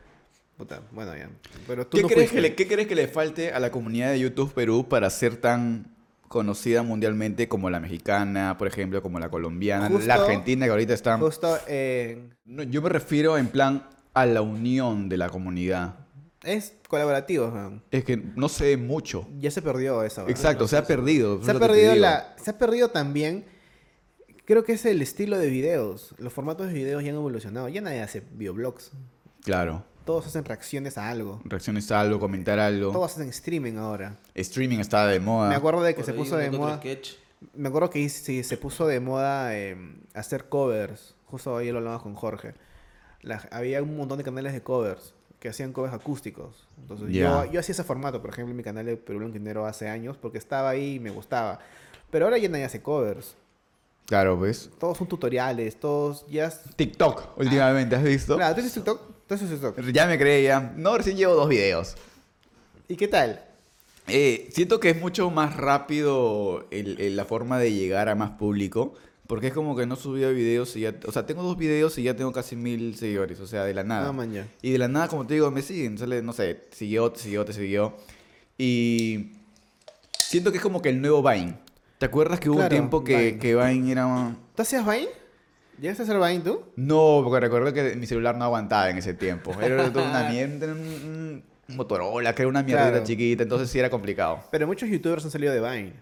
Puta, 0.57 0.83
bueno, 0.93 1.17
ya. 1.17 1.29
Pero 1.67 1.87
tú 1.87 1.97
¿Qué, 1.97 2.03
no 2.03 2.09
crees 2.09 2.31
que 2.31 2.40
le, 2.40 2.55
¿Qué 2.55 2.69
crees 2.69 2.87
que 2.87 2.95
le 2.95 3.09
falte 3.09 3.53
a 3.53 3.59
la 3.59 3.71
comunidad 3.71 4.11
de 4.11 4.21
YouTube 4.21 4.53
Perú 4.55 4.87
para 4.88 5.11
ser 5.11 5.37
tan 5.37 5.95
conocida 6.29 6.83
mundialmente 6.83 7.49
como 7.49 7.71
la 7.71 7.81
mexicana, 7.81 8.57
por 8.59 8.67
ejemplo, 8.69 9.03
como 9.03 9.19
la 9.19 9.29
colombiana, 9.29 9.88
Justo- 9.88 10.07
la 10.07 10.14
argentina 10.14 10.67
que 10.67 10.71
ahorita 10.71 10.95
está... 10.95 11.19
Justo 11.19 11.59
eh, 11.69 12.29
No, 12.45 12.62
yo 12.62 12.83
me 12.83 12.88
refiero 12.88 13.37
en 13.38 13.49
plan 13.49 13.88
a 14.14 14.27
la 14.27 14.43
unión 14.43 15.09
de 15.09 15.17
la 15.17 15.29
comunidad. 15.29 15.97
es 16.43 16.75
colaborativo, 16.88 17.49
weón. 17.49 17.83
Es 17.90 18.05
que 18.05 18.17
no 18.17 18.49
sé 18.49 18.77
mucho. 18.77 19.27
Ya 19.38 19.51
se 19.51 19.61
perdió 19.62 20.03
eso. 20.05 20.23
weón. 20.23 20.31
Exacto, 20.31 20.69
se 20.69 20.77
ha 20.77 20.85
perdido. 20.87 21.43
Se 21.43 21.51
ha 21.51 21.59
perdido 21.59 21.95
la, 21.97 22.35
se 22.37 22.51
ha 22.51 22.59
perdido 22.59 22.90
también. 22.90 23.45
Creo 24.45 24.62
que 24.62 24.73
es 24.73 24.85
el 24.85 25.03
estilo 25.03 25.39
de 25.39 25.49
videos. 25.49 26.14
Los 26.18 26.33
formatos 26.33 26.66
de 26.68 26.74
videos 26.74 27.03
ya 27.03 27.11
han 27.11 27.16
evolucionado. 27.16 27.68
Ya 27.68 27.81
nadie 27.81 28.03
hace 28.03 28.22
videoblogs. 28.33 28.93
Claro. 29.43 29.85
Todos 30.05 30.26
hacen 30.26 30.44
reacciones 30.44 30.98
a 30.98 31.09
algo. 31.09 31.40
Reacciones 31.44 31.90
a 31.90 32.00
algo, 32.00 32.18
comentar 32.20 32.59
algo. 32.59 32.92
Todos 32.92 33.12
hacen 33.12 33.28
streaming 33.30 33.76
ahora. 33.76 34.16
Streaming 34.34 34.78
está 34.78 35.07
de 35.07 35.18
moda. 35.20 35.48
Me 35.48 35.55
acuerdo 35.55 35.82
de 35.82 35.94
que 35.94 36.02
Por 36.02 36.05
se 36.05 36.11
ahí 36.12 36.16
puso 36.18 36.36
de 36.36 36.50
moda. 36.50 36.76
sketch. 36.76 37.12
Me 37.55 37.68
acuerdo 37.68 37.90
que 37.90 38.09
sí, 38.09 38.42
se 38.42 38.57
puso 38.57 38.86
de 38.86 39.00
moda 39.00 39.57
eh, 39.57 39.76
hacer 40.14 40.48
covers. 40.48 41.14
Justo 41.26 41.57
ahí 41.57 41.70
lo 41.70 41.78
hablamos 41.78 42.02
con 42.02 42.14
Jorge. 42.14 42.55
La- 43.22 43.46
había 43.50 43.82
un 43.82 43.96
montón 43.96 44.18
de 44.18 44.24
canales 44.24 44.52
de 44.52 44.62
covers 44.62 45.14
que 45.40 45.48
hacían 45.48 45.72
covers 45.72 45.92
acústicos. 45.94 46.66
Entonces 46.78 47.09
yo, 47.11 47.44
yo 47.46 47.61
hacía 47.61 47.72
ese 47.72 47.84
formato, 47.84 48.20
por 48.20 48.30
ejemplo, 48.30 48.50
en 48.52 48.57
mi 48.57 48.62
canal 48.62 48.86
de 48.86 48.96
Perú 48.96 49.18
Blanquinero 49.18 49.66
hace 49.66 49.88
años, 49.88 50.16
porque 50.16 50.38
estaba 50.38 50.70
ahí 50.70 50.94
y 50.94 51.00
me 51.00 51.11
gustaba. 51.11 51.59
Pero 52.11 52.26
ahora 52.26 52.38
ya 52.38 52.48
nadie 52.48 52.64
hace 52.64 52.80
covers. 52.80 53.36
Claro, 54.07 54.38
¿ves? 54.38 54.70
Todos 54.78 54.98
son 54.98 55.07
tutoriales, 55.07 55.80
todos 55.80 56.26
ya... 56.28 56.50
TikTok, 56.76 57.38
últimamente, 57.38 57.96
¿has 57.96 58.02
visto? 58.02 58.36
Claro, 58.36 58.55
¿tú 58.55 58.62
TikTok? 58.62 59.00
Ya 59.93 60.07
me 60.07 60.18
creía. 60.18 60.72
No, 60.77 60.97
recién 60.97 61.16
llevo 61.16 61.35
dos 61.35 61.49
videos. 61.49 61.97
¿Y 62.89 62.97
qué 62.97 63.09
tal? 63.09 63.43
Eh, 64.07 64.49
siento 64.53 64.81
que 64.81 64.91
es 64.91 65.01
mucho 65.01 65.31
más 65.31 65.57
rápido 65.57 66.66
el- 66.70 67.01
el- 67.01 67.16
la 67.16 67.25
forma 67.25 67.59
de 67.59 67.72
llegar 67.72 68.09
a 68.09 68.14
más 68.14 68.33
público. 68.33 68.95
Porque 69.27 69.47
es 69.47 69.55
como 69.55 69.75
que 69.75 69.87
no 69.87 69.97
subía 69.97 70.29
videos 70.29 70.77
y 70.77 70.81
ya... 70.81 70.95
O 71.07 71.12
sea, 71.12 71.25
tengo 71.25 71.43
dos 71.43 71.57
videos 71.57 71.97
y 71.97 72.03
ya 72.03 72.14
tengo 72.14 72.31
casi 72.31 72.57
mil 72.57 72.95
seguidores. 72.95 73.41
O 73.41 73.47
sea, 73.47 73.64
de 73.64 73.72
la 73.72 73.83
nada. 73.83 74.12
Ah, 74.14 74.27
ya. 74.27 74.47
Y 74.61 74.72
de 74.72 74.77
la 74.79 74.87
nada, 74.89 75.09
como 75.09 75.27
te 75.27 75.33
digo, 75.33 75.51
me 75.51 75.62
siguen. 75.62 75.97
Sale, 75.97 76.20
no 76.20 76.35
sé, 76.35 76.64
siguió, 76.72 77.11
te 77.11 77.20
siguió, 77.20 77.43
te 77.47 77.55
siguió. 77.55 77.97
Y 78.59 79.33
siento 80.18 80.51
que 80.53 80.59
es 80.59 80.62
como 80.62 80.83
que 80.83 80.91
el 80.91 81.01
nuevo 81.01 81.22
Vine. 81.22 81.57
¿Te 81.97 82.05
acuerdas 82.05 82.39
que 82.39 82.51
hubo 82.51 82.57
Claro, 82.59 82.75
un 82.77 82.81
tiempo 82.83 83.03
que 83.03 83.16
Vine. 83.16 83.39
que 83.39 83.57
Vine 83.57 83.93
era... 83.93 84.37
¿Tú 84.55 84.61
hacías 84.62 84.85
Vine? 84.85 85.09
¿Llegaste 85.81 86.03
a 86.03 86.07
hacer 86.07 86.16
Vine 86.18 86.41
tú? 86.41 86.62
No, 86.77 87.20
porque 87.25 87.41
recuerdo 87.41 87.72
que 87.72 87.95
mi 87.97 88.07
celular 88.07 88.37
no 88.37 88.45
aguantaba 88.45 88.91
en 88.91 88.99
ese 88.99 89.14
tiempo. 89.14 89.53
Era 89.61 89.93
toda 89.93 90.09
una 90.11 90.29
mierda, 90.31 90.66
un, 90.72 91.43
un 91.68 91.77
Motorola, 91.77 92.35
que 92.35 92.43
era 92.43 92.49
una 92.49 92.62
mierda 92.62 92.91
Claro. 92.91 93.05
chiquita, 93.07 93.43
entonces 93.43 93.70
sí 93.70 93.79
era 93.79 93.91
complicado. 93.91 94.41
Pero 94.51 94.66
muchos 94.66 94.89
youtubers 94.89 95.25
han 95.25 95.31
salido 95.31 95.53
de 95.53 95.61
Vine. 95.61 95.93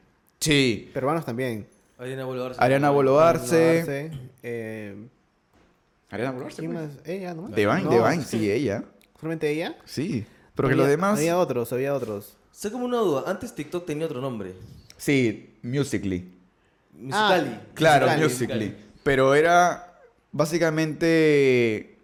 Sí. 0.40 0.90
Peruanos 0.92 1.24
también. 1.24 1.66
Ariana 1.98 2.24
Bolovar. 2.24 2.54
Ariana 2.58 2.90
Boloarse. 2.90 3.78
Arce, 3.80 4.10
eh, 4.42 4.96
Ariana 6.10 6.32
Boloarse, 6.32 6.58
¿Quién 6.60 6.72
pues. 6.72 6.82
nomás? 6.84 7.04
De 7.04 7.66
Vine, 7.66 7.82
No, 7.82 7.90
de 7.90 8.10
Vine, 8.10 8.24
sí, 8.24 8.50
ella. 8.50 8.82
¿Solamente 9.20 9.50
ella? 9.50 9.76
Sí. 9.84 10.26
Pero 10.54 10.68
que 10.68 10.72
Había- 10.74 10.82
los 10.84 10.90
demás... 10.90 11.18
Había 11.18 11.38
otros, 11.38 11.72
había 11.72 11.94
otros. 11.94 12.36
Sé 12.50 12.70
como 12.70 12.84
una 12.84 12.98
duda. 12.98 13.24
Antes 13.26 13.54
TikTok 13.54 13.86
tenía 13.86 14.06
otro 14.06 14.20
nombre. 14.20 14.52
Sí, 14.96 15.54
Musically. 15.62 16.28
Musicali. 16.98 17.58
Claro, 17.74 18.06
Musicali, 18.06 18.24
Musically. 18.24 18.76
Pero 19.02 19.34
era 19.34 19.94
básicamente 20.32 21.98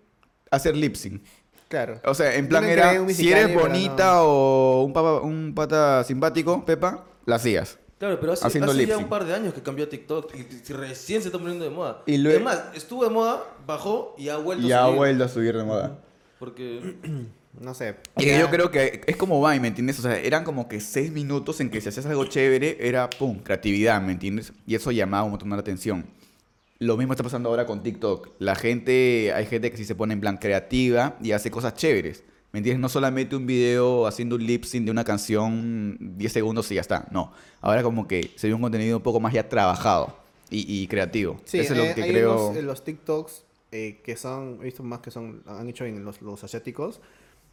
hacer 0.50 0.76
lip 0.76 0.94
sync. 0.96 1.22
Claro. 1.68 2.00
O 2.04 2.14
sea, 2.14 2.34
en 2.36 2.48
plan 2.48 2.64
era, 2.64 3.06
si 3.08 3.30
eres 3.30 3.48
pero 3.48 3.60
bonita 3.60 4.14
no. 4.14 4.22
o 4.24 4.82
un, 4.84 4.92
papa- 4.92 5.20
un 5.20 5.52
pata 5.54 6.02
simpático, 6.04 6.64
Pepa, 6.64 7.04
la 7.26 7.36
hacías. 7.36 7.78
Claro, 7.98 8.18
pero 8.20 8.32
hace, 8.32 8.46
Haciendo 8.46 8.70
hace 8.70 8.80
lip 8.80 8.88
ya 8.88 8.96
un 8.96 9.08
par 9.08 9.24
de 9.26 9.34
años 9.34 9.52
que 9.52 9.60
cambió 9.60 9.88
TikTok 9.88 10.32
y 10.34 10.72
recién 10.72 11.20
se 11.20 11.28
está 11.28 11.38
poniendo 11.38 11.64
de 11.64 11.70
moda. 11.70 12.02
Y 12.06 12.16
luego- 12.16 12.36
Además, 12.48 12.62
estuvo 12.74 13.04
de 13.04 13.10
moda, 13.10 13.44
bajó 13.66 14.14
y 14.16 14.28
ha 14.30 14.36
vuelto 14.38 14.66
Y 14.66 14.72
a 14.72 14.82
ha 14.82 14.86
subir. 14.86 14.96
vuelto 14.96 15.24
a 15.24 15.28
subir 15.28 15.56
de 15.56 15.64
moda. 15.64 15.98
Porque 16.38 16.96
No 17.60 17.74
sé. 17.74 17.96
Y 18.16 18.26
Ya- 18.26 18.38
yo 18.40 18.50
creo 18.50 18.70
que 18.70 19.00
es 19.06 19.16
como 19.16 19.44
Vine, 19.46 19.60
¿me 19.60 19.68
entiendes? 19.68 19.98
O 19.98 20.02
sea, 20.02 20.16
eran 20.18 20.44
como 20.44 20.68
que 20.68 20.78
seis 20.80 21.10
minutos 21.10 21.60
en 21.60 21.70
que 21.70 21.80
si 21.80 21.88
hacías 21.88 22.06
algo 22.06 22.24
chévere, 22.24 22.78
era 22.80 23.10
pum, 23.10 23.40
creatividad, 23.40 24.00
¿me 24.00 24.12
entiendes? 24.12 24.52
Y 24.64 24.74
eso 24.76 24.90
llamaba 24.92 25.24
un 25.24 25.30
montón 25.30 25.50
la 25.50 25.56
atención. 25.56 26.06
Lo 26.80 26.96
mismo 26.96 27.12
está 27.12 27.24
pasando 27.24 27.48
ahora 27.48 27.66
con 27.66 27.82
TikTok. 27.82 28.30
La 28.38 28.54
gente, 28.54 29.32
hay 29.34 29.46
gente 29.46 29.70
que 29.70 29.76
sí 29.76 29.84
se 29.84 29.94
pone 29.96 30.14
en 30.14 30.20
plan 30.20 30.36
creativa 30.36 31.16
y 31.20 31.32
hace 31.32 31.50
cosas 31.50 31.74
chéveres. 31.74 32.22
¿Me 32.52 32.58
entiendes? 32.60 32.80
No 32.80 32.88
solamente 32.88 33.34
un 33.36 33.46
video 33.46 34.06
haciendo 34.06 34.36
un 34.36 34.46
lip 34.46 34.64
sync 34.64 34.84
de 34.84 34.90
una 34.90 35.04
canción 35.04 35.98
10 36.16 36.32
segundos 36.32 36.70
y 36.70 36.76
ya 36.76 36.80
está. 36.80 37.06
No. 37.10 37.32
Ahora 37.60 37.82
como 37.82 38.06
que 38.06 38.30
se 38.36 38.46
ve 38.46 38.54
un 38.54 38.62
contenido 38.62 38.96
un 38.98 39.02
poco 39.02 39.18
más 39.20 39.32
ya 39.34 39.48
trabajado 39.48 40.16
y, 40.50 40.82
y 40.82 40.86
creativo. 40.86 41.40
Sí, 41.44 41.58
Eso 41.58 41.74
es 41.74 41.78
eh, 41.80 41.88
lo 41.88 41.94
que 41.94 42.02
hay 42.04 42.10
creo. 42.10 42.46
unos, 42.46 42.56
eh, 42.56 42.62
los 42.62 42.84
TikToks 42.84 43.42
eh, 43.72 44.00
que 44.04 44.16
son, 44.16 44.58
he 44.60 44.64
visto 44.64 44.82
más 44.84 45.00
que 45.00 45.10
son, 45.10 45.42
han 45.46 45.68
hecho 45.68 45.84
en 45.84 46.04
los, 46.04 46.22
los 46.22 46.42
asiáticos, 46.44 47.00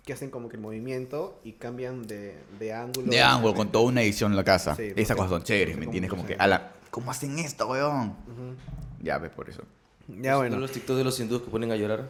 que 0.05 0.13
hacen 0.13 0.29
como 0.29 0.49
que 0.49 0.55
el 0.55 0.61
movimiento 0.61 1.39
y 1.43 1.53
cambian 1.53 2.05
de, 2.07 2.35
de 2.59 2.73
ángulo. 2.73 3.07
De 3.11 3.21
ángulo, 3.23 3.55
con 3.55 3.71
toda 3.71 3.85
una 3.85 4.03
edición 4.03 4.31
en 4.31 4.37
la 4.37 4.43
casa. 4.43 4.75
Sí, 4.75 4.93
Esas 4.95 5.17
cosas 5.17 5.31
son 5.31 5.43
chéveres, 5.43 5.77
¿me 5.77 5.85
entiendes? 5.85 6.11
como 6.11 6.21
Como 6.21 6.27
que 6.27 6.35
ala, 6.41 6.73
¿cómo 6.91 7.09
hacen 7.11 7.39
esto, 7.39 7.67
weón? 7.67 8.09
Ujú. 8.09 8.84
Ya 9.05 9.17
ves 9.19 9.31
por 9.31 9.49
eso. 9.49 9.61
Ya 10.07 10.35
bueno. 10.37 10.57
los 10.57 10.71
TikTok 10.71 10.97
de 10.97 11.03
los 11.03 11.19
hindúes 11.19 11.43
que 11.43 11.49
ponen 11.51 11.71
a 11.71 11.75
llorar. 11.75 12.09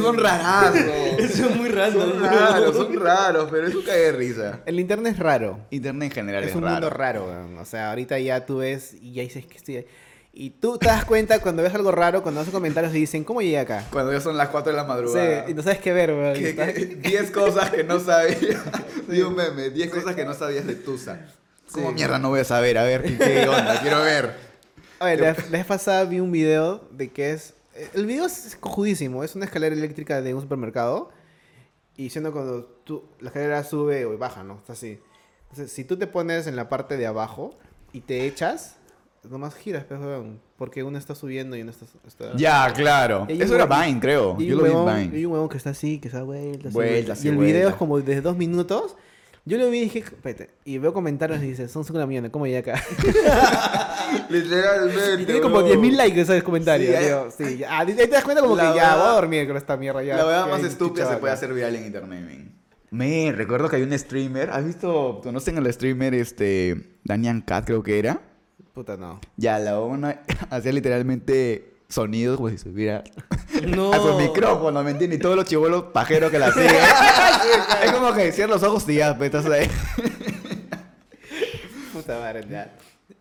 son 0.00 0.18
raros. 0.18 0.76
Eso 1.18 1.48
es 1.48 1.56
muy 1.56 1.68
random. 1.68 2.10
son 2.10 2.22
raros, 2.22 2.76
son 2.76 3.00
raros, 3.00 3.48
pero 3.50 3.66
eso 3.66 3.80
cae 3.84 3.98
de 3.98 4.12
risa. 4.12 4.60
El 4.66 4.78
internet 4.78 5.14
es 5.14 5.18
raro. 5.18 5.58
Internet 5.70 6.10
en 6.10 6.14
general 6.14 6.44
es, 6.44 6.50
Es 6.50 6.56
un 6.56 6.62
raro. 6.62 6.74
mundo 6.74 6.90
raro, 6.90 7.24
weón. 7.26 7.58
O 7.58 7.64
sea, 7.64 7.90
ahorita 7.90 8.18
ya 8.20 8.46
tú 8.46 8.58
ves 8.58 8.94
y 9.00 9.12
ya 9.14 9.22
dices 9.22 9.46
que 9.46 9.56
estoy... 9.56 9.86
Y 10.32 10.50
tú 10.50 10.78
te 10.78 10.86
das 10.86 11.04
cuenta 11.04 11.40
cuando 11.40 11.64
ves 11.64 11.74
algo 11.74 11.90
raro, 11.90 12.22
cuando 12.22 12.40
haces 12.42 12.52
comentarios 12.52 12.94
y 12.94 13.00
dicen, 13.00 13.24
¿cómo 13.24 13.40
llegué 13.42 13.58
acá? 13.58 13.84
Cuando 13.90 14.12
ya 14.12 14.20
son 14.20 14.36
las 14.36 14.48
4 14.50 14.70
de 14.70 14.76
la 14.76 14.84
madrugada. 14.84 15.44
Sí, 15.46 15.50
y 15.50 15.54
no 15.54 15.62
sabes 15.64 15.78
qué 15.80 15.92
ver, 15.92 16.12
weón. 16.12 16.34
Que- 16.34 16.50
Estás- 16.50 16.72
que 16.74 16.86
10 16.86 17.30
cosas 17.32 17.70
que 17.70 17.82
no 17.82 17.98
sabías. 17.98 18.38
Vi 19.08 19.20
un 19.22 19.34
meme, 19.34 19.70
10 19.70 19.90
cosas 19.90 20.14
que 20.14 20.24
no 20.24 20.34
sabías 20.34 20.64
de 20.66 20.76
Tusa. 20.76 21.18
¿Cómo 21.72 21.88
Sí. 21.88 21.94
mierda 21.96 22.20
no 22.20 22.28
voy 22.28 22.40
a 22.40 22.44
saber? 22.44 22.78
A 22.78 22.84
ver, 22.84 23.02
¿qué- 23.02 23.18
¿qué 23.18 23.48
onda? 23.48 23.80
Quiero 23.80 24.00
ver. 24.02 24.47
A 25.00 25.06
ver, 25.06 25.20
la, 25.20 25.26
la 25.32 25.34
vez 25.58 25.64
pasada 25.66 26.04
vi 26.04 26.20
un 26.20 26.32
video 26.32 26.82
de 26.90 27.10
que 27.10 27.32
es... 27.32 27.54
El 27.94 28.06
video 28.06 28.26
es 28.26 28.56
cojudísimo. 28.58 29.22
Es 29.22 29.36
una 29.36 29.44
escalera 29.44 29.74
eléctrica 29.74 30.20
de 30.20 30.34
un 30.34 30.40
supermercado. 30.40 31.10
Y 31.96 32.10
siendo 32.10 32.32
cuando 32.32 32.64
tú, 32.84 33.04
la 33.20 33.28
escalera 33.28 33.62
sube 33.64 34.04
o 34.04 34.16
baja, 34.18 34.42
¿no? 34.42 34.54
Está 34.56 34.72
así. 34.72 34.98
Entonces, 35.42 35.72
si 35.72 35.84
tú 35.84 35.96
te 35.96 36.06
pones 36.06 36.46
en 36.46 36.56
la 36.56 36.68
parte 36.68 36.96
de 36.96 37.06
abajo 37.06 37.54
y 37.92 38.00
te 38.00 38.26
echas, 38.26 38.76
nomás 39.28 39.54
giras, 39.54 39.84
pues, 39.84 40.00
weón, 40.00 40.40
porque 40.56 40.82
uno 40.82 40.98
está 40.98 41.14
subiendo 41.14 41.56
y 41.56 41.62
uno 41.62 41.70
está... 41.70 41.86
está- 42.06 42.36
Ya, 42.36 42.72
claro. 42.74 43.26
Hay 43.28 43.40
Eso 43.40 43.54
era 43.54 43.66
Vine, 43.66 44.00
creo. 44.00 44.36
Yo 44.38 44.56
lo 44.56 44.64
vi 44.64 44.70
en 44.70 44.76
huevón- 44.76 45.04
y 45.04 45.08
Vine. 45.08 45.26
un 45.26 45.32
huevón 45.34 45.48
que 45.48 45.56
está 45.56 45.70
así, 45.70 45.98
que 46.00 46.10
se 46.10 46.16
da 46.16 46.22
vueltas. 46.24 46.72
y 46.72 46.74
Vueltas 46.74 47.24
Y 47.24 47.28
el 47.28 47.36
video 47.38 47.68
es 47.68 47.74
como 47.76 48.00
de 48.00 48.20
dos 48.20 48.36
minutos. 48.36 48.96
Yo 49.48 49.56
lo 49.56 49.70
vi 49.70 49.78
y 49.78 49.80
dije, 49.84 50.00
espérate. 50.00 50.50
Y 50.66 50.76
veo 50.76 50.92
comentarios 50.92 51.42
y 51.42 51.46
dice, 51.46 51.68
son 51.68 51.82
5 51.82 52.06
millones, 52.06 52.30
¿cómo 52.30 52.44
llegué 52.44 52.58
acá? 52.58 52.84
Literalmente. 54.28 55.22
Y 55.22 55.24
tiene 55.24 55.40
como 55.40 55.56
bro. 55.60 55.68
10.000 55.68 55.96
likes 55.96 56.20
esos 56.20 56.42
comentarios. 56.42 57.32
Sí, 57.32 57.56
ya. 57.56 57.68
Ah, 57.70 57.78
ahí 57.80 57.94
te 57.94 58.06
das 58.08 58.24
cuenta 58.24 58.42
como 58.42 58.54
La 58.54 58.72
que 58.72 58.76
ya, 58.76 58.96
voy 58.96 59.06
a 59.06 59.10
dormir 59.12 59.46
con 59.48 59.56
esta 59.56 59.78
mierda 59.78 60.02
ya. 60.02 60.18
La 60.18 60.24
verdad 60.24 60.44
¿Qué 60.44 60.50
más 60.50 60.64
estúpida 60.64 61.08
se 61.10 61.16
puede 61.16 61.32
hacer 61.32 61.54
viral 61.54 61.76
en 61.76 61.86
internet. 61.86 62.52
Me 62.90 63.32
recuerdo 63.32 63.70
que 63.70 63.76
hay 63.76 63.82
un 63.82 63.98
streamer. 63.98 64.50
¿Has 64.50 64.66
visto? 64.66 65.20
¿Conocen 65.22 65.56
al 65.56 65.72
streamer 65.72 66.12
este. 66.12 66.98
Daniel 67.04 67.42
Cat, 67.46 67.64
creo 67.64 67.82
que 67.82 67.98
era? 67.98 68.20
Puta, 68.74 68.98
no. 68.98 69.18
Ya, 69.38 69.58
la 69.58 69.80
una 69.80 70.20
hacía 70.50 70.72
literalmente 70.72 71.72
sonidos 71.88 72.36
como 72.36 72.50
si 72.50 72.58
subiera 72.58 73.02
No. 73.66 73.92
a 73.92 73.98
su 73.98 74.18
micrófono, 74.18 74.82
¿me 74.82 74.92
entiendes? 74.92 75.18
Y 75.18 75.22
todos 75.22 75.36
los 75.36 75.44
chivolos 75.44 75.84
pajeros 75.92 76.30
que 76.30 76.38
la 76.38 76.52
siguen. 76.52 76.70
es 77.84 77.92
como 77.92 78.12
que 78.12 78.32
cierran 78.32 78.54
los 78.54 78.62
ojos 78.62 78.88
y 78.88 78.96
ya, 78.96 79.16
pues, 79.16 79.32
estás 79.34 79.46
ahí. 79.46 79.68
Puta 81.92 82.18
madre, 82.18 82.44
ya. 82.48 82.72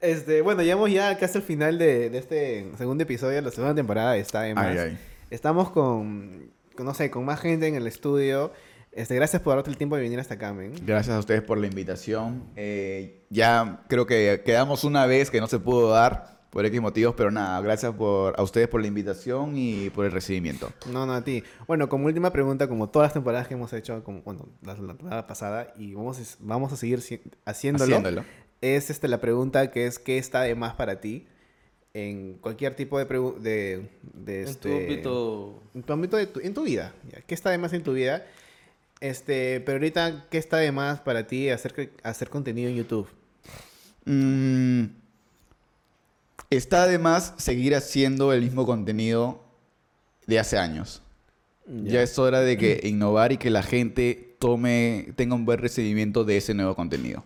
Este, 0.01 0.41
bueno, 0.41 0.61
llegamos 0.61 0.91
ya 0.91 1.17
casi 1.17 1.39
al 1.39 1.43
final 1.43 1.77
de, 1.77 2.09
de 2.09 2.17
este 2.17 2.71
segundo 2.77 3.03
episodio 3.03 3.35
de 3.35 3.41
la 3.41 3.51
segunda 3.51 3.73
temporada 3.73 4.13
de 4.13 4.19
Está. 4.19 4.41
Ay, 4.41 4.53
ay. 4.55 4.97
Estamos 5.29 5.71
con, 5.71 6.51
con, 6.75 6.85
no 6.85 6.93
sé, 6.93 7.09
con 7.09 7.25
más 7.25 7.39
gente 7.39 7.67
en 7.67 7.75
el 7.75 7.87
estudio. 7.87 8.51
Este, 8.91 9.15
gracias 9.15 9.41
por 9.41 9.55
darte 9.55 9.69
el 9.69 9.77
tiempo 9.77 9.95
de 9.95 10.03
venir 10.03 10.19
hasta 10.19 10.35
acá, 10.35 10.53
men. 10.53 10.73
Gracias 10.85 11.15
a 11.15 11.19
ustedes 11.19 11.41
por 11.41 11.57
la 11.57 11.67
invitación. 11.67 12.43
Eh, 12.55 13.25
ya 13.29 13.81
creo 13.87 14.05
que 14.05 14.41
quedamos 14.45 14.83
una 14.83 15.05
vez 15.05 15.29
que 15.29 15.39
no 15.39 15.47
se 15.47 15.59
pudo 15.59 15.89
dar 15.89 16.36
por 16.57 16.65
X 16.65 16.81
motivos, 16.81 17.13
pero 17.15 17.29
nada, 17.29 17.61
gracias 17.61 17.93
por, 17.93 18.33
a 18.35 18.41
ustedes 18.41 18.67
por 18.67 18.81
la 18.81 18.87
invitación 18.87 19.55
y 19.55 19.91
por 19.91 20.05
el 20.07 20.11
recibimiento. 20.11 20.73
No, 20.91 21.05
no, 21.05 21.13
a 21.13 21.23
ti. 21.23 21.43
Bueno, 21.67 21.87
como 21.87 22.07
última 22.07 22.31
pregunta, 22.31 22.67
como 22.67 22.89
todas 22.89 23.05
las 23.09 23.13
temporadas 23.13 23.47
que 23.47 23.53
hemos 23.53 23.71
hecho, 23.73 24.03
como, 24.03 24.23
bueno, 24.23 24.49
la, 24.63 24.73
temporada 24.73 25.27
pasada, 25.27 25.71
y 25.77 25.93
vamos, 25.93 26.17
a- 26.19 26.35
vamos 26.39 26.73
a 26.73 26.75
seguir 26.75 27.01
si- 27.01 27.21
haciéndolo, 27.45 27.97
Haciéndolo. 27.97 28.25
es 28.61 28.89
este, 28.89 29.07
la 29.07 29.21
pregunta 29.21 29.69
que 29.69 29.85
es, 29.85 29.99
¿qué 29.99 30.17
está 30.17 30.41
de 30.41 30.55
más 30.55 30.73
para 30.73 30.99
ti? 30.99 31.27
En 31.93 32.39
cualquier 32.39 32.75
tipo 32.75 32.97
de... 32.97 33.05
de, 33.05 33.89
de 34.15 34.41
En 34.41 34.47
este, 34.47 34.67
tu 34.69 34.75
ámbito. 34.75 35.63
En 35.75 35.83
tu 35.83 35.93
ámbito, 35.93 36.17
de 36.17 36.25
tu- 36.25 36.39
en 36.39 36.55
tu 36.55 36.63
vida. 36.63 36.91
¿Qué 37.27 37.35
está 37.35 37.51
de 37.51 37.59
más 37.59 37.71
en 37.73 37.83
tu 37.83 37.93
vida? 37.93 38.25
Este, 38.99 39.59
pero 39.59 39.75
ahorita, 39.75 40.25
¿qué 40.31 40.39
está 40.39 40.57
de 40.57 40.71
más 40.71 41.01
para 41.01 41.27
ti 41.27 41.51
hacer, 41.51 41.91
hacer 42.01 42.31
contenido 42.31 42.67
en 42.67 42.77
YouTube? 42.77 43.07
Mm, 44.05 44.85
está 46.49 46.83
además 46.83 47.33
seguir 47.37 47.75
haciendo 47.75 48.33
el 48.33 48.41
mismo 48.41 48.65
contenido 48.65 49.43
de 50.25 50.39
hace 50.39 50.57
años. 50.57 51.01
Ya. 51.65 52.01
es 52.01 52.17
hora 52.17 52.39
de 52.39 52.57
que 52.57 52.79
innovar 52.83 53.33
y 53.33 53.37
que 53.37 53.49
la 53.49 53.61
gente 53.61 54.35
tome, 54.39 55.09
tenga 55.17 55.35
un 55.35 55.43
buen 55.43 55.59
recibimiento 55.59 56.23
de 56.23 56.37
ese 56.37 56.53
nuevo 56.53 56.75
contenido. 56.75 57.25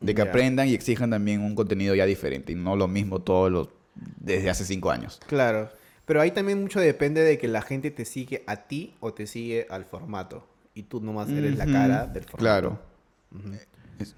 De 0.00 0.14
que 0.14 0.22
aprendan 0.22 0.68
y 0.68 0.74
exijan 0.74 1.10
también 1.10 1.40
un 1.40 1.54
contenido 1.54 1.94
ya 1.94 2.06
diferente 2.06 2.52
y 2.52 2.54
no 2.54 2.76
lo 2.76 2.88
mismo 2.88 3.20
todos 3.20 3.50
los 3.50 3.68
desde 3.94 4.50
hace 4.50 4.64
cinco 4.64 4.90
años. 4.90 5.20
Claro. 5.26 5.70
Pero 6.04 6.20
ahí 6.20 6.30
también 6.30 6.60
mucho 6.60 6.80
depende 6.80 7.22
de 7.22 7.38
que 7.38 7.48
la 7.48 7.62
gente 7.62 7.90
te 7.90 8.04
sigue 8.04 8.42
a 8.46 8.56
ti 8.56 8.94
o 9.00 9.14
te 9.14 9.26
sigue 9.26 9.66
al 9.70 9.84
formato. 9.84 10.46
Y 10.74 10.84
tú 10.84 11.00
nomás 11.00 11.28
eres 11.30 11.56
la 11.56 11.66
cara 11.66 12.06
del 12.06 12.24
formato. 12.24 12.38
Claro. 12.38 12.78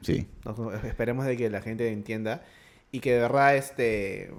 Sí. 0.01 0.27
Esperemos 0.85 1.27
de 1.27 1.37
que 1.37 1.51
la 1.51 1.61
gente 1.61 1.93
entienda 1.93 2.43
y 2.97 3.01
que 3.01 3.13
de 3.15 3.21
verdad 3.21 3.57
este 3.57 4.31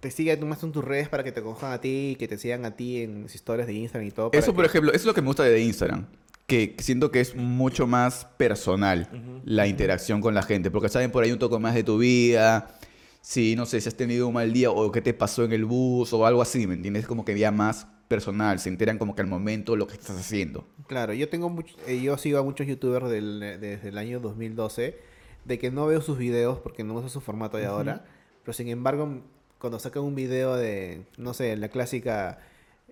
te 0.00 0.10
siga 0.10 0.38
tú 0.38 0.46
más 0.46 0.62
en 0.62 0.72
tus 0.72 0.84
redes 0.84 1.08
para 1.08 1.22
que 1.24 1.32
te 1.32 1.42
cojan 1.42 1.72
a 1.72 1.80
ti 1.80 2.10
y 2.12 2.16
que 2.16 2.26
te 2.26 2.38
sigan 2.38 2.64
a 2.64 2.74
ti 2.76 3.02
en 3.02 3.22
las 3.24 3.34
historias 3.34 3.66
de 3.66 3.74
Instagram 3.74 4.06
y 4.08 4.10
todo. 4.10 4.30
Eso, 4.32 4.54
por 4.54 4.64
ejemplo, 4.64 4.90
eso 4.92 5.00
es 5.00 5.04
lo 5.06 5.14
que 5.14 5.20
me 5.20 5.26
gusta 5.26 5.42
de 5.44 5.60
Instagram. 5.60 6.06
Que 6.46 6.74
siento 6.78 7.10
que 7.10 7.20
es 7.20 7.36
mucho 7.36 7.86
más 7.86 8.24
personal 8.36 9.08
la 9.44 9.66
interacción 9.66 10.20
con 10.22 10.34
la 10.34 10.42
gente. 10.42 10.70
Porque 10.70 10.88
saben 10.88 11.10
por 11.12 11.22
ahí 11.22 11.32
un 11.32 11.38
toque 11.38 11.58
más 11.58 11.74
de 11.74 11.84
tu 11.84 11.98
vida. 11.98 12.76
Si, 13.20 13.54
no 13.56 13.66
sé, 13.66 13.80
si 13.82 13.88
has 13.88 13.94
tenido 13.94 14.26
un 14.28 14.34
mal 14.34 14.52
día 14.52 14.70
o 14.70 14.90
qué 14.90 15.02
te 15.02 15.12
pasó 15.12 15.44
en 15.44 15.52
el 15.52 15.66
bus 15.66 16.12
o 16.14 16.24
algo 16.24 16.40
así, 16.40 16.66
¿me 16.66 16.74
entiendes? 16.74 17.06
Como 17.06 17.24
que 17.24 17.38
ya 17.38 17.50
más 17.52 17.86
personal, 18.08 18.58
se 18.58 18.70
enteran 18.70 18.96
como 18.98 19.14
que 19.14 19.20
al 19.22 19.28
momento 19.28 19.76
lo 19.76 19.86
que 19.86 19.94
estás 19.94 20.18
haciendo. 20.18 20.66
Claro, 20.88 21.12
yo 21.12 21.28
tengo 21.28 21.48
much- 21.50 21.76
eh, 21.86 22.00
yo 22.00 22.16
sigo 22.18 22.38
a 22.38 22.42
muchos 22.42 22.66
youtubers 22.66 23.08
del- 23.10 23.38
desde 23.60 23.88
el 23.90 23.98
año 23.98 24.18
2012 24.18 24.96
de 25.44 25.58
que 25.58 25.70
no 25.70 25.86
veo 25.86 26.00
sus 26.00 26.18
videos 26.18 26.58
porque 26.58 26.84
no 26.84 26.94
uso 26.94 27.08
su 27.08 27.20
formato 27.20 27.56
de 27.56 27.66
ahora, 27.66 28.04
pero 28.42 28.52
sin 28.52 28.68
embargo 28.68 29.22
cuando 29.58 29.78
sacan 29.78 30.02
un 30.02 30.14
video 30.14 30.56
de 30.56 31.04
no 31.18 31.34
sé, 31.34 31.56
la 31.56 31.68
clásica 31.68 32.38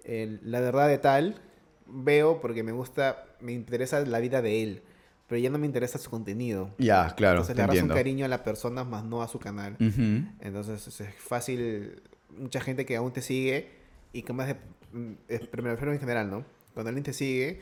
el- 0.04 0.40
la 0.42 0.60
verdad 0.60 0.88
de 0.88 0.98
tal, 0.98 1.40
veo 1.86 2.40
porque 2.40 2.62
me 2.62 2.72
gusta, 2.72 3.24
me 3.40 3.52
interesa 3.52 4.00
la 4.00 4.18
vida 4.20 4.42
de 4.42 4.62
él, 4.62 4.82
pero 5.26 5.38
ya 5.38 5.50
no 5.50 5.58
me 5.58 5.66
interesa 5.66 5.98
su 5.98 6.10
contenido. 6.10 6.70
Ya, 6.78 7.14
claro, 7.14 7.38
Entonces 7.40 7.54
te 7.54 7.58
le 7.58 7.62
agarras 7.64 7.82
un 7.82 7.88
cariño 7.96 8.24
a 8.24 8.28
la 8.28 8.42
persona 8.44 8.84
más 8.84 9.04
no 9.04 9.22
a 9.22 9.28
su 9.28 9.38
canal. 9.38 9.74
Ujú. 9.80 10.26
Entonces 10.40 11.00
es 11.00 11.14
fácil, 11.16 12.02
mucha 12.38 12.60
gente 12.60 12.86
que 12.86 12.96
aún 12.96 13.12
te 13.12 13.20
sigue 13.22 13.68
y 14.12 14.22
que 14.22 14.32
más 14.32 14.48
de, 14.48 14.54
mm, 14.92 15.12
es- 15.28 15.46
pero 15.48 15.62
me 15.62 15.70
refiero 15.70 15.92
en 15.92 16.00
general, 16.00 16.30
¿no? 16.30 16.44
Cuando 16.74 16.88
alguien 16.88 17.04
te 17.04 17.12
sigue 17.12 17.60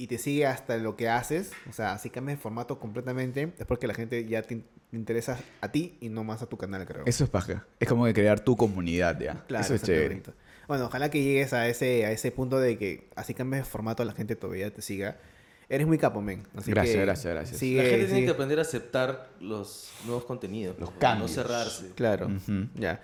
y 0.00 0.06
te 0.06 0.16
sigue 0.16 0.46
hasta 0.46 0.78
lo 0.78 0.96
que 0.96 1.08
haces, 1.10 1.50
o 1.68 1.72
sea, 1.74 1.92
así 1.92 2.08
cambias 2.08 2.38
de 2.38 2.42
formato 2.42 2.78
completamente, 2.78 3.52
es 3.58 3.66
porque 3.66 3.86
la 3.86 3.92
gente 3.92 4.24
ya 4.26 4.40
te 4.42 4.54
in- 4.54 4.64
te 4.90 4.96
interesa 4.96 5.38
a 5.60 5.70
ti 5.70 5.96
y 6.00 6.08
no 6.08 6.24
más 6.24 6.40
a 6.42 6.46
tu 6.46 6.56
canal, 6.56 6.84
creo. 6.86 7.02
Eso 7.06 7.22
es 7.24 7.30
paja. 7.30 7.66
Es 7.78 7.86
como 7.88 8.06
que 8.06 8.14
crear 8.14 8.40
tu 8.40 8.56
comunidad, 8.56 9.20
ya. 9.20 9.44
Claro, 9.46 9.64
Eso 9.64 9.74
es 9.74 9.82
chévere. 9.82 10.08
bonito. 10.08 10.32
Bueno, 10.66 10.86
ojalá 10.86 11.10
que 11.10 11.22
llegues 11.22 11.52
a 11.52 11.68
ese, 11.68 12.06
a 12.06 12.12
ese 12.12 12.30
punto 12.32 12.58
de 12.58 12.78
que 12.78 13.08
así 13.14 13.34
cambies 13.34 13.62
de 13.64 13.70
formato, 13.70 14.02
la 14.04 14.12
gente 14.14 14.36
todavía 14.36 14.72
te 14.72 14.80
siga. 14.82 15.18
Eres 15.68 15.86
muy 15.86 15.98
capo, 15.98 16.20
men. 16.22 16.42
Así 16.56 16.70
Gracias, 16.72 16.96
que 16.96 17.02
gracias, 17.02 17.34
gracias. 17.34 17.58
sigue- 17.58 17.76
la 17.76 17.82
gente 17.84 17.98
tiene 18.06 18.14
sigue- 18.14 18.24
que 18.26 18.32
aprender 18.32 18.58
a 18.58 18.62
aceptar 18.62 19.28
los 19.40 19.92
nuevos 20.06 20.24
contenidos. 20.24 20.76
Los 20.80 20.90
no 20.92 20.98
cambios. 20.98 21.30
cerrarse. 21.30 21.90
Claro, 21.94 22.26
Ujú. 22.26 22.66
ya. 22.74 23.00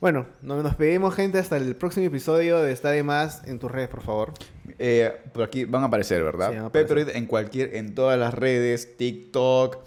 Bueno, 0.00 0.26
no- 0.42 0.62
nos 0.62 0.74
pedimos, 0.74 1.14
gente, 1.14 1.38
hasta 1.38 1.56
el 1.56 1.76
próximo 1.76 2.06
episodio 2.06 2.58
de 2.60 2.72
Está 2.72 2.90
de 2.90 3.02
Más 3.02 3.42
en 3.46 3.58
tus 3.58 3.70
redes, 3.70 3.88
por 3.88 4.02
favor. 4.02 4.32
Eh, 4.78 5.12
por 5.32 5.44
aquí 5.44 5.64
van 5.64 5.82
a 5.82 5.86
aparecer, 5.86 6.22
¿verdad? 6.22 6.50
Sí, 6.50 6.56
van 6.56 6.64
a 6.64 6.68
aparecer. 6.68 6.88
Pepperoid 6.96 7.16
en 7.16 7.26
cualquier, 7.26 7.76
en 7.76 7.94
todas 7.94 8.18
las 8.18 8.34
redes, 8.34 8.96
TikTok, 8.96 9.78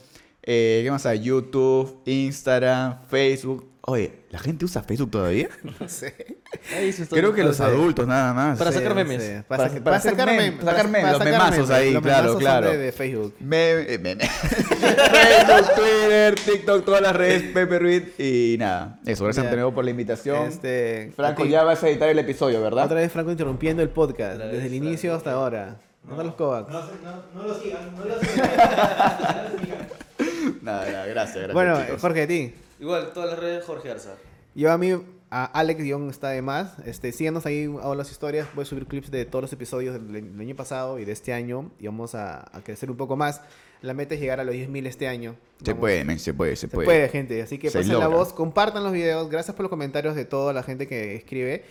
eh, 0.44 0.82
¿qué 0.84 0.92
más 0.92 1.06
hay? 1.06 1.20
YouTube, 1.22 2.02
Instagram, 2.06 3.06
Facebook. 3.08 3.70
Oye, 3.82 4.14
¿la 4.32 4.40
gente 4.40 4.66
usa 4.66 4.82
Facebook 4.84 5.12
todavía? 5.12 5.50
No 5.80 5.88
sé. 5.88 6.37
Creo 7.10 7.34
que 7.34 7.44
los 7.44 7.60
adultos 7.60 8.08
nada 8.08 8.34
más. 8.34 8.58
Para 8.58 8.72
sacar 8.72 8.96
memes. 8.96 9.44
Para- 9.48 9.70
sacar 10.00 10.28
mem- 10.30 10.38
memes. 10.38 10.64
sacar 10.64 10.76
para- 10.76 10.88
memes, 10.88 11.02
para 11.02 11.12
los 11.12 11.18
sacar 11.24 11.52
memazos 11.52 11.70
ahí, 11.70 11.94
Los 11.94 12.02
claro, 12.04 12.18
memazos 12.18 12.32
son 12.32 12.40
claro. 12.40 12.70
de, 12.72 12.78
de 12.78 12.92
Facebook. 12.92 13.36
Me- 13.40 13.72
eh, 13.94 14.00
meme. 14.00 14.28
Facebook, 14.30 15.76
Twitter, 15.76 16.36
TikTok, 16.36 16.86
todas 16.86 17.02
las 17.02 17.16
redes, 17.16 17.44
Pepperoid. 17.54 18.04
Y 18.18 18.56
nada, 18.60 19.00
eso. 19.06 19.24
Gracias 19.26 19.50
de 19.50 19.56
nuevo 19.56 19.74
por 19.74 19.84
la 19.86 19.92
invitación. 19.92 20.48
Este, 20.48 21.12
Franco, 21.16 21.46
ya 21.46 21.64
vas 21.64 21.84
a 21.84 21.90
editar 21.90 22.10
el 22.10 22.20
episodio, 22.20 22.62
¿verdad? 22.62 22.86
Otra 22.86 22.98
vez 22.98 23.12
Franco 23.12 23.32
interrumpiendo 23.32 23.82
el 23.84 23.90
podcast, 23.90 24.38
desde 24.40 24.68
el 24.68 24.74
inicio 24.74 25.14
hasta 25.16 25.34
ahora. 25.34 25.78
No, 26.04 26.22
los 26.24 26.36
Kovacs. 26.36 26.72
No, 26.72 26.80
no, 26.82 26.88
no 27.36 27.44
lo 27.48 27.60
sigan, 27.60 27.96
no 27.96 28.06
lo 28.06 28.20
sigan. 28.20 28.50
Nada, 30.62 30.86
nada, 30.86 31.06
gracias, 31.08 31.36
gracias. 31.36 31.54
Bueno, 31.54 31.82
chicos. 31.82 32.02
Jorge, 32.02 32.22
a 32.24 32.28
ti. 32.28 32.54
Igual, 32.80 33.12
todas 33.14 33.32
las 33.32 33.40
redes 33.40 33.66
Jorge 33.66 33.92
Arza. 33.92 34.12
Yo 34.56 34.72
a 34.72 34.78
mí, 34.78 34.94
a 35.30 35.46
Alex 35.46 35.82
Guión 35.82 36.10
está 36.10 36.30
de 36.30 36.42
más. 36.42 36.80
Este, 36.86 37.12
síganos 37.12 37.46
ahí 37.46 37.70
a 37.82 37.96
las 37.96 38.12
historias. 38.12 38.48
Voy 38.56 38.64
a 38.64 38.66
subir 38.66 38.86
clips 38.86 39.12
de 39.12 39.26
todos 39.26 39.42
los 39.44 39.54
episodios 39.54 39.94
del, 39.94 40.12
del 40.32 40.40
año 40.40 40.56
pasado 40.56 41.00
y 41.00 41.06
de 41.06 41.12
este 41.12 41.34
año. 41.34 41.72
Y 41.80 41.86
vamos 41.88 42.16
a, 42.16 42.46
a 42.56 42.64
crecer 42.64 42.90
un 42.92 42.98
poco 42.98 43.16
más. 43.16 43.42
La 43.82 43.94
meta 43.94 44.16
es 44.16 44.22
llegar 44.22 44.40
a 44.40 44.44
los 44.44 44.56
10.000 44.56 44.88
este 44.88 45.08
año. 45.08 45.36
Se 45.64 45.72
Vamos. 45.72 45.80
puede, 45.82 46.04
men, 46.06 46.18
se 46.20 46.34
puede, 46.34 46.56
se, 46.56 46.62
Se 46.62 46.68
puede. 46.70 46.86
puede. 46.86 47.10
gente. 47.10 47.42
Así 47.42 47.58
que 47.60 47.70
Se 47.70 47.80
pasen 47.80 47.94
la 48.00 48.06
logra. 48.06 48.18
voz, 48.18 48.34
compartan 48.34 48.84
los 48.84 48.92
videos. 48.94 49.30
Gracias 49.30 49.56
por 49.56 49.64
los 49.64 49.70
comentarios 49.70 50.16
de 50.16 50.26
toda 50.26 50.54
la 50.54 50.64
gente 50.64 50.88
que 50.88 51.16
escribe. 51.16 51.66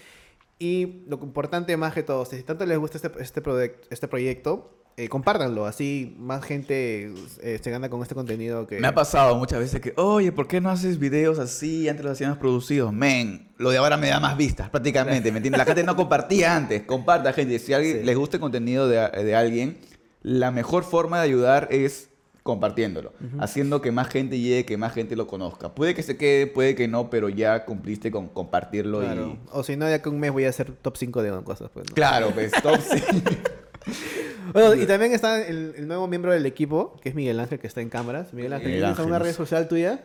Y 0.59 1.05
lo 1.09 1.19
importante 1.23 1.77
más 1.77 1.93
que 1.95 2.03
todo, 2.03 2.25
si 2.25 2.43
tanto 2.43 2.65
les 2.65 2.79
gusta 2.79 2.97
este, 2.97 3.11
este, 3.21 3.43
este 3.91 4.09
proyecto, 4.09 4.76
eh, 4.97 5.09
compártanlo. 5.09 5.67
Así 5.67 6.15
más 6.19 6.43
gente 6.45 7.13
eh, 7.43 7.61
se 7.63 7.71
gana 7.71 7.89
con 7.91 8.01
este 8.03 8.15
contenido 8.15 8.67
que... 8.67 8.81
Me 8.81 8.89
ha 8.89 8.95
pasado 8.95 9.37
muchas 9.37 9.59
veces 9.59 9.81
que, 9.81 9.93
oye, 9.97 10.33
¿por 10.33 10.49
qué 10.49 10.61
no 10.61 10.71
haces 10.71 10.99
videos 10.99 11.39
así? 11.39 11.89
Antes 11.89 12.05
los 12.05 12.13
hacíamos 12.13 12.39
producidos. 12.39 12.93
Men, 12.93 13.49
lo 13.59 13.71
de 13.71 13.79
ahora 13.79 13.97
me 13.97 14.09
da 14.09 14.21
más 14.21 14.37
vistas, 14.37 14.71
prácticamente. 14.71 15.31
¿Me 15.33 15.39
entiendes? 15.39 15.59
La 15.59 15.65
gente 15.67 15.83
no 15.85 15.97
compartía 15.97 16.57
antes. 16.57 16.83
Comparta, 16.83 17.33
gente. 17.33 17.59
Si 17.59 17.73
a 17.73 17.77
alguien 17.77 17.99
Sí. 18.01 18.05
les 18.05 18.17
gusta 18.17 18.37
el 18.39 18.41
contenido 18.41 18.89
de, 18.89 18.97
de 19.09 19.35
alguien, 19.35 19.79
la 20.23 20.51
mejor 20.51 20.83
forma 20.85 21.19
de 21.19 21.25
ayudar 21.25 21.69
es 21.71 22.09
compartiéndolo. 22.43 23.13
Haciendo 23.41 23.81
que 23.83 23.91
más 23.91 24.09
gente 24.09 24.39
llegue, 24.39 24.65
que 24.65 24.77
más 24.77 24.93
gente 24.95 25.17
lo 25.17 25.27
conozca. 25.27 25.75
Puede 25.75 25.95
que 25.97 26.05
se 26.05 26.17
quede, 26.17 26.47
puede 26.47 26.77
que 26.77 26.87
no, 26.87 27.11
pero 27.11 27.29
ya 27.29 27.65
cumpliste 27.65 28.13
con 28.13 28.29
compartirlo 28.29 29.01
Claro. 29.01 29.27
y... 29.27 29.39
O 29.51 29.65
si 29.65 29.77
no, 29.77 29.91
ya 29.91 30.01
que 30.01 30.09
un 30.09 30.21
mes 30.21 30.31
voy 30.31 30.45
a 30.45 30.51
hacer 30.51 30.71
top 30.71 30.97
5 30.97 31.23
de 31.23 31.43
cosas. 31.43 31.71
Pues, 31.75 31.87
¿no? 31.91 31.95
Claro, 31.97 32.31
pues, 32.33 32.53
top 32.63 32.79
sí. 32.81 33.03
Bueno, 34.53 34.75
y 34.75 34.87
también 34.87 35.13
está 35.13 35.45
el, 35.47 35.75
el 35.77 35.89
nuevo 35.89 36.07
miembro 36.09 36.33
del 36.33 36.47
equipo, 36.47 36.99
que 37.03 37.09
es 37.11 37.15
Miguel 37.15 37.39
Ángel, 37.41 37.59
que 37.59 37.67
está 37.67 37.81
en 37.81 37.89
cámaras. 37.91 38.33
Miguel 38.33 38.53
Ángel, 38.53 38.69
Miguel 38.69 38.83
¿tienes 38.85 38.99
alguna 38.99 39.19
red 39.19 39.35
social 39.35 39.69
tuya? 39.69 40.01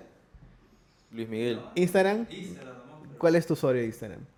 Luis 1.11 1.27
Miguel. 1.29 1.59
¿Instagram? 1.75 2.25
¿Cuál 3.17 3.35
es 3.35 3.45
tu 3.45 3.53
usuario 3.53 3.81
de 3.81 3.87
Instagram? 3.87 4.19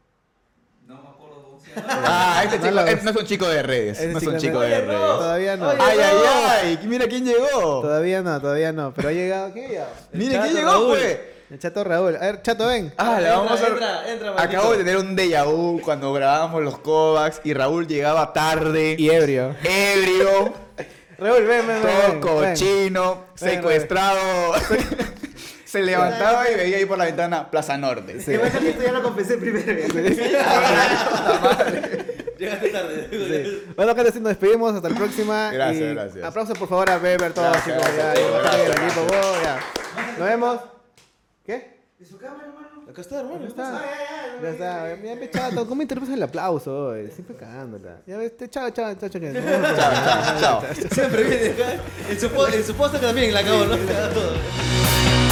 Ah, 1.75 2.41
este 2.43 2.57
No 2.59 2.63
chico 2.65 2.75
lo- 2.75 2.85
este 2.85 3.03
no 3.05 3.09
es 3.11 3.15
un 3.17 3.25
chico 3.25 3.47
de 3.47 3.63
redes. 3.63 3.97
No 4.11 4.17
es 4.19 4.27
un 4.27 4.37
chico 4.37 4.37
chico 4.37 4.53
no- 4.55 4.59
de 4.61 4.81
redes. 4.81 4.99
Todavía 5.01 5.57
no. 5.57 5.69
Ay, 5.71 5.77
ay, 5.79 6.13
no. 6.13 6.29
ay. 6.49 6.79
Mira 6.87 7.07
quién 7.07 7.25
llegó. 7.25 7.81
Todavía 7.81 8.21
no, 8.21 8.39
todavía 8.39 8.71
no. 8.71 8.93
Pero 8.93 9.09
ha 9.09 9.11
llegado. 9.11 9.53
¿Qué 9.53 9.65
ha 9.65 9.69
llegado? 9.69 9.89
Mire 10.13 10.39
quién 10.39 10.53
llegó, 10.53 10.87
pues. 10.89 11.19
El 11.53 11.59
chato 11.59 11.83
Raúl. 11.83 12.15
A 12.15 12.19
ver, 12.19 12.41
chato, 12.41 12.65
ven. 12.65 12.91
Ah, 12.97 13.19
le 13.21 13.27
Entra, 13.27 13.37
vamos 13.37 13.61
a... 13.61 13.67
entra, 13.67 14.11
entra, 14.11 14.31
maldito. 14.31 14.57
Acabo 14.57 14.71
de 14.71 14.77
tener 14.79 14.97
un 14.97 15.15
déjà 15.15 15.43
vu 15.45 15.79
cuando 15.83 16.11
grabábamos 16.11 16.63
los 16.63 16.79
Kovacs 16.79 17.41
y 17.43 17.53
Raúl 17.53 17.85
llegaba 17.85 18.33
tarde, 18.33 18.95
Y 18.97 19.11
ebrio. 19.11 19.55
ebrio, 19.63 20.51
Raúl, 21.19 21.43
ven, 21.43 21.67
ven, 21.67 21.83
ven. 21.83 22.19
todo 22.19 22.39
ven. 22.39 22.53
cochino, 22.53 23.25
Ven, 23.39 23.51
secuestrado. 23.51 24.19
Se 25.65 25.83
levantaba 25.83 26.49
y 26.49 26.55
veía 26.55 26.77
ahí 26.77 26.87
por 26.87 26.97
la 26.97 27.05
ventana 27.05 27.51
Plaza 27.51 27.77
Norte. 27.77 28.17
Que 28.17 28.37
bueno 28.39 28.59
que 28.59 28.69
esto 28.69 28.81
ya 28.83 28.91
lo 28.91 29.03
confesé 29.03 29.37
primero. 29.37 29.65
Llegaste 32.39 32.69
tarde. 32.69 33.07
Sí. 33.11 33.63
Bueno, 33.75 33.95
gente, 33.95 34.19
nos 34.21 34.29
despedimos. 34.29 34.73
Hasta 34.73 34.89
la 34.89 34.95
próxima. 34.95 35.51
Gracias, 35.51 35.83
Y 35.83 35.93
gracias. 35.93 36.23
Aplausos, 36.25 36.57
por 36.57 36.67
favor, 36.67 36.89
a 36.89 36.97
Weber, 36.97 37.31
todos, 37.31 37.51
Gracias, 37.51 37.77
chicos. 37.77 37.93
Gracias, 37.95 38.27
ya, 38.27 38.39
gracias, 38.39 38.75
ya, 38.75 38.85
equipo, 38.85 39.01
wow, 39.01 39.43
ya. 39.43 39.59
Nos 40.17 40.27
vemos. 40.27 40.72
¿Y 41.99 42.05
su 42.05 42.17
cámara, 42.17 42.47
hermano? 42.47 42.89
Acá 42.89 43.01
está, 43.01 43.19
hermano. 43.21 43.41
Ya 43.41 43.47
está. 43.47 43.77
Ay, 43.77 43.85
ay, 43.87 44.05
ay, 44.37 44.43
Ya 44.43 44.49
está. 44.49 44.95
Ya, 45.03 45.15
ve, 45.15 45.29
chato. 45.31 45.67
¿Cómo 45.67 45.81
interrumpes 45.81 46.13
el 46.13 46.23
aplauso? 46.23 46.87
oye? 46.87 47.09
Siempre 47.11 47.35
cagándola. 47.37 48.01
Ya 48.05 48.17
ves, 48.17 48.35
te- 48.35 48.49
chao, 48.49 48.69
chao, 48.71 48.93
chao, 48.95 49.09
chao. 49.09 49.21
Chao, 49.21 49.31
chao, 49.77 50.39
chao. 50.39 50.61
Siempre 50.91 51.23
viene 51.23 51.49
acá. 51.51 51.81
En 52.09 52.19
su, 52.19 52.25
en 52.27 52.63
su 52.63 52.73
posta 52.75 52.99
también 52.99 53.33
la 53.33 53.39
acabo, 53.39 53.65
¿no? 53.65 53.77
Todo. 53.77 55.22